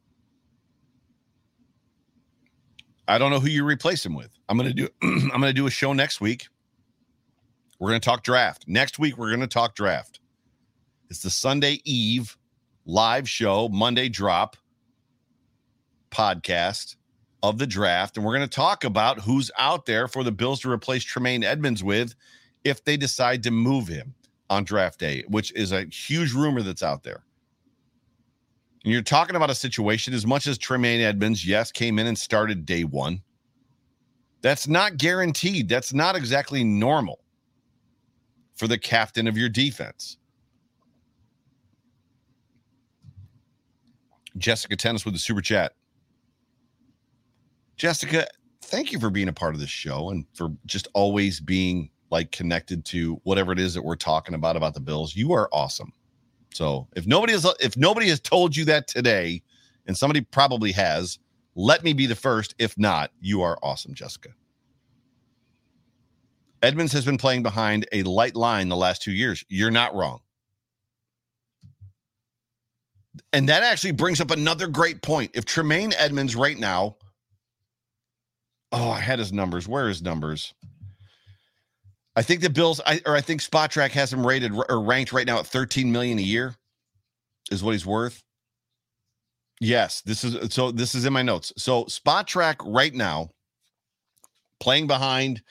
I 3.09 3.18
don't 3.18 3.31
know 3.31 3.40
who 3.40 3.49
you 3.49 3.64
replace 3.64 4.05
him 4.05 4.14
with. 4.14 4.31
I'm 4.49 4.57
gonna 4.57 4.73
do 4.73 4.88
I'm 5.03 5.31
gonna 5.31 5.53
do 5.53 5.66
a 5.66 5.70
show 5.70 5.92
next 5.92 6.20
week 6.20 6.49
we're 7.81 7.92
to 7.92 7.99
talk 7.99 8.23
draft. 8.23 8.66
Next 8.68 8.99
week, 8.99 9.16
we're 9.16 9.35
to 9.35 9.46
talk 9.46 9.75
draft. 9.75 10.20
It's 11.09 11.23
the 11.23 11.31
Sunday 11.31 11.81
Eve 11.85 12.37
live 12.85 13.29
show, 13.29 13.68
Monday 13.70 14.09
drop 14.09 14.57
podcast 16.11 16.96
of 17.42 17.57
the 17.57 17.66
draft. 17.66 18.16
And 18.16 18.27
we're 18.27 18.37
going 18.37 18.49
to 18.49 18.55
talk 18.55 18.85
about 18.85 19.20
who's 19.20 19.51
out 19.59 19.87
there 19.87 20.07
for 20.09 20.23
the 20.23 20.31
Bills 20.31 20.61
to 20.61 20.70
replace 20.70 21.03
Tremaine 21.03 21.42
Edmunds 21.42 21.83
with 21.83 22.14
if 22.64 22.85
they 22.85 22.99
decide 22.99 23.42
to 23.44 23.51
move 23.51 23.88
him 23.88 24.14
on 24.51 24.64
draft 24.64 25.01
day, 25.01 25.25
which 25.29 25.51
is 25.55 25.73
a 25.73 25.87
huge 25.87 26.35
rumor 26.35 26.61
that's 26.61 26.83
out 26.83 27.03
there. 27.03 27.25
And 28.85 28.93
you're 28.93 29.03
talking 29.03 29.37
about 29.37 29.51
a 29.51 29.55
situation 29.55 30.14
as 30.14 30.27
much 30.27 30.47
as 30.47 30.57
Tremaine 30.57 31.01
Edmunds, 31.01 31.47
yes, 31.47 31.71
came 31.71 31.99
in 31.99 32.07
and 32.07 32.19
started 32.19 32.64
day 32.64 32.85
one. 32.85 33.21
That's 34.43 34.66
not 34.66 34.97
guaranteed. 34.97 35.69
That's 35.69 35.93
not 35.93 36.16
exactly 36.16 36.64
normal 36.64 37.21
for 38.55 38.66
the 38.66 38.79
captain 38.79 39.27
of 39.27 39.37
your 39.37 39.51
defense. 39.51 40.16
Jessica 44.38 44.77
Tennis 44.77 45.05
with 45.05 45.14
the 45.14 45.21
super 45.21 45.43
chat. 45.43 45.73
Jessica, 47.77 48.27
thank 48.62 48.93
you 48.93 49.01
for 49.01 49.11
being 49.11 49.29
a 49.29 49.33
part 49.33 49.55
of 49.55 49.61
this 49.61 49.71
show 49.71 50.11
and 50.11 50.25
for 50.35 50.51
just 50.66 50.88
always 50.95 51.40
being 51.40 51.90
like 52.11 52.31
connected 52.33 52.85
to 52.87 53.21
whatever 53.25 53.53
it 53.53 53.59
is 53.59 53.75
that 53.75 53.83
we're 53.83 53.97
talking 53.97 54.35
about 54.35 54.57
about 54.57 54.75
the 54.75 54.81
Bills. 54.81 55.14
You 55.16 55.33
are 55.33 55.49
awesome. 55.53 55.93
So 56.52 56.88
if 56.96 57.06
nobody 57.06 57.32
has 57.32 57.46
if 57.60 57.76
nobody 57.76 58.08
has 58.08 58.20
told 58.20 58.56
you 58.56 58.64
that 58.66 58.88
today, 58.88 59.42
and 59.86 59.96
somebody 59.96 60.20
probably 60.20 60.72
has, 60.72 61.18
let 61.54 61.82
me 61.84 61.92
be 61.92 62.06
the 62.06 62.14
first. 62.14 62.54
If 62.58 62.76
not, 62.78 63.10
you 63.20 63.42
are 63.42 63.58
awesome, 63.62 63.94
Jessica. 63.94 64.30
Edmunds 66.62 66.92
has 66.92 67.04
been 67.04 67.18
playing 67.18 67.42
behind 67.42 67.86
a 67.92 68.02
light 68.02 68.36
line 68.36 68.68
the 68.68 68.76
last 68.76 69.03
two 69.03 69.12
years. 69.12 69.44
You're 69.48 69.70
not 69.70 69.94
wrong. 69.94 70.20
And 73.32 73.48
that 73.48 73.62
actually 73.62 73.92
brings 73.92 74.20
up 74.20 74.30
another 74.30 74.66
great 74.66 75.03
point. 75.03 75.30
If 75.34 75.44
Tremaine 75.44 75.92
Edmunds 75.96 76.36
right 76.36 76.59
now, 76.59 76.96
oh, 78.72 78.90
I 78.90 79.01
had 79.01 79.18
his 79.18 79.32
numbers. 79.32 79.66
Where 79.66 79.88
is 79.88 80.03
numbers? 80.03 80.55
I 82.16 82.22
think 82.22 82.40
the 82.40 82.50
Bills, 82.50 82.80
I, 82.84 83.00
or 83.06 83.14
I 83.14 83.20
think 83.20 83.40
Spotrac 83.40 83.90
has 83.90 84.12
him 84.12 84.26
rated 84.26 84.52
or 84.52 84.82
ranked 84.82 85.12
right 85.12 85.26
now 85.26 85.38
at 85.38 85.46
13 85.46 85.90
million 85.92 86.18
a 86.18 86.22
year, 86.22 86.54
is 87.50 87.62
what 87.62 87.72
he's 87.72 87.86
worth. 87.86 88.22
Yes, 89.61 90.00
this 90.02 90.24
is 90.24 90.52
so. 90.54 90.70
This 90.70 90.94
is 90.94 91.04
in 91.04 91.12
my 91.12 91.22
notes. 91.22 91.52
So 91.58 91.84
Spotrac 91.84 92.56
right 92.64 92.94
now, 92.94 93.30
playing 94.58 94.86
behind 94.86 95.42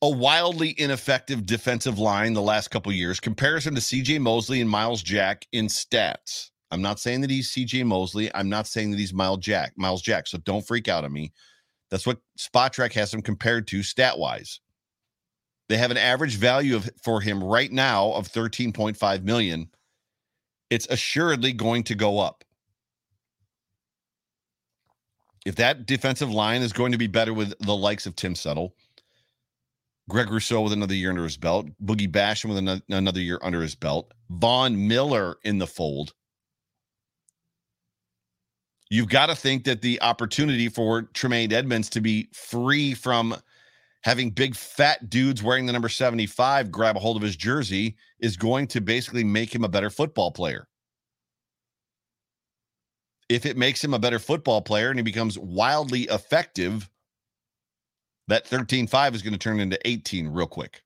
a 0.00 0.08
wildly 0.08 0.74
ineffective 0.78 1.44
defensive 1.44 1.98
line 1.98 2.32
the 2.32 2.40
last 2.40 2.68
couple 2.68 2.90
years. 2.92 3.20
Comparison 3.20 3.74
to 3.74 3.80
CJ 3.80 4.20
Mosley 4.20 4.60
and 4.60 4.70
Myles 4.70 5.02
Jack 5.02 5.46
in 5.52 5.66
stats. 5.66 6.50
I'm 6.70 6.82
not 6.82 7.00
saying 7.00 7.20
that 7.22 7.30
he's 7.30 7.50
CJ 7.50 7.84
Mosley. 7.84 8.34
I'm 8.34 8.48
not 8.48 8.66
saying 8.66 8.90
that 8.92 8.98
he's 8.98 9.12
Myles 9.12 9.40
Jack. 9.40 9.72
Myles 9.76 10.02
Jack. 10.02 10.26
So 10.26 10.38
don't 10.38 10.66
freak 10.66 10.88
out 10.88 11.04
on 11.04 11.12
me. 11.12 11.32
That's 11.90 12.06
what 12.06 12.18
Spotrac 12.38 12.92
has 12.92 13.12
him 13.12 13.22
compared 13.22 13.66
to 13.68 13.82
stat 13.82 14.18
wise. 14.18 14.60
They 15.68 15.76
have 15.76 15.90
an 15.90 15.98
average 15.98 16.36
value 16.36 16.76
of 16.76 16.90
for 17.02 17.20
him 17.20 17.42
right 17.42 17.70
now 17.70 18.12
of 18.12 18.28
13.5 18.28 19.22
million. 19.22 19.68
It's 20.70 20.86
assuredly 20.90 21.52
going 21.52 21.84
to 21.84 21.94
go 21.94 22.18
up. 22.18 22.44
If 25.46 25.56
that 25.56 25.86
defensive 25.86 26.30
line 26.30 26.62
is 26.62 26.72
going 26.72 26.92
to 26.92 26.98
be 26.98 27.06
better 27.06 27.32
with 27.32 27.54
the 27.60 27.76
likes 27.76 28.06
of 28.06 28.16
Tim 28.16 28.34
Settle, 28.34 28.74
Greg 30.08 30.30
Rousseau 30.30 30.62
with 30.62 30.72
another 30.72 30.94
year 30.94 31.10
under 31.10 31.24
his 31.24 31.36
belt, 31.36 31.66
Boogie 31.84 32.10
Basham 32.10 32.48
with 32.48 32.82
another 32.88 33.20
year 33.20 33.38
under 33.42 33.62
his 33.62 33.74
belt, 33.74 34.12
Von 34.30 34.88
Miller 34.88 35.36
in 35.44 35.58
the 35.58 35.66
fold. 35.66 36.14
You've 38.90 39.08
got 39.08 39.26
to 39.26 39.36
think 39.36 39.64
that 39.64 39.82
the 39.82 40.00
opportunity 40.00 40.68
for 40.68 41.02
Tremaine 41.02 41.52
Edmunds 41.52 41.90
to 41.90 42.00
be 42.00 42.28
free 42.32 42.94
from 42.94 43.36
having 44.02 44.30
big 44.30 44.54
fat 44.54 45.10
dudes 45.10 45.42
wearing 45.42 45.66
the 45.66 45.72
number 45.72 45.88
75 45.88 46.70
grab 46.70 46.96
a 46.96 47.00
hold 47.00 47.16
of 47.16 47.22
his 47.22 47.36
jersey 47.36 47.96
is 48.20 48.36
going 48.36 48.66
to 48.68 48.80
basically 48.80 49.24
make 49.24 49.54
him 49.54 49.64
a 49.64 49.68
better 49.68 49.90
football 49.90 50.30
player. 50.30 50.68
If 53.28 53.44
it 53.44 53.56
makes 53.56 53.82
him 53.82 53.92
a 53.92 53.98
better 53.98 54.18
football 54.18 54.62
player 54.62 54.90
and 54.90 54.98
he 54.98 55.02
becomes 55.02 55.38
wildly 55.38 56.02
effective, 56.04 56.88
that 58.28 58.46
13.5 58.46 59.14
is 59.14 59.22
going 59.22 59.32
to 59.32 59.38
turn 59.38 59.60
into 59.60 59.78
18 59.86 60.28
real 60.28 60.46
quick. 60.46 60.82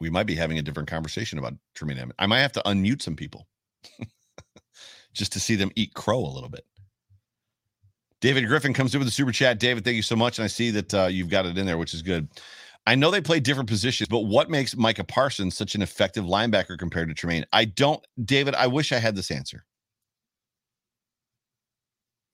We 0.00 0.10
might 0.10 0.26
be 0.26 0.34
having 0.34 0.58
a 0.58 0.62
different 0.62 0.88
conversation 0.88 1.38
about 1.38 1.54
Tremaine 1.74 1.98
Edmunds. 1.98 2.16
I 2.18 2.26
might 2.26 2.40
have 2.40 2.52
to 2.52 2.62
unmute 2.66 3.02
some 3.02 3.16
people 3.16 3.46
just 5.12 5.32
to 5.32 5.40
see 5.40 5.54
them 5.54 5.70
eat 5.76 5.94
crow 5.94 6.18
a 6.18 6.26
little 6.26 6.48
bit. 6.48 6.64
David 8.22 8.46
Griffin 8.48 8.72
comes 8.72 8.94
in 8.94 9.00
with 9.00 9.08
a 9.08 9.12
super 9.12 9.32
chat. 9.32 9.60
David, 9.60 9.84
thank 9.84 9.96
you 9.96 10.02
so 10.02 10.16
much. 10.16 10.38
And 10.38 10.44
I 10.44 10.48
see 10.48 10.70
that 10.70 10.94
uh, 10.94 11.06
you've 11.08 11.28
got 11.28 11.44
it 11.44 11.58
in 11.58 11.66
there, 11.66 11.78
which 11.78 11.92
is 11.92 12.02
good. 12.02 12.28
I 12.86 12.94
know 12.94 13.10
they 13.10 13.20
play 13.20 13.40
different 13.40 13.68
positions, 13.68 14.08
but 14.08 14.20
what 14.20 14.50
makes 14.50 14.76
Micah 14.76 15.04
Parsons 15.04 15.56
such 15.56 15.74
an 15.74 15.82
effective 15.82 16.24
linebacker 16.24 16.78
compared 16.78 17.08
to 17.08 17.14
Tremaine? 17.14 17.44
I 17.52 17.66
don't, 17.66 18.04
David, 18.24 18.54
I 18.54 18.68
wish 18.68 18.92
I 18.92 19.00
had 19.00 19.16
this 19.16 19.30
answer. 19.30 19.66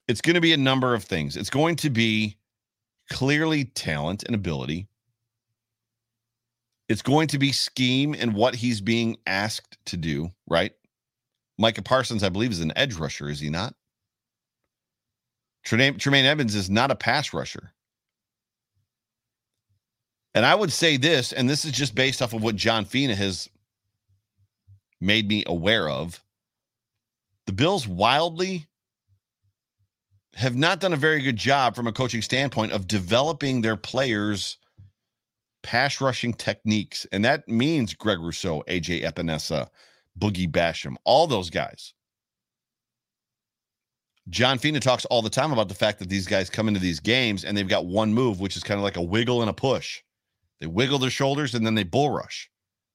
It's 0.08 0.22
going 0.22 0.34
to 0.36 0.42
be 0.42 0.54
a 0.54 0.58
number 0.58 0.94
of 0.94 1.04
things. 1.04 1.36
It's 1.36 1.50
going 1.50 1.76
to 1.76 1.90
be 1.90 2.38
clearly 3.10 3.64
talent 3.64 4.24
and 4.24 4.34
ability. 4.34 4.88
It's 6.88 7.02
going 7.02 7.28
to 7.28 7.38
be 7.38 7.52
scheme 7.52 8.14
and 8.18 8.34
what 8.34 8.54
he's 8.56 8.80
being 8.80 9.18
asked 9.26 9.78
to 9.86 9.98
do, 9.98 10.30
right? 10.48 10.72
Micah 11.58 11.82
Parsons, 11.82 12.22
I 12.22 12.30
believe, 12.30 12.52
is 12.52 12.60
an 12.60 12.72
edge 12.76 12.94
rusher, 12.94 13.28
is 13.28 13.40
he 13.40 13.50
not? 13.50 13.74
Tremaine, 15.68 15.98
Tremaine 15.98 16.24
Edmunds 16.24 16.54
is 16.54 16.70
not 16.70 16.90
a 16.90 16.94
pass 16.94 17.34
rusher. 17.34 17.72
And 20.34 20.46
I 20.46 20.54
would 20.54 20.72
say 20.72 20.96
this, 20.96 21.34
and 21.34 21.46
this 21.46 21.66
is 21.66 21.72
just 21.72 21.94
based 21.94 22.22
off 22.22 22.32
of 22.32 22.42
what 22.42 22.56
John 22.56 22.86
Fina 22.86 23.14
has 23.14 23.50
made 24.98 25.28
me 25.28 25.44
aware 25.46 25.86
of. 25.90 26.24
The 27.44 27.52
Bills 27.52 27.86
wildly 27.86 28.66
have 30.36 30.56
not 30.56 30.80
done 30.80 30.94
a 30.94 30.96
very 30.96 31.20
good 31.20 31.36
job 31.36 31.76
from 31.76 31.86
a 31.86 31.92
coaching 31.92 32.22
standpoint 32.22 32.72
of 32.72 32.86
developing 32.86 33.60
their 33.60 33.76
players' 33.76 34.56
pass 35.62 36.00
rushing 36.00 36.32
techniques. 36.32 37.06
And 37.12 37.22
that 37.26 37.46
means 37.46 37.92
Greg 37.92 38.20
Rousseau, 38.20 38.64
AJ 38.68 39.02
Epenesa, 39.04 39.68
Boogie 40.18 40.50
Basham, 40.50 40.96
all 41.04 41.26
those 41.26 41.50
guys. 41.50 41.92
John 44.30 44.58
Fina 44.58 44.80
talks 44.80 45.04
all 45.06 45.22
the 45.22 45.30
time 45.30 45.52
about 45.52 45.68
the 45.68 45.74
fact 45.74 45.98
that 45.98 46.08
these 46.08 46.26
guys 46.26 46.50
come 46.50 46.68
into 46.68 46.80
these 46.80 47.00
games 47.00 47.44
and 47.44 47.56
they've 47.56 47.68
got 47.68 47.86
one 47.86 48.12
move, 48.12 48.40
which 48.40 48.56
is 48.56 48.62
kind 48.62 48.78
of 48.78 48.84
like 48.84 48.96
a 48.96 49.02
wiggle 49.02 49.40
and 49.40 49.50
a 49.50 49.54
push. 49.54 50.02
They 50.60 50.66
wiggle 50.66 50.98
their 50.98 51.10
shoulders 51.10 51.54
and 51.54 51.64
then 51.64 51.74
they 51.74 51.84
bull 51.84 52.10
rush. 52.10 52.50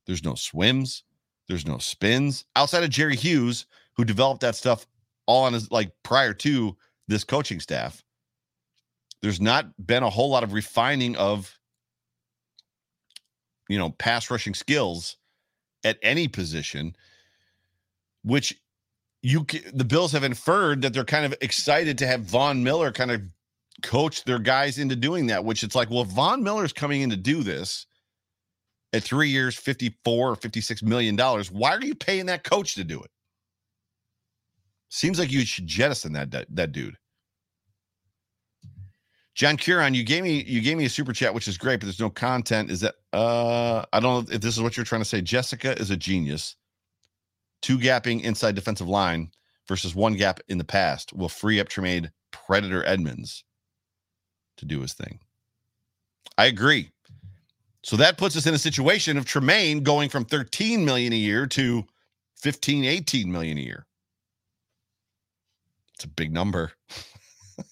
There's 0.05 0.23
no 0.23 0.35
swims, 0.35 1.03
there's 1.47 1.65
no 1.65 1.77
spins 1.77 2.45
outside 2.55 2.83
of 2.83 2.89
Jerry 2.89 3.15
Hughes, 3.15 3.65
who 3.95 4.05
developed 4.05 4.41
that 4.41 4.55
stuff 4.55 4.85
all 5.25 5.43
on 5.43 5.53
his 5.53 5.71
like 5.71 5.91
prior 6.03 6.33
to 6.33 6.75
this 7.07 7.23
coaching 7.23 7.59
staff. 7.59 8.03
There's 9.21 9.41
not 9.41 9.67
been 9.85 10.03
a 10.03 10.09
whole 10.09 10.29
lot 10.29 10.43
of 10.43 10.53
refining 10.53 11.15
of, 11.15 11.57
you 13.69 13.77
know, 13.77 13.91
pass 13.91 14.29
rushing 14.29 14.53
skills 14.53 15.17
at 15.83 15.97
any 16.01 16.27
position, 16.27 16.95
which 18.23 18.57
you 19.23 19.45
the 19.73 19.85
Bills 19.85 20.11
have 20.11 20.25
inferred 20.25 20.81
that 20.81 20.93
they're 20.93 21.05
kind 21.05 21.25
of 21.25 21.33
excited 21.41 21.97
to 21.97 22.07
have 22.07 22.21
Von 22.21 22.61
Miller 22.61 22.91
kind 22.91 23.09
of 23.09 23.21
coach 23.81 24.25
their 24.25 24.37
guys 24.37 24.77
into 24.77 24.95
doing 24.95 25.27
that, 25.27 25.43
which 25.43 25.63
it's 25.63 25.75
like, 25.75 25.89
well, 25.89 26.03
Von 26.03 26.43
Miller's 26.43 26.73
coming 26.73 27.01
in 27.01 27.09
to 27.09 27.15
do 27.15 27.41
this 27.41 27.87
at 28.91 29.01
three 29.01 29.29
years, 29.29 29.55
54 29.55 30.31
or 30.31 30.35
56 30.35 30.83
million 30.83 31.15
dollars, 31.15 31.49
why 31.49 31.71
are 31.71 31.83
you 31.83 31.95
paying 31.95 32.27
that 32.27 32.43
coach 32.43 32.75
to 32.75 32.83
do 32.83 33.01
it? 33.01 33.09
Seems 34.89 35.17
like 35.17 35.31
you 35.31 35.45
should 35.45 35.65
jettison 35.65 36.13
that 36.13 36.29
that, 36.31 36.47
that 36.51 36.71
dude. 36.73 36.97
John 39.35 39.57
Curon, 39.57 39.95
you 39.95 40.03
gave 40.03 40.23
me 40.23 40.43
you 40.43 40.61
gave 40.61 40.77
me 40.77 40.85
a 40.85 40.89
super 40.89 41.13
chat, 41.13 41.33
which 41.33 41.47
is 41.47 41.57
great, 41.57 41.79
but 41.79 41.85
there's 41.85 41.99
no 41.99 42.09
content. 42.09 42.69
Is 42.69 42.81
that 42.81 42.95
uh 43.13 43.85
I 43.93 43.99
don't 44.01 44.27
know 44.27 44.35
if 44.35 44.41
this 44.41 44.55
is 44.55 44.61
what 44.61 44.75
you're 44.75 44.85
trying 44.85 45.01
to 45.01 45.05
say. 45.05 45.21
Jessica 45.21 45.79
is 45.79 45.89
a 45.91 45.97
genius 45.97 46.57
two 47.63 47.79
gapping 47.79 48.21
inside 48.21 48.53
defensive 48.53 48.87
line 48.87 49.31
versus 49.67 49.95
one 49.95 50.13
gap 50.13 50.39
in 50.49 50.59
the 50.59 50.63
past 50.63 51.13
will 51.13 51.29
free 51.29 51.59
up 51.59 51.69
Tremaine 51.69 52.11
Predator 52.31 52.85
Edmunds 52.85 53.43
to 54.57 54.65
do 54.65 54.81
his 54.81 54.93
thing. 54.93 55.19
I 56.37 56.45
agree. 56.45 56.91
So 57.81 57.95
that 57.97 58.17
puts 58.17 58.37
us 58.37 58.45
in 58.45 58.53
a 58.53 58.59
situation 58.59 59.17
of 59.17 59.25
Tremaine 59.25 59.81
going 59.81 60.09
from 60.09 60.25
13 60.25 60.85
million 60.85 61.13
a 61.13 61.17
year 61.17 61.47
to 61.47 61.83
15, 62.35 62.85
18 62.85 63.31
million 63.31 63.57
a 63.57 63.61
year. 63.61 63.85
It's 65.95 66.03
a 66.03 66.09
big 66.09 66.33
number. 66.33 66.71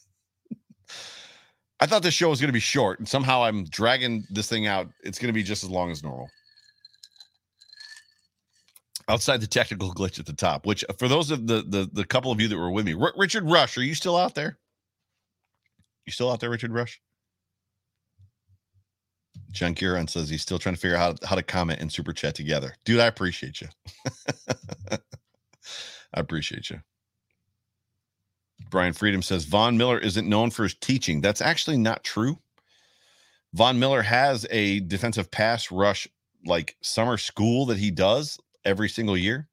I 1.80 1.86
thought 1.88 2.04
this 2.04 2.14
show 2.14 2.30
was 2.30 2.40
going 2.40 2.50
to 2.50 2.54
be 2.54 2.60
short, 2.60 3.00
and 3.00 3.10
somehow 3.10 3.44
I'm 3.44 3.66
dragging 3.66 4.24
this 4.30 4.48
thing 4.48 4.68
out. 4.68 4.88
It's 5.04 5.18
going 5.18 5.30
to 5.30 5.34
be 5.34 5.44
just 5.44 5.64
as 5.64 5.70
long 5.70 5.90
as 5.92 6.04
normal 6.04 6.30
outside 9.08 9.42
the 9.42 9.48
technical 9.48 9.94
glitch 9.96 10.20
at 10.20 10.26
the 10.26 10.34
top, 10.34 10.66
which 10.66 10.84
for 10.98 11.08
those 11.08 11.32
of 11.32 11.48
the 11.48 11.64
the, 11.68 11.90
the 11.92 12.06
couple 12.06 12.32
of 12.32 12.42
you 12.42 12.48
that 12.48 12.58
were 12.58 12.72
with 12.72 12.86
me, 12.86 12.94
R- 12.94 13.14
Richard 13.18 13.50
Rush, 13.50 13.78
are 13.78 13.84
you 13.84 13.96
still 13.96 14.18
out 14.18 14.36
there? 14.36 14.58
You 16.06 16.12
still 16.12 16.32
out 16.32 16.40
there, 16.40 16.50
Richard 16.50 16.74
Rush? 16.74 17.02
John 19.52 19.76
Kieran 19.76 20.08
says 20.08 20.30
he's 20.30 20.42
still 20.42 20.60
trying 20.60 20.76
to 20.76 20.82
figure 20.82 20.98
out 20.98 21.20
how, 21.22 21.30
how 21.30 21.36
to 21.36 21.44
comment 21.44 21.82
and 21.82 21.92
super 21.92 22.14
chat 22.14 22.36
together. 22.36 22.76
Dude, 22.86 23.00
I 23.00 23.08
appreciate 23.08 23.62
you. 23.62 23.68
I 26.14 26.20
appreciate 26.20 26.70
you. 26.70 26.82
Brian 28.70 28.94
Freedom 28.94 29.22
says 29.22 29.46
Von 29.46 29.78
Miller 29.78 30.00
isn't 30.00 30.28
known 30.28 30.50
for 30.50 30.64
his 30.64 30.76
teaching. 30.76 31.22
That's 31.22 31.42
actually 31.42 31.78
not 31.78 32.04
true. 32.04 32.40
Von 33.54 33.80
Miller 33.80 34.02
has 34.02 34.48
a 34.50 34.80
defensive 34.82 35.30
pass 35.30 35.72
rush 35.72 36.08
like 36.46 36.76
summer 36.82 37.18
school 37.18 37.66
that 37.68 37.78
he 37.78 37.92
does 37.92 38.40
every 38.66 38.90
single 38.90 39.18
year? 39.18 39.48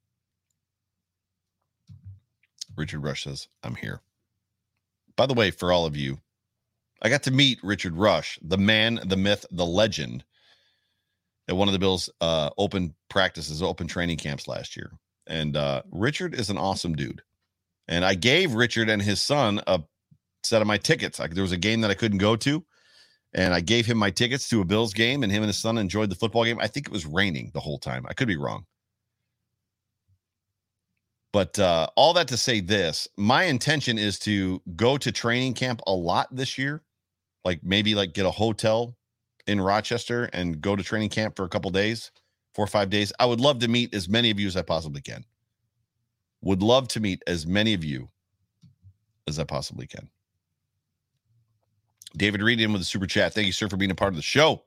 Richard 2.75 3.03
Rush 3.03 3.23
says, 3.23 3.47
I'm 3.63 3.75
here. 3.75 4.01
By 5.15 5.25
the 5.25 5.33
way, 5.33 5.51
for 5.51 5.71
all 5.71 5.85
of 5.85 5.97
you, 5.97 6.19
I 7.01 7.09
got 7.09 7.23
to 7.23 7.31
meet 7.31 7.59
Richard 7.63 7.95
Rush, 7.95 8.39
the 8.41 8.57
man, 8.57 8.99
the 9.05 9.17
myth, 9.17 9.45
the 9.51 9.65
legend, 9.65 10.23
at 11.47 11.55
one 11.55 11.67
of 11.67 11.73
the 11.73 11.79
Bills' 11.79 12.09
uh, 12.21 12.51
open 12.57 12.93
practices, 13.09 13.61
open 13.61 13.87
training 13.87 14.17
camps 14.17 14.47
last 14.47 14.77
year. 14.77 14.91
And 15.27 15.57
uh, 15.57 15.81
Richard 15.91 16.35
is 16.35 16.49
an 16.49 16.57
awesome 16.57 16.95
dude. 16.95 17.21
And 17.87 18.05
I 18.05 18.15
gave 18.15 18.53
Richard 18.53 18.89
and 18.89 19.01
his 19.01 19.21
son 19.21 19.61
a 19.65 19.81
set 20.43 20.61
of 20.61 20.67
my 20.67 20.77
tickets. 20.77 21.19
I, 21.19 21.27
there 21.27 21.43
was 21.43 21.51
a 21.51 21.57
game 21.57 21.81
that 21.81 21.91
I 21.91 21.95
couldn't 21.95 22.19
go 22.19 22.35
to, 22.37 22.63
and 23.33 23.53
I 23.53 23.61
gave 23.61 23.85
him 23.85 23.97
my 23.97 24.11
tickets 24.11 24.47
to 24.49 24.61
a 24.61 24.65
Bills 24.65 24.93
game, 24.93 25.23
and 25.23 25.31
him 25.31 25.43
and 25.43 25.49
his 25.49 25.57
son 25.57 25.77
enjoyed 25.77 26.09
the 26.09 26.15
football 26.15 26.45
game. 26.45 26.59
I 26.59 26.67
think 26.67 26.87
it 26.87 26.93
was 26.93 27.05
raining 27.05 27.51
the 27.53 27.59
whole 27.59 27.79
time. 27.79 28.05
I 28.07 28.13
could 28.13 28.27
be 28.27 28.37
wrong. 28.37 28.65
But 31.31 31.59
uh, 31.59 31.87
all 31.95 32.13
that 32.13 32.27
to 32.29 32.37
say 32.37 32.59
this, 32.59 33.07
my 33.17 33.43
intention 33.43 33.97
is 33.97 34.17
to 34.19 34.61
go 34.75 34.97
to 34.97 35.11
training 35.11 35.53
camp 35.53 35.81
a 35.85 35.93
lot 35.93 36.27
this 36.35 36.57
year. 36.57 36.81
Like 37.45 37.61
maybe 37.63 37.95
like 37.95 38.13
get 38.13 38.25
a 38.25 38.31
hotel 38.31 38.97
in 39.47 39.61
Rochester 39.61 40.29
and 40.33 40.59
go 40.59 40.75
to 40.75 40.83
training 40.83 41.09
camp 41.09 41.35
for 41.35 41.45
a 41.45 41.49
couple 41.49 41.71
days, 41.71 42.11
four 42.53 42.63
or 42.63 42.67
five 42.67 42.89
days. 42.89 43.13
I 43.19 43.25
would 43.25 43.39
love 43.39 43.59
to 43.59 43.67
meet 43.67 43.93
as 43.93 44.09
many 44.09 44.31
of 44.31 44.39
you 44.39 44.47
as 44.47 44.57
I 44.57 44.61
possibly 44.61 45.01
can. 45.01 45.23
Would 46.41 46.63
love 46.63 46.87
to 46.89 46.99
meet 46.99 47.21
as 47.27 47.45
many 47.45 47.73
of 47.73 47.83
you 47.83 48.09
as 49.27 49.39
I 49.39 49.43
possibly 49.43 49.87
can. 49.87 50.09
David 52.17 52.41
Reed 52.41 52.59
in 52.59 52.73
with 52.73 52.81
a 52.81 52.85
super 52.85 53.05
chat. 53.05 53.33
Thank 53.33 53.47
you, 53.47 53.53
sir, 53.53 53.69
for 53.69 53.77
being 53.77 53.91
a 53.91 53.95
part 53.95 54.13
of 54.13 54.15
the 54.15 54.21
show. 54.21 54.63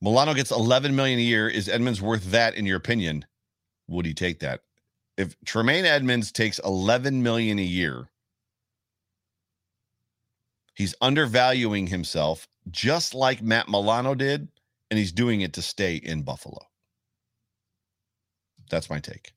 Milano 0.00 0.34
gets 0.34 0.50
11 0.50 0.94
million 0.94 1.18
a 1.18 1.22
year. 1.22 1.48
Is 1.48 1.68
Edmunds 1.68 2.02
worth 2.02 2.30
that 2.32 2.56
in 2.56 2.66
your 2.66 2.76
opinion? 2.76 3.24
Would 3.88 4.06
he 4.06 4.14
take 4.14 4.40
that? 4.40 4.60
If 5.16 5.36
Tremaine 5.44 5.84
Edmunds 5.84 6.32
takes 6.32 6.58
11 6.60 7.22
million 7.22 7.58
a 7.58 7.62
year, 7.62 8.08
He's 10.74 10.94
undervaluing 11.00 11.86
himself 11.86 12.48
just 12.70 13.14
like 13.14 13.42
Matt 13.42 13.68
Milano 13.68 14.14
did, 14.14 14.48
and 14.90 14.98
he's 14.98 15.12
doing 15.12 15.40
it 15.40 15.52
to 15.54 15.62
stay 15.62 15.96
in 15.96 16.22
Buffalo. 16.22 16.58
That's 18.70 18.90
my 18.90 18.98
take. 18.98 19.32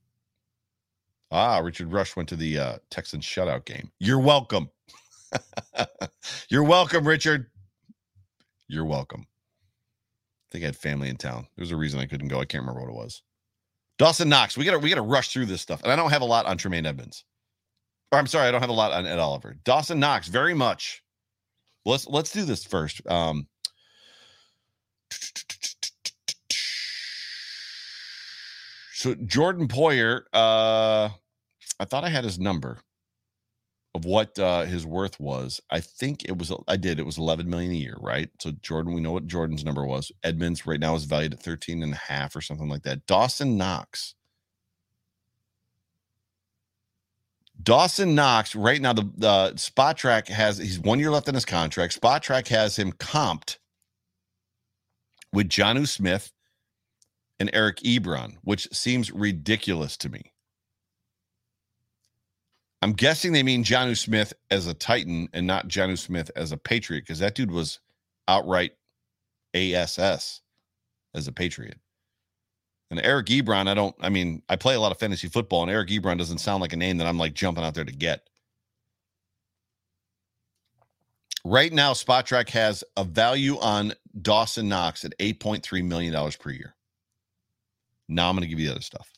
Ah, 1.31 1.59
Richard 1.59 1.91
Rush 1.91 2.15
went 2.15 2.29
to 2.29 2.35
the 2.35 2.57
uh, 2.57 2.77
Texans 2.89 3.25
shutout 3.25 3.65
game. 3.65 3.91
You're 3.99 4.19
welcome. 4.19 4.69
You're 6.49 6.63
welcome, 6.63 7.07
Richard. 7.07 7.47
You're 8.67 8.85
welcome. 8.85 9.27
I 10.35 10.51
think 10.51 10.63
I 10.63 10.67
had 10.67 10.77
family 10.77 11.09
in 11.09 11.17
town. 11.17 11.47
There's 11.57 11.71
a 11.71 11.77
reason 11.77 11.99
I 11.99 12.05
couldn't 12.05 12.29
go. 12.29 12.39
I 12.39 12.45
can't 12.45 12.63
remember 12.63 12.81
what 12.81 12.89
it 12.89 12.95
was. 12.95 13.21
Dawson 13.97 14.29
Knox. 14.29 14.57
We 14.57 14.65
gotta 14.65 14.79
we 14.79 14.89
gotta 14.89 15.01
rush 15.01 15.33
through 15.33 15.47
this 15.47 15.61
stuff. 15.61 15.81
And 15.83 15.91
I 15.91 15.95
don't 15.95 16.11
have 16.11 16.21
a 16.21 16.25
lot 16.25 16.45
on 16.45 16.57
Tremaine 16.57 16.85
Edmunds. 16.85 17.23
Or 18.11 18.19
I'm 18.19 18.27
sorry, 18.27 18.47
I 18.47 18.51
don't 18.51 18.61
have 18.61 18.69
a 18.69 18.73
lot 18.73 18.93
on 18.93 19.05
Ed 19.05 19.19
Oliver. 19.19 19.55
Dawson 19.63 19.99
Knox, 19.99 20.27
very 20.27 20.53
much. 20.53 21.03
Let's 21.85 22.07
let's 22.07 22.31
do 22.31 22.45
this 22.45 22.63
first. 22.63 23.01
Um 23.07 23.47
so 28.93 29.15
Jordan 29.25 29.67
Poyer, 29.67 30.21
uh 30.33 31.09
I 31.79 31.85
thought 31.85 32.03
I 32.03 32.09
had 32.09 32.23
his 32.23 32.39
number 32.39 32.79
of 33.95 34.05
what 34.05 34.37
uh, 34.37 34.63
his 34.63 34.85
worth 34.85 35.19
was. 35.19 35.61
I 35.71 35.79
think 35.79 36.25
it 36.25 36.37
was 36.37 36.51
I 36.67 36.77
did. 36.77 36.99
It 36.99 37.05
was 37.05 37.17
11 37.17 37.49
million 37.49 37.71
a 37.71 37.75
year, 37.75 37.97
right? 37.99 38.29
So 38.39 38.51
Jordan, 38.61 38.93
we 38.93 39.01
know 39.01 39.11
what 39.13 39.27
Jordan's 39.27 39.65
number 39.65 39.85
was. 39.85 40.11
Edmunds 40.23 40.65
right 40.65 40.79
now 40.79 40.95
is 40.95 41.05
valued 41.05 41.33
at 41.33 41.41
13 41.41 41.83
and 41.83 41.93
a 41.93 41.97
half 41.97 42.35
or 42.35 42.41
something 42.41 42.69
like 42.69 42.83
that. 42.83 43.05
Dawson 43.07 43.57
Knox. 43.57 44.13
Dawson 47.61 48.13
Knox 48.13 48.55
right 48.55 48.79
now 48.79 48.93
the, 48.93 49.09
the 49.17 49.53
Spotrac 49.55 50.27
has 50.27 50.59
he's 50.59 50.79
one 50.79 50.99
year 50.99 51.11
left 51.11 51.27
in 51.27 51.33
his 51.33 51.45
contract. 51.45 51.99
Spotrac 51.99 52.47
has 52.49 52.77
him 52.77 52.91
comped 52.93 53.57
with 55.33 55.49
Jonnu 55.49 55.87
Smith 55.87 56.31
and 57.39 57.49
Eric 57.53 57.77
Ebron, 57.77 58.37
which 58.43 58.67
seems 58.71 59.11
ridiculous 59.11 59.97
to 59.97 60.09
me. 60.09 60.33
I'm 62.81 62.93
guessing 62.93 63.31
they 63.31 63.43
mean 63.43 63.63
Jonnu 63.63 63.97
Smith 63.97 64.33
as 64.51 64.67
a 64.67 64.73
Titan 64.73 65.29
and 65.33 65.47
not 65.47 65.67
Jonnu 65.67 65.97
Smith 65.97 66.29
as 66.35 66.51
a 66.51 66.57
Patriot 66.57 67.01
because 67.01 67.19
that 67.19 67.35
dude 67.35 67.51
was 67.51 67.79
outright 68.27 68.73
ASS 69.53 70.41
as 71.13 71.27
a 71.27 71.31
Patriot. 71.31 71.79
And 72.89 73.01
Eric 73.03 73.27
Ebron, 73.27 73.67
I 73.67 73.73
don't, 73.73 73.95
I 73.99 74.09
mean, 74.09 74.41
I 74.47 74.55
play 74.55 74.75
a 74.75 74.79
lot 74.79 74.91
of 74.91 74.99
fantasy 74.99 75.27
football, 75.27 75.63
and 75.63 75.71
Eric 75.71 75.89
Ebron 75.89 76.17
doesn't 76.17 76.37
sound 76.37 76.61
like 76.61 76.73
a 76.73 76.77
name 76.77 76.97
that 76.97 77.07
I'm 77.07 77.17
like 77.17 77.33
jumping 77.33 77.63
out 77.63 77.73
there 77.73 77.83
to 77.83 77.91
get. 77.91 78.29
Right 81.43 81.71
now, 81.73 81.93
Spotrac 81.93 82.49
has 82.49 82.83
a 82.95 83.03
value 83.03 83.57
on 83.59 83.93
Dawson 84.21 84.69
Knox 84.69 85.03
at 85.03 85.17
$8.3 85.17 85.83
million 85.83 86.31
per 86.39 86.49
year. 86.51 86.75
Now 88.07 88.29
I'm 88.29 88.35
going 88.35 88.43
to 88.43 88.47
give 88.47 88.59
you 88.59 88.67
the 88.67 88.73
other 88.73 88.81
stuff. 88.81 89.09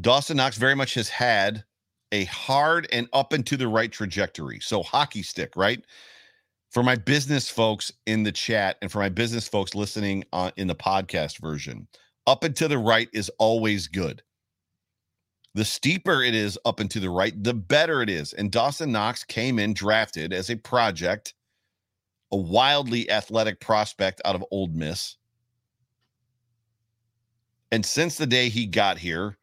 Dawson 0.00 0.36
Knox 0.36 0.56
very 0.56 0.76
much 0.76 0.94
has 0.94 1.08
had 1.08 1.64
a 2.12 2.24
hard 2.24 2.88
and 2.92 3.08
up 3.12 3.32
and 3.32 3.46
to 3.46 3.56
the 3.56 3.68
right 3.68 3.90
trajectory. 3.90 4.60
So 4.60 4.82
hockey 4.82 5.22
stick, 5.22 5.56
right? 5.56 5.82
For 6.70 6.82
my 6.82 6.96
business 6.96 7.48
folks 7.50 7.92
in 8.06 8.22
the 8.22 8.32
chat 8.32 8.76
and 8.82 8.92
for 8.92 8.98
my 8.98 9.08
business 9.08 9.48
folks 9.48 9.74
listening 9.74 10.24
on 10.32 10.52
in 10.56 10.66
the 10.66 10.74
podcast 10.74 11.40
version, 11.40 11.88
up 12.26 12.44
and 12.44 12.54
to 12.56 12.68
the 12.68 12.78
right 12.78 13.08
is 13.12 13.30
always 13.38 13.88
good. 13.88 14.22
The 15.54 15.64
steeper 15.64 16.22
it 16.22 16.34
is 16.34 16.58
up 16.64 16.78
and 16.78 16.90
to 16.90 17.00
the 17.00 17.10
right, 17.10 17.32
the 17.42 17.54
better 17.54 18.02
it 18.02 18.10
is. 18.10 18.34
And 18.34 18.52
Dawson 18.52 18.92
Knox 18.92 19.24
came 19.24 19.58
in 19.58 19.72
drafted 19.72 20.32
as 20.32 20.50
a 20.50 20.56
project, 20.56 21.34
a 22.30 22.36
wildly 22.36 23.10
athletic 23.10 23.58
prospect 23.58 24.20
out 24.24 24.36
of 24.36 24.44
Ole 24.50 24.68
Miss. 24.68 25.16
And 27.72 27.84
since 27.84 28.16
the 28.16 28.26
day 28.26 28.50
he 28.50 28.66
got 28.66 28.98
here, 28.98 29.37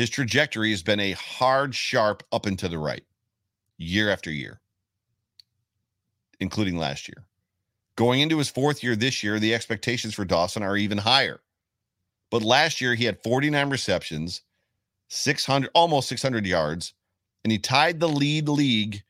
his 0.00 0.08
trajectory 0.08 0.70
has 0.70 0.82
been 0.82 0.98
a 0.98 1.12
hard, 1.12 1.74
sharp 1.74 2.22
up 2.32 2.46
and 2.46 2.58
to 2.58 2.70
the 2.70 2.78
right 2.78 3.04
year 3.76 4.08
after 4.08 4.30
year, 4.30 4.58
including 6.40 6.78
last 6.78 7.06
year. 7.06 7.26
Going 7.96 8.20
into 8.20 8.38
his 8.38 8.48
fourth 8.48 8.82
year 8.82 8.96
this 8.96 9.22
year, 9.22 9.38
the 9.38 9.54
expectations 9.54 10.14
for 10.14 10.24
Dawson 10.24 10.62
are 10.62 10.74
even 10.74 10.96
higher. 10.96 11.42
But 12.30 12.40
last 12.40 12.80
year, 12.80 12.94
he 12.94 13.04
had 13.04 13.22
49 13.22 13.68
receptions, 13.68 14.40
600, 15.08 15.70
almost 15.74 16.08
600 16.08 16.46
yards, 16.46 16.94
and 17.44 17.52
he 17.52 17.58
tied 17.58 18.00
the 18.00 18.08
lead 18.08 18.48
league 18.48 19.02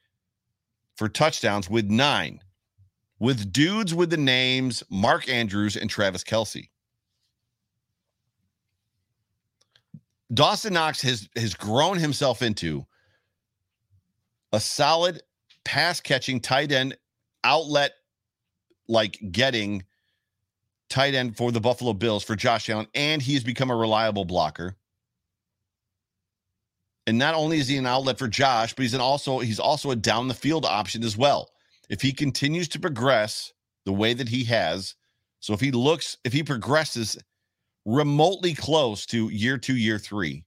for 0.97 1.09
touchdowns 1.09 1.71
with 1.71 1.89
nine, 1.89 2.41
with 3.21 3.53
dudes 3.53 3.95
with 3.95 4.11
the 4.11 4.17
names 4.17 4.83
Mark 4.91 5.29
Andrews 5.29 5.77
and 5.77 5.89
Travis 5.89 6.25
Kelce. 6.25 6.70
Dawson 10.33 10.75
Knox 10.75 11.03
has 11.03 11.29
has 11.37 11.55
grown 11.55 11.99
himself 11.99 12.43
into 12.43 12.87
a 14.53 14.61
solid 14.61 15.23
pass 15.65 16.01
catching 16.01 16.41
tight 16.41 16.73
end 16.73 16.97
outlet 17.45 17.93
like 18.89 19.19
getting 19.31 19.85
tight 20.89 21.15
end 21.15 21.37
for 21.37 21.53
the 21.53 21.61
Buffalo 21.61 21.93
Bills 21.93 22.25
for 22.25 22.37
Josh 22.37 22.69
Allen 22.69 22.87
and 22.95 23.23
he's 23.23 23.45
become 23.45 23.71
a 23.71 23.77
reliable 23.77 24.25
blocker. 24.25 24.77
And 27.07 27.19
not 27.19 27.35
only 27.35 27.59
is 27.59 27.69
he 27.69 27.77
an 27.77 27.87
outlet 27.87 28.19
for 28.19 28.29
Josh, 28.29 28.75
but 28.75 28.83
he's 28.83 28.95
an 28.95 29.01
also 29.01 29.41
he's 29.41 29.61
also 29.61 29.91
a 29.91 29.97
down 29.97 30.29
the 30.29 30.35
field 30.35 30.65
option 30.65 31.03
as 31.03 31.17
well. 31.17 31.51
If 31.89 32.03
he 32.03 32.13
continues 32.13 32.69
to 32.69 32.81
progress 32.81 33.53
the 33.85 33.93
way 33.93 34.15
that 34.15 34.29
he 34.29 34.45
has, 34.45 34.95
so 35.41 35.55
if 35.55 35.61
he 35.61 35.73
looks 35.73 36.19
if 36.25 36.33
he 36.33 36.45
progresses 36.45 37.19
remotely 37.85 38.55
close 38.55 39.07
to 39.07 39.29
year 39.29 39.59
two, 39.59 39.77
year 39.77 39.99
three, 39.99 40.45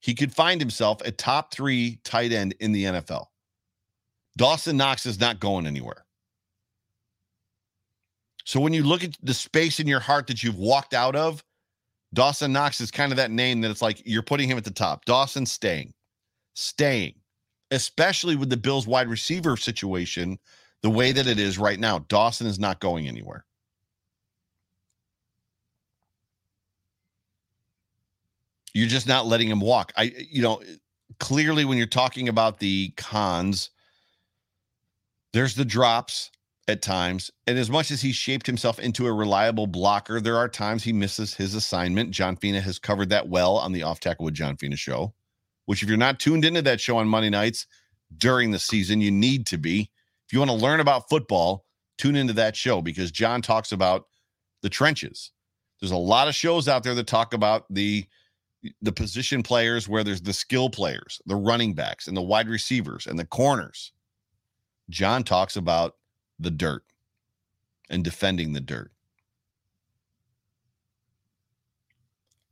he 0.00 0.14
could 0.14 0.34
find 0.34 0.60
himself 0.60 1.00
a 1.02 1.10
top 1.10 1.52
three 1.52 2.00
tight 2.04 2.32
end 2.32 2.54
in 2.60 2.72
the 2.72 2.84
NFL. 2.84 3.26
Dawson 4.36 4.76
Knox 4.76 5.06
is 5.06 5.18
not 5.18 5.40
going 5.40 5.66
anywhere. 5.66 6.04
So 8.44 8.60
when 8.60 8.72
you 8.72 8.82
look 8.82 9.04
at 9.04 9.16
the 9.22 9.34
space 9.34 9.80
in 9.80 9.86
your 9.86 10.00
heart 10.00 10.26
that 10.28 10.42
you've 10.42 10.58
walked 10.58 10.94
out 10.94 11.16
of, 11.16 11.44
Dawson 12.14 12.52
Knox 12.52 12.80
is 12.80 12.90
kind 12.90 13.12
of 13.12 13.16
that 13.16 13.30
name 13.30 13.60
that 13.60 13.70
it's 13.70 13.82
like 13.82 14.00
you're 14.06 14.22
putting 14.22 14.48
him 14.48 14.56
at 14.56 14.64
the 14.64 14.70
top. 14.70 15.04
Dawson 15.04 15.44
staying, 15.44 15.92
staying, 16.54 17.14
especially 17.70 18.36
with 18.36 18.48
the 18.48 18.56
Bills 18.56 18.86
wide 18.86 19.08
receiver 19.08 19.56
situation 19.56 20.38
the 20.82 20.90
way 20.90 21.12
that 21.12 21.26
it 21.26 21.38
is 21.38 21.58
right 21.58 21.78
now. 21.78 21.98
Dawson 22.08 22.46
is 22.46 22.58
not 22.58 22.80
going 22.80 23.08
anywhere. 23.08 23.44
You're 28.74 28.88
just 28.88 29.06
not 29.06 29.26
letting 29.26 29.48
him 29.48 29.60
walk. 29.60 29.92
I, 29.96 30.12
you 30.30 30.42
know, 30.42 30.62
clearly 31.18 31.64
when 31.64 31.78
you're 31.78 31.86
talking 31.86 32.28
about 32.28 32.58
the 32.58 32.92
cons, 32.96 33.70
there's 35.32 35.54
the 35.54 35.64
drops 35.64 36.30
at 36.68 36.82
times. 36.82 37.30
And 37.46 37.58
as 37.58 37.70
much 37.70 37.90
as 37.90 38.02
he 38.02 38.12
shaped 38.12 38.46
himself 38.46 38.78
into 38.78 39.06
a 39.06 39.12
reliable 39.12 39.66
blocker, 39.66 40.20
there 40.20 40.36
are 40.36 40.48
times 40.48 40.84
he 40.84 40.92
misses 40.92 41.34
his 41.34 41.54
assignment. 41.54 42.10
John 42.10 42.36
Fina 42.36 42.60
has 42.60 42.78
covered 42.78 43.08
that 43.08 43.28
well 43.28 43.56
on 43.56 43.72
the 43.72 43.82
Off 43.82 44.00
Tackle 44.00 44.26
with 44.26 44.34
John 44.34 44.56
Fina 44.56 44.76
show, 44.76 45.14
which, 45.66 45.82
if 45.82 45.88
you're 45.88 45.98
not 45.98 46.20
tuned 46.20 46.44
into 46.44 46.62
that 46.62 46.80
show 46.80 46.98
on 46.98 47.08
Monday 47.08 47.30
nights 47.30 47.66
during 48.18 48.50
the 48.50 48.58
season, 48.58 49.00
you 49.00 49.10
need 49.10 49.46
to 49.46 49.58
be. 49.58 49.90
If 50.26 50.32
you 50.32 50.38
want 50.38 50.50
to 50.50 50.56
learn 50.56 50.80
about 50.80 51.08
football, 51.08 51.64
tune 51.96 52.16
into 52.16 52.34
that 52.34 52.54
show 52.54 52.82
because 52.82 53.10
John 53.10 53.40
talks 53.40 53.72
about 53.72 54.06
the 54.62 54.68
trenches. 54.68 55.32
There's 55.80 55.90
a 55.92 55.96
lot 55.96 56.28
of 56.28 56.34
shows 56.34 56.68
out 56.68 56.82
there 56.82 56.94
that 56.94 57.06
talk 57.06 57.32
about 57.32 57.64
the 57.70 58.06
the 58.82 58.92
position 58.92 59.42
players 59.42 59.88
where 59.88 60.04
there's 60.04 60.22
the 60.22 60.32
skill 60.32 60.70
players, 60.70 61.20
the 61.26 61.36
running 61.36 61.74
backs 61.74 62.08
and 62.08 62.16
the 62.16 62.22
wide 62.22 62.48
receivers 62.48 63.06
and 63.06 63.18
the 63.18 63.24
corners. 63.24 63.92
John 64.90 65.22
talks 65.22 65.56
about 65.56 65.96
the 66.38 66.50
dirt 66.50 66.84
and 67.90 68.02
defending 68.02 68.52
the 68.52 68.60
dirt. 68.60 68.90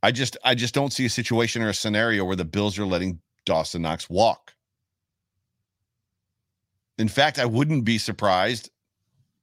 I 0.03 0.11
just 0.11 0.37
I 0.43 0.55
just 0.55 0.73
don't 0.73 0.93
see 0.93 1.05
a 1.05 1.09
situation 1.09 1.61
or 1.61 1.69
a 1.69 1.73
scenario 1.73 2.23
where 2.23 2.35
the 2.35 2.45
Bills 2.45 2.77
are 2.77 2.85
letting 2.85 3.19
Dawson 3.45 3.81
Knox 3.81 4.09
walk. 4.09 4.53
In 6.97 7.07
fact, 7.07 7.39
I 7.39 7.45
wouldn't 7.45 7.83
be 7.83 7.97
surprised 7.97 8.69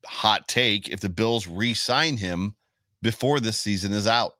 hot 0.06 0.46
take 0.48 0.88
if 0.88 1.00
the 1.00 1.08
Bills 1.08 1.46
re-sign 1.46 2.16
him 2.16 2.54
before 3.02 3.40
this 3.40 3.60
season 3.60 3.92
is 3.92 4.06
out. 4.06 4.34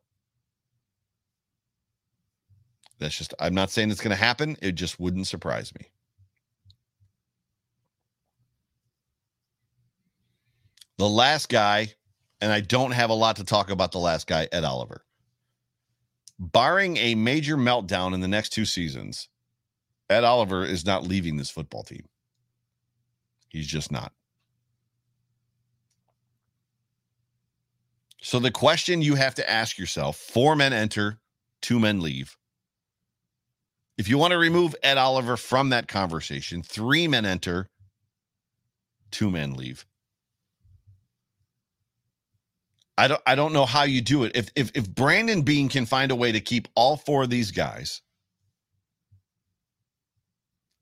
That's 2.99 3.16
just, 3.16 3.34
I'm 3.40 3.55
not 3.55 3.70
saying 3.70 3.90
it's 3.90 4.01
going 4.01 4.16
to 4.16 4.22
happen. 4.22 4.57
It 4.62 4.72
just 4.72 5.01
wouldn't 5.01 5.26
surprise 5.26 5.72
me. 5.78 5.86
The 10.99 11.09
last 11.09 11.49
guy, 11.49 11.92
and 12.40 12.53
I 12.53 12.61
don't 12.61 12.92
have 12.92 13.11
a 13.11 13.14
lot 13.14 13.36
to 13.36 13.45
talk 13.45 13.70
about 13.70 13.92
the 13.92 13.99
last 13.99 14.26
guy, 14.26 14.49
Ed 14.53 14.64
Oliver. 14.64 15.05
Barring 16.38 16.97
a 16.99 17.14
major 17.14 17.57
meltdown 17.57 18.14
in 18.14 18.20
the 18.20 18.28
next 18.28 18.51
two 18.51 18.64
seasons, 18.64 19.28
Ed 20.09 20.24
Oliver 20.24 20.64
is 20.64 20.84
not 20.84 21.07
leaving 21.07 21.36
this 21.36 21.51
football 21.51 21.82
team. 21.82 22.07
He's 23.49 23.66
just 23.66 23.90
not. 23.90 24.12
So 28.20 28.38
the 28.38 28.51
question 28.51 29.03
you 29.03 29.16
have 29.16 29.34
to 29.36 29.51
ask 29.51 29.78
yourself 29.78 30.16
four 30.16 30.57
men 30.57 30.72
enter, 30.72 31.18
two 31.61 31.78
men 31.78 32.01
leave. 32.01 32.36
If 33.97 34.09
you 34.09 34.18
want 34.18 34.32
to 34.32 34.38
remove 34.38 34.74
Ed 34.82 34.99
Oliver 34.99 35.36
from 35.36 35.70
that 35.70 35.88
conversation, 35.88 36.62
three 36.62 37.07
men 37.07 37.24
enter, 37.24 37.70
two 39.11 39.30
men 39.30 39.55
leave. 39.55 39.86
I 42.97 43.09
don't 43.09 43.22
I 43.26 43.34
don't 43.34 43.53
know 43.53 43.66
how 43.66 43.84
you 43.84 44.01
do 44.01 44.24
it. 44.24 44.32
If 44.34 44.51
if 44.57 44.70
if 44.74 44.88
Brandon 44.88 45.42
Beane 45.42 45.68
can 45.68 45.86
find 45.86 46.11
a 46.11 46.16
way 46.16 46.32
to 46.32 46.40
keep 46.40 46.68
all 46.74 46.97
four 46.97 47.24
of 47.24 47.30
these 47.30 47.51
guys, 47.51 48.03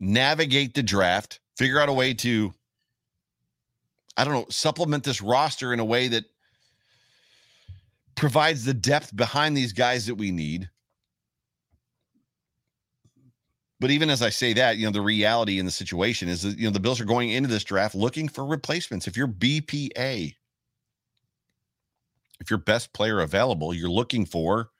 navigate 0.01 0.75
the 0.75 0.83
draft, 0.83 1.41
figure 1.57 1.81
out 1.81 1.89
a 1.89 1.93
way 1.93 2.15
to 2.15 2.53
I 4.17 4.25
don't 4.25 4.35
know, 4.35 4.47
supplement 4.51 5.05
this 5.05 5.23
roster 5.23 5.73
in 5.73 5.81
a 5.81 5.85
way 5.85 6.09
that 6.09 6.25
provides 8.15 8.65
the 8.65 8.75
depth 8.75 9.15
behind 9.17 9.57
these 9.57 9.73
guys 9.73 10.07
that 10.07 10.17
we 10.17 10.31
need. 10.31 10.69
But 13.83 13.91
even 13.91 14.11
as 14.11 14.23
I 14.23 14.31
say 14.31 14.53
that, 14.53 14.77
you 14.77 14.87
know, 14.87 14.93
the 14.93 15.01
reality 15.01 15.59
in 15.59 15.67
the 15.67 15.73
situation 15.73 16.29
is 16.29 16.43
that, 16.43 16.57
you 16.57 16.67
know, 16.67 16.71
the 16.71 16.79
Bills 16.79 17.01
are 17.01 17.05
going 17.05 17.31
into 17.31 17.49
this 17.49 17.65
draft 17.65 17.97
looking 17.97 18.29
for 18.29 18.47
replacements. 18.47 19.09
If 19.09 19.17
you're 19.17 19.27
BPA, 19.27 20.37
if 22.39 22.49
your 22.49 22.61
best 22.61 22.93
player 22.93 23.19
available, 23.19 23.75
you're 23.75 23.91
looking 23.91 24.25
for 24.25 24.71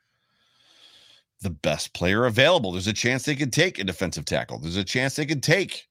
the 1.41 1.51
best 1.51 1.93
player 1.95 2.27
available. 2.27 2.71
There's 2.71 2.87
a 2.87 2.93
chance 2.93 3.25
they 3.25 3.35
could 3.35 3.53
take 3.53 3.81
a 3.81 3.85
defensive 3.85 4.25
tackle. 4.25 4.61
There's 4.61 4.77
a 4.77 4.85
chance 4.85 5.17
they 5.17 5.27
could 5.27 5.43
take 5.43 5.89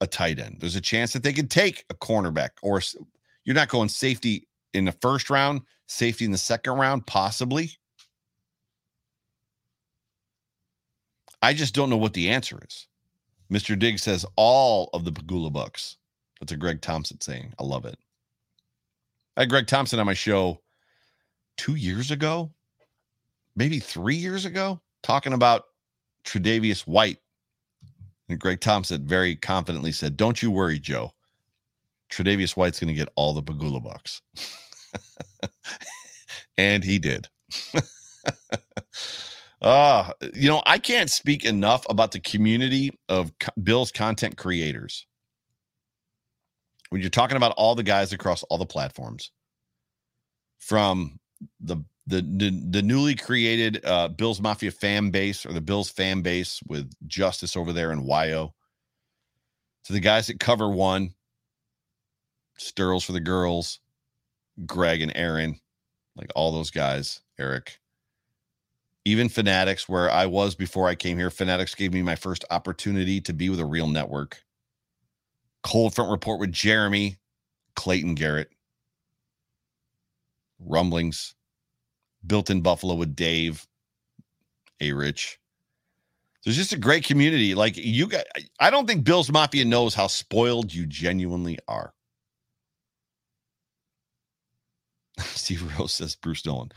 a 0.00 0.06
tight 0.06 0.38
end. 0.38 0.58
There's 0.60 0.76
a 0.76 0.80
chance 0.80 1.12
that 1.14 1.24
they 1.24 1.32
could 1.32 1.50
take 1.50 1.84
a 1.90 1.94
cornerback 1.94 2.50
or 2.62 2.80
you're 3.44 3.56
not 3.56 3.68
going 3.68 3.88
safety 3.88 4.46
in 4.74 4.84
the 4.84 4.92
first 4.92 5.28
round, 5.28 5.62
safety 5.88 6.24
in 6.24 6.30
the 6.30 6.38
second 6.38 6.74
round, 6.74 7.04
possibly. 7.04 7.72
I 11.44 11.52
just 11.52 11.74
don't 11.74 11.90
know 11.90 11.98
what 11.98 12.14
the 12.14 12.30
answer 12.30 12.58
is. 12.66 12.86
Mr. 13.52 13.78
Diggs 13.78 14.02
says 14.02 14.24
all 14.34 14.88
of 14.94 15.04
the 15.04 15.12
Pegula 15.12 15.52
Bucks. 15.52 15.98
That's 16.40 16.52
a 16.52 16.56
Greg 16.56 16.80
Thompson 16.80 17.20
saying. 17.20 17.52
I 17.58 17.64
love 17.64 17.84
it. 17.84 17.98
I 19.36 19.42
had 19.42 19.50
Greg 19.50 19.66
Thompson 19.66 20.00
on 20.00 20.06
my 20.06 20.14
show 20.14 20.62
two 21.58 21.74
years 21.74 22.10
ago, 22.10 22.50
maybe 23.56 23.78
three 23.78 24.14
years 24.14 24.46
ago, 24.46 24.80
talking 25.02 25.34
about 25.34 25.64
Tre'Davious 26.24 26.86
White. 26.86 27.18
And 28.30 28.40
Greg 28.40 28.62
Thompson 28.62 29.06
very 29.06 29.36
confidently 29.36 29.92
said, 29.92 30.16
Don't 30.16 30.42
you 30.42 30.50
worry, 30.50 30.78
Joe. 30.78 31.12
Tre'Davious 32.10 32.56
White's 32.56 32.80
going 32.80 32.88
to 32.88 32.94
get 32.94 33.10
all 33.16 33.34
the 33.34 33.42
Pegula 33.42 33.84
Bucks. 33.84 34.22
and 36.56 36.82
he 36.82 36.98
did. 36.98 37.28
Uh, 39.64 40.12
you 40.34 40.46
know, 40.46 40.62
I 40.66 40.76
can't 40.76 41.10
speak 41.10 41.46
enough 41.46 41.86
about 41.88 42.12
the 42.12 42.20
community 42.20 42.90
of 43.08 43.32
Bill's 43.62 43.90
content 43.90 44.36
creators. 44.36 45.06
When 46.90 47.00
you're 47.00 47.08
talking 47.08 47.38
about 47.38 47.54
all 47.56 47.74
the 47.74 47.82
guys 47.82 48.12
across 48.12 48.42
all 48.44 48.58
the 48.58 48.66
platforms, 48.66 49.32
from 50.58 51.18
the 51.60 51.78
the 52.06 52.20
the, 52.20 52.62
the 52.72 52.82
newly 52.82 53.14
created 53.14 53.82
uh, 53.86 54.08
Bills 54.08 54.38
Mafia 54.38 54.70
fan 54.70 55.10
base 55.10 55.46
or 55.46 55.54
the 55.54 55.62
Bills 55.62 55.88
fan 55.88 56.20
base 56.20 56.60
with 56.68 56.92
Justice 57.06 57.56
over 57.56 57.72
there 57.72 57.90
in 57.90 58.04
Wyo, 58.04 58.52
to 59.84 59.92
the 59.94 60.00
guys 60.00 60.26
that 60.26 60.38
cover 60.38 60.68
one, 60.68 61.14
Sturls 62.58 63.02
for 63.02 63.12
the 63.12 63.20
girls, 63.20 63.80
Greg 64.66 65.00
and 65.00 65.12
Aaron, 65.14 65.58
like 66.16 66.30
all 66.36 66.52
those 66.52 66.70
guys, 66.70 67.22
Eric 67.38 67.78
even 69.04 69.28
Fanatics, 69.28 69.88
where 69.88 70.10
I 70.10 70.26
was 70.26 70.54
before 70.54 70.88
I 70.88 70.94
came 70.94 71.18
here, 71.18 71.30
Fanatics 71.30 71.74
gave 71.74 71.92
me 71.92 72.02
my 72.02 72.16
first 72.16 72.44
opportunity 72.50 73.20
to 73.22 73.32
be 73.32 73.50
with 73.50 73.60
a 73.60 73.64
real 73.64 73.86
network. 73.86 74.42
Cold 75.62 75.94
Front 75.94 76.10
Report 76.10 76.40
with 76.40 76.52
Jeremy, 76.52 77.18
Clayton 77.76 78.14
Garrett, 78.14 78.50
Rumblings, 80.58 81.34
Built 82.26 82.48
in 82.48 82.62
Buffalo 82.62 82.94
with 82.94 83.14
Dave, 83.14 83.66
A 84.80 84.92
Rich. 84.92 85.38
There's 86.42 86.56
just 86.56 86.72
a 86.72 86.78
great 86.78 87.04
community. 87.04 87.54
Like 87.54 87.76
you 87.76 88.06
got, 88.06 88.24
I 88.60 88.70
don't 88.70 88.86
think 88.86 89.04
Bill's 89.04 89.30
Mafia 89.30 89.64
knows 89.64 89.94
how 89.94 90.06
spoiled 90.06 90.72
you 90.72 90.86
genuinely 90.86 91.58
are. 91.68 91.92
Steve 95.18 95.78
Rose 95.78 95.92
says 95.92 96.16
Bruce 96.16 96.46
Nolan. 96.46 96.72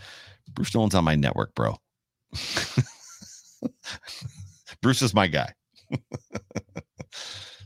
Bruce 0.50 0.74
Nolan's 0.74 0.96
on 0.96 1.04
my 1.04 1.16
network, 1.16 1.56
bro. 1.56 1.78
Bruce 4.82 5.02
is 5.02 5.14
my 5.14 5.28
guy. 5.28 5.54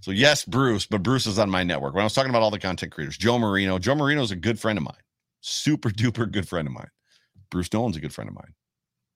so 0.01 0.11
yes, 0.11 0.45
Bruce, 0.45 0.86
but 0.86 1.03
Bruce 1.03 1.26
is 1.26 1.39
on 1.39 1.49
my 1.49 1.63
network. 1.63 1.93
When 1.93 2.01
I 2.01 2.05
was 2.05 2.13
talking 2.13 2.30
about 2.30 2.41
all 2.41 2.51
the 2.51 2.59
content 2.59 2.91
creators, 2.91 3.17
Joe 3.17 3.39
Marino, 3.39 3.80
Joe 3.80 3.95
Marino 3.95 4.22
is 4.22 4.32
a 4.32 4.36
good 4.36 4.59
friend 4.59 4.78
of 4.78 4.84
mine, 4.84 5.01
super 5.41 5.89
duper 5.89 6.32
good 6.32 6.47
friend 6.47 6.67
of 6.67 6.74
mine. 6.74 6.89
Bruce 7.49 7.72
Nolan's 7.74 7.97
a 7.97 8.01
good 8.01 8.13
friend 8.13 8.30
of 8.30 8.36
mine. 8.36 8.53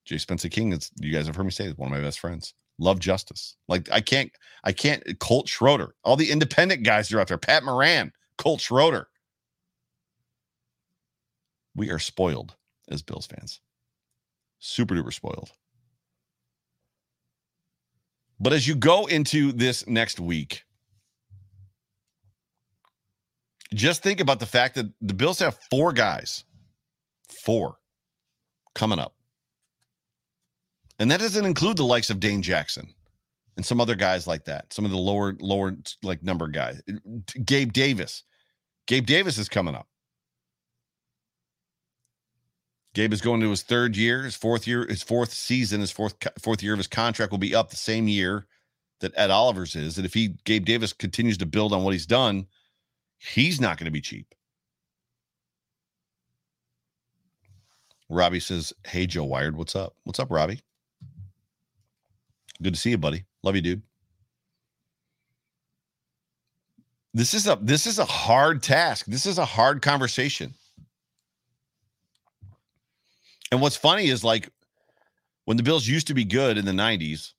Jay 0.05 0.17
Spencer 0.17 0.49
King 0.49 0.73
is 0.73 0.91
you 0.99 1.11
guys 1.11 1.25
have 1.25 1.35
heard 1.35 1.45
me 1.45 1.51
say 1.51 1.65
is 1.65 1.77
one 1.77 1.91
of 1.91 1.97
my 1.97 2.03
best 2.03 2.19
friends. 2.19 2.53
Love 2.77 2.99
justice. 2.99 3.55
Like 3.67 3.89
I 3.91 4.01
can't, 4.01 4.31
I 4.63 4.71
can't. 4.71 5.19
Colt 5.19 5.47
Schroeder, 5.47 5.95
all 6.03 6.15
the 6.15 6.31
independent 6.31 6.83
guys 6.83 7.11
are 7.11 7.19
out 7.19 7.27
there. 7.27 7.37
Pat 7.37 7.63
Moran, 7.63 8.11
Colt 8.37 8.61
Schroeder. 8.61 9.07
We 11.75 11.89
are 11.89 11.99
spoiled 11.99 12.55
as 12.89 13.01
Bills 13.01 13.25
fans 13.27 13.61
super 14.65 14.95
duper 14.95 15.13
spoiled. 15.13 15.51
But 18.39 18.53
as 18.53 18.67
you 18.67 18.75
go 18.75 19.05
into 19.05 19.51
this 19.51 19.87
next 19.87 20.19
week, 20.19 20.63
just 23.73 24.03
think 24.03 24.19
about 24.19 24.39
the 24.39 24.45
fact 24.45 24.75
that 24.75 24.87
the 25.01 25.13
Bills 25.13 25.39
have 25.39 25.57
four 25.69 25.93
guys, 25.93 26.43
four 27.29 27.77
coming 28.73 28.99
up. 28.99 29.15
And 30.99 31.11
that 31.11 31.19
doesn't 31.19 31.45
include 31.45 31.77
the 31.77 31.83
likes 31.83 32.09
of 32.09 32.19
Dane 32.19 32.41
Jackson 32.41 32.93
and 33.57 33.65
some 33.65 33.79
other 33.79 33.95
guys 33.95 34.27
like 34.27 34.45
that, 34.45 34.71
some 34.73 34.85
of 34.85 34.91
the 34.91 34.97
lower, 34.97 35.35
lower 35.39 35.75
like 36.03 36.23
number 36.23 36.47
guys. 36.47 36.81
Gabe 37.43 37.71
Davis. 37.71 38.23
Gabe 38.87 39.05
Davis 39.05 39.37
is 39.37 39.49
coming 39.49 39.75
up. 39.75 39.87
Gabe 42.95 43.11
is 43.11 43.21
going 43.21 43.41
to 43.41 43.49
his 43.49 43.61
third 43.61 43.97
year, 43.97 44.23
his 44.23 44.35
fourth 44.35 44.65
year, 44.65 44.87
his 44.87 45.03
fourth 45.03 45.33
season, 45.33 45.81
his 45.81 45.91
fourth 45.91 46.15
fourth 46.39 46.63
year 46.63 46.71
of 46.71 46.79
his 46.79 46.87
contract 46.87 47.29
will 47.29 47.37
be 47.37 47.53
up 47.53 47.69
the 47.69 47.75
same 47.75 48.07
year 48.07 48.47
that 49.01 49.11
Ed 49.17 49.29
Oliver's 49.29 49.75
is. 49.75 49.97
And 49.97 50.05
if 50.05 50.13
he 50.13 50.29
Gabe 50.45 50.65
Davis 50.65 50.93
continues 50.93 51.37
to 51.39 51.45
build 51.45 51.73
on 51.73 51.83
what 51.83 51.91
he's 51.91 52.05
done, 52.05 52.47
he's 53.19 53.59
not 53.59 53.77
going 53.77 53.85
to 53.85 53.91
be 53.91 53.99
cheap. 53.99 54.33
Robbie 58.07 58.39
says, 58.39 58.71
Hey 58.87 59.05
Joe 59.05 59.25
Wired, 59.25 59.57
what's 59.57 59.75
up? 59.75 59.93
What's 60.05 60.19
up, 60.19 60.31
Robbie? 60.31 60.61
Good 62.61 62.75
to 62.75 62.79
see 62.79 62.91
you, 62.91 62.97
buddy. 62.97 63.25
Love 63.43 63.57
you, 63.57 63.61
dude. 63.61 63.81
This 67.13 67.33
is 67.33 67.45
a 67.45 67.57
this 67.61 67.87
is 67.87 67.99
a 67.99 68.05
hard 68.05 68.63
task. 68.63 69.05
This 69.07 69.25
is 69.25 69.37
a 69.37 69.45
hard 69.45 69.81
conversation. 69.81 70.53
And 73.55 73.61
what's 73.61 73.77
funny 73.77 74.07
is 74.07 74.21
like 74.21 74.49
when 75.45 75.55
the 75.55 75.63
Bills 75.63 75.87
used 75.87 76.07
to 76.07 76.13
be 76.13 76.25
good 76.25 76.57
in 76.57 76.65
the 76.65 76.73
90s, 76.73 77.31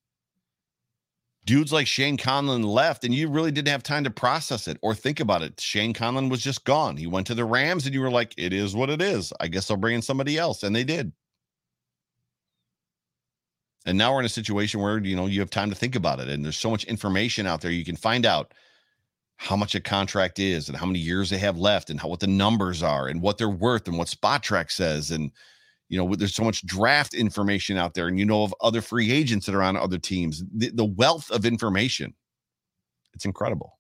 dudes 1.45 1.75
like 1.75 1.87
Shane 1.87 2.17
Conlan 2.17 2.65
left 2.65 3.05
and 3.05 3.13
you 3.13 3.29
really 3.29 3.51
didn't 3.51 3.69
have 3.69 3.83
time 3.83 4.03
to 4.05 4.11
process 4.11 4.67
it 4.67 4.79
or 4.81 4.95
think 4.95 5.21
about 5.21 5.43
it. 5.43 5.61
Shane 5.61 5.93
Conlan 5.93 6.31
was 6.31 6.41
just 6.41 6.65
gone. 6.65 6.97
He 6.97 7.07
went 7.07 7.27
to 7.27 7.35
the 7.35 7.45
Rams 7.45 7.85
and 7.85 7.95
you 7.95 8.01
were 8.01 8.11
like, 8.11 8.33
it 8.39 8.55
is 8.55 8.75
what 8.75 8.89
it 8.89 9.03
is. 9.03 9.31
I 9.41 9.49
guess 9.49 9.71
I'll 9.71 9.77
bring 9.77 9.97
in 9.97 10.01
somebody 10.01 10.39
else. 10.39 10.63
And 10.63 10.75
they 10.75 10.85
did. 10.85 11.13
And 13.85 13.99
now 13.99 14.15
we're 14.15 14.21
in 14.21 14.25
a 14.25 14.31
situation 14.31 14.81
where, 14.81 14.97
you 14.97 15.17
know, 15.17 15.27
you 15.27 15.41
have 15.41 15.51
time 15.51 15.69
to 15.69 15.77
think 15.77 15.97
about 15.97 16.19
it. 16.19 16.31
And 16.31 16.43
there's 16.43 16.57
so 16.57 16.71
much 16.71 16.85
information 16.85 17.47
out 17.47 17.61
there. 17.61 17.71
You 17.71 17.85
can 17.85 17.95
find 17.95 18.25
out 18.25 18.55
how 19.37 19.55
much 19.55 19.75
a 19.75 19.83
contract 19.83 20.39
is 20.39 20.71
and 20.71 20.79
how 20.79 20.87
many 20.87 20.99
years 20.99 21.29
they 21.29 21.37
have 21.37 21.59
left 21.59 21.91
and 21.91 22.01
how 22.01 22.09
what 22.09 22.21
the 22.21 22.27
numbers 22.27 22.83
are 22.83 23.07
and 23.07 23.21
what 23.21 23.37
they're 23.37 23.51
worth 23.51 23.87
and 23.87 23.99
what 23.99 24.09
Spotrac 24.09 24.71
says. 24.71 25.11
And 25.11 25.31
you 25.89 25.99
know 25.99 26.15
there's 26.15 26.35
so 26.35 26.45
much 26.45 26.65
draft 26.67 27.15
information 27.15 27.77
out 27.77 27.95
there 27.95 28.09
and 28.09 28.19
you 28.19 28.25
know 28.25 28.43
of 28.43 28.55
other 28.61 28.81
free 28.81 29.11
agents 29.11 29.47
that 29.47 29.55
are 29.55 29.63
on 29.63 29.77
other 29.77 29.99
teams 29.99 30.43
the, 30.55 30.71
the 30.71 30.85
wealth 30.85 31.31
of 31.31 31.45
information 31.45 32.15
it's 33.15 33.25
incredible 33.25 33.79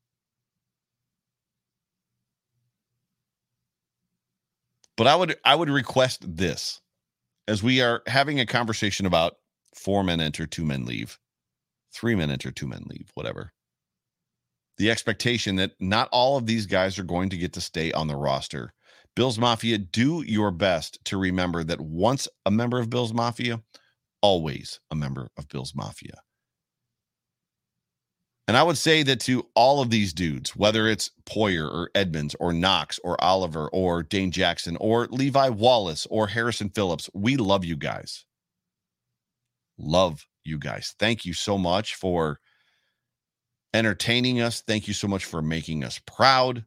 but 4.96 5.06
i 5.06 5.16
would 5.16 5.36
i 5.44 5.54
would 5.54 5.70
request 5.70 6.24
this 6.36 6.80
as 7.48 7.62
we 7.62 7.80
are 7.80 8.02
having 8.06 8.40
a 8.40 8.46
conversation 8.46 9.06
about 9.06 9.34
four 9.74 10.02
men 10.02 10.20
enter 10.20 10.46
two 10.46 10.64
men 10.64 10.84
leave 10.84 11.18
three 11.96 12.14
men 12.14 12.30
enter, 12.30 12.50
two 12.50 12.66
men 12.66 12.84
leave, 12.86 13.10
whatever. 13.14 13.52
The 14.78 14.90
expectation 14.90 15.56
that 15.56 15.72
not 15.80 16.08
all 16.12 16.36
of 16.36 16.46
these 16.46 16.66
guys 16.66 16.98
are 16.98 17.04
going 17.04 17.30
to 17.30 17.38
get 17.38 17.54
to 17.54 17.60
stay 17.60 17.92
on 17.92 18.08
the 18.08 18.16
roster. 18.16 18.74
Bills 19.16 19.38
Mafia, 19.38 19.78
do 19.78 20.22
your 20.22 20.50
best 20.50 20.98
to 21.06 21.16
remember 21.16 21.64
that 21.64 21.80
once 21.80 22.28
a 22.44 22.50
member 22.50 22.78
of 22.78 22.90
Bills 22.90 23.14
Mafia, 23.14 23.62
always 24.20 24.78
a 24.90 24.94
member 24.94 25.28
of 25.38 25.48
Bills 25.48 25.74
Mafia. 25.74 26.20
And 28.46 28.56
I 28.56 28.62
would 28.62 28.78
say 28.78 29.02
that 29.02 29.18
to 29.22 29.44
all 29.56 29.80
of 29.80 29.90
these 29.90 30.12
dudes, 30.12 30.54
whether 30.54 30.86
it's 30.86 31.10
Poyer 31.24 31.68
or 31.68 31.90
Edmunds 31.96 32.36
or 32.38 32.52
Knox 32.52 33.00
or 33.02 33.22
Oliver 33.22 33.68
or 33.70 34.04
Dane 34.04 34.30
Jackson 34.30 34.76
or 34.76 35.08
Levi 35.10 35.48
Wallace 35.48 36.06
or 36.10 36.28
Harrison 36.28 36.68
Phillips, 36.68 37.10
we 37.12 37.36
love 37.36 37.64
you 37.64 37.74
guys. 37.74 38.24
Love 39.78 40.24
you 40.44 40.58
guys. 40.58 40.94
Thank 41.00 41.24
you 41.24 41.32
so 41.32 41.58
much 41.58 41.96
for 41.96 42.38
entertaining 43.74 44.40
us. 44.40 44.60
Thank 44.60 44.86
you 44.86 44.94
so 44.94 45.08
much 45.08 45.24
for 45.24 45.42
making 45.42 45.82
us 45.82 46.00
proud. 46.06 46.64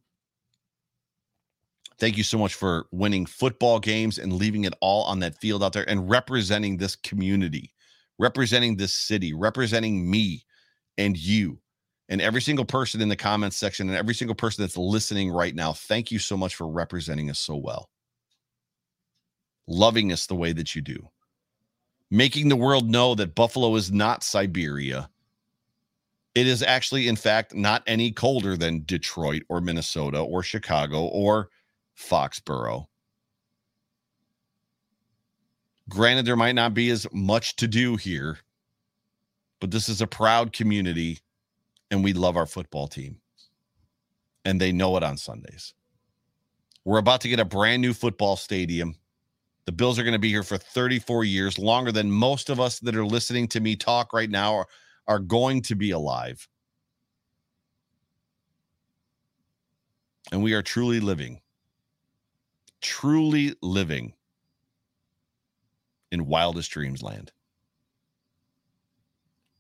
Thank 2.00 2.18
you 2.18 2.24
so 2.24 2.38
much 2.38 2.54
for 2.54 2.88
winning 2.92 3.26
football 3.26 3.80
games 3.80 4.20
and 4.20 4.34
leaving 4.34 4.64
it 4.64 4.74
all 4.80 5.04
on 5.04 5.20
that 5.20 5.38
field 5.40 5.64
out 5.64 5.74
there 5.74 5.90
and 5.90 6.10
representing 6.10 6.78
this 6.78 6.96
community, 6.96 7.74
representing 8.18 8.78
this 8.78 8.94
city, 8.94 9.34
representing 9.34 10.10
me 10.10 10.46
and 10.98 11.18
you 11.18 11.60
and 12.08 12.22
every 12.22 12.42
single 12.42 12.66
person 12.66 13.02
in 13.02 13.10
the 13.10 13.16
comments 13.16 13.58
section 13.58 13.88
and 13.88 13.98
every 13.98 14.16
single 14.16 14.36
person 14.36 14.64
that's 14.64 14.78
listening 14.78 15.30
right 15.30 15.54
now, 15.54 15.74
thank 15.74 16.12
you 16.12 16.20
so 16.20 16.36
much 16.36 16.56
for 16.56 16.68
representing 16.68 17.30
us 17.30 17.40
so 17.40 17.56
well. 17.56 17.90
Loving 19.68 20.12
us 20.12 20.26
the 20.26 20.36
way 20.36 20.52
that 20.54 20.76
you 20.76 20.82
do. 20.82 21.10
Making 22.10 22.50
the 22.50 22.56
world 22.56 22.90
know 22.90 23.14
that 23.14 23.36
Buffalo 23.36 23.76
is 23.76 23.92
not 23.92 24.24
Siberia. 24.24 25.10
It 26.34 26.48
is 26.48 26.64
actually, 26.64 27.08
in 27.08 27.16
fact, 27.16 27.54
not 27.54 27.84
any 27.86 28.12
colder 28.12 28.58
than 28.58 28.84
Detroit 28.86 29.44
or 29.50 29.62
Minnesota 29.62 30.20
or 30.20 30.42
Chicago 30.42 31.02
or 31.06 31.50
Foxborough. 32.00 32.88
Granted, 35.90 36.26
there 36.26 36.36
might 36.36 36.56
not 36.56 36.74
be 36.74 36.90
as 36.92 37.08
much 37.12 37.56
to 37.58 37.68
do 37.68 37.96
here, 37.96 38.40
but 39.60 39.72
this 39.72 39.90
is 39.90 40.02
a 40.02 40.08
proud 40.08 40.54
community 40.54 41.20
and 41.92 42.04
we 42.04 42.14
love 42.14 42.38
our 42.38 42.46
football 42.46 42.88
team. 42.88 43.18
And 44.46 44.62
they 44.62 44.72
know 44.72 44.96
it 44.98 45.04
on 45.04 45.18
Sundays. 45.18 45.74
We're 46.86 47.00
about 47.00 47.22
to 47.22 47.30
get 47.30 47.40
a 47.40 47.46
brand 47.46 47.82
new 47.82 47.94
football 47.94 48.36
stadium. 48.36 48.96
The 49.66 49.72
Bills 49.72 50.00
are 50.00 50.04
going 50.04 50.14
to 50.14 50.20
be 50.20 50.30
here 50.30 50.44
for 50.44 50.58
34 50.58 51.24
years, 51.26 51.60
longer 51.60 51.92
than 51.92 52.12
most 52.12 52.50
of 52.50 52.60
us 52.60 52.80
that 52.80 52.96
are 52.96 53.06
listening 53.06 53.48
to 53.50 53.60
me 53.60 53.76
talk 53.76 54.14
right 54.14 54.30
now 54.30 54.56
are, 54.56 54.68
are 55.08 55.20
going 55.20 55.62
to 55.64 55.76
be 55.76 55.92
alive. 55.92 56.48
And 60.32 60.42
we 60.42 60.54
are 60.54 60.62
truly 60.62 61.00
living, 61.00 61.42
truly 62.82 63.56
living 63.62 64.14
in 66.12 66.26
wildest 66.26 66.72
dreams 66.72 67.04
land. 67.04 67.32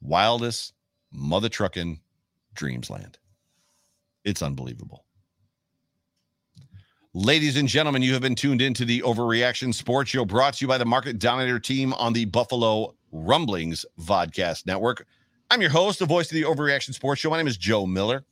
Wildest 0.01 0.73
mother 1.11 1.49
trucking 1.49 1.99
Dreamsland. 2.55 3.17
It's 4.23 4.41
unbelievable. 4.41 5.05
Ladies 7.13 7.57
and 7.57 7.67
gentlemen, 7.67 8.03
you 8.03 8.13
have 8.13 8.21
been 8.21 8.35
tuned 8.35 8.61
into 8.61 8.85
the 8.85 9.01
Overreaction 9.01 9.73
Sports 9.73 10.11
Show 10.11 10.25
brought 10.25 10.55
to 10.55 10.63
you 10.63 10.67
by 10.67 10.77
the 10.77 10.85
Market 10.85 11.17
Dominator 11.17 11.59
team 11.59 11.93
on 11.93 12.13
the 12.13 12.25
Buffalo 12.25 12.93
Rumblings 13.11 13.85
Vodcast 13.99 14.67
Network. 14.67 15.07
I'm 15.49 15.61
your 15.61 15.71
host, 15.71 15.97
the 15.97 16.05
voice 16.05 16.31
of 16.31 16.35
the 16.35 16.43
Overreaction 16.43 16.93
Sports 16.93 17.21
Show. 17.21 17.31
My 17.31 17.37
name 17.37 17.47
is 17.47 17.57
Joe 17.57 17.87
Miller. 17.87 18.23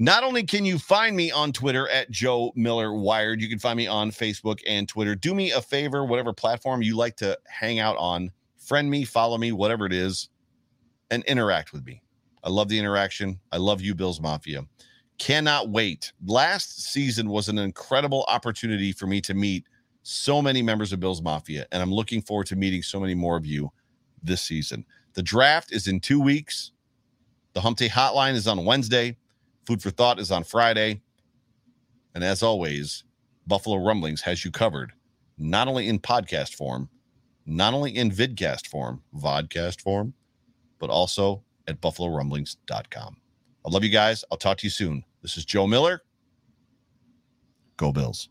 Not 0.00 0.24
only 0.24 0.44
can 0.44 0.64
you 0.64 0.78
find 0.78 1.14
me 1.14 1.30
on 1.30 1.52
Twitter 1.52 1.86
at 1.90 2.10
Joe 2.10 2.52
Miller 2.56 2.94
Wired, 2.94 3.42
you 3.42 3.50
can 3.50 3.58
find 3.58 3.76
me 3.76 3.86
on 3.86 4.10
Facebook 4.10 4.60
and 4.66 4.88
Twitter. 4.88 5.14
Do 5.14 5.34
me 5.34 5.50
a 5.52 5.60
favor, 5.60 6.06
whatever 6.06 6.32
platform 6.32 6.80
you 6.80 6.96
like 6.96 7.16
to 7.18 7.38
hang 7.46 7.80
out 7.80 7.98
on, 7.98 8.30
friend 8.56 8.90
me, 8.90 9.04
follow 9.04 9.36
me, 9.36 9.52
whatever 9.52 9.84
it 9.84 9.92
is, 9.92 10.30
and 11.10 11.22
interact 11.26 11.74
with 11.74 11.84
me. 11.84 12.00
I 12.42 12.48
love 12.48 12.70
the 12.70 12.78
interaction. 12.78 13.40
I 13.52 13.58
love 13.58 13.82
you, 13.82 13.94
Bills 13.94 14.22
Mafia. 14.22 14.64
Cannot 15.18 15.68
wait. 15.68 16.14
Last 16.24 16.82
season 16.82 17.28
was 17.28 17.50
an 17.50 17.58
incredible 17.58 18.24
opportunity 18.28 18.92
for 18.92 19.06
me 19.06 19.20
to 19.20 19.34
meet 19.34 19.66
so 20.02 20.40
many 20.40 20.62
members 20.62 20.94
of 20.94 21.00
Bills 21.00 21.20
Mafia, 21.20 21.66
and 21.72 21.82
I'm 21.82 21.92
looking 21.92 22.22
forward 22.22 22.46
to 22.46 22.56
meeting 22.56 22.82
so 22.82 23.00
many 23.00 23.14
more 23.14 23.36
of 23.36 23.44
you 23.44 23.70
this 24.22 24.40
season. 24.40 24.86
The 25.12 25.22
draft 25.22 25.72
is 25.72 25.88
in 25.88 26.00
two 26.00 26.22
weeks. 26.22 26.72
The 27.52 27.60
Hump 27.60 27.76
Day 27.76 27.90
Hotline 27.90 28.32
is 28.32 28.48
on 28.48 28.64
Wednesday. 28.64 29.18
Food 29.70 29.80
for 29.80 29.90
Thought 29.90 30.18
is 30.18 30.32
on 30.32 30.42
Friday. 30.42 31.00
And 32.16 32.24
as 32.24 32.42
always, 32.42 33.04
Buffalo 33.46 33.76
Rumblings 33.76 34.20
has 34.22 34.44
you 34.44 34.50
covered, 34.50 34.90
not 35.38 35.68
only 35.68 35.86
in 35.86 36.00
podcast 36.00 36.56
form, 36.56 36.88
not 37.46 37.72
only 37.72 37.96
in 37.96 38.10
vidcast 38.10 38.66
form, 38.66 39.00
vodcast 39.14 39.80
form, 39.80 40.12
but 40.80 40.90
also 40.90 41.44
at 41.68 41.80
buffalorumblings.com. 41.80 43.16
I 43.64 43.70
love 43.70 43.84
you 43.84 43.90
guys. 43.90 44.24
I'll 44.32 44.38
talk 44.38 44.58
to 44.58 44.66
you 44.66 44.70
soon. 44.70 45.04
This 45.22 45.36
is 45.36 45.44
Joe 45.44 45.68
Miller. 45.68 46.02
Go 47.76 47.92
Bills. 47.92 48.28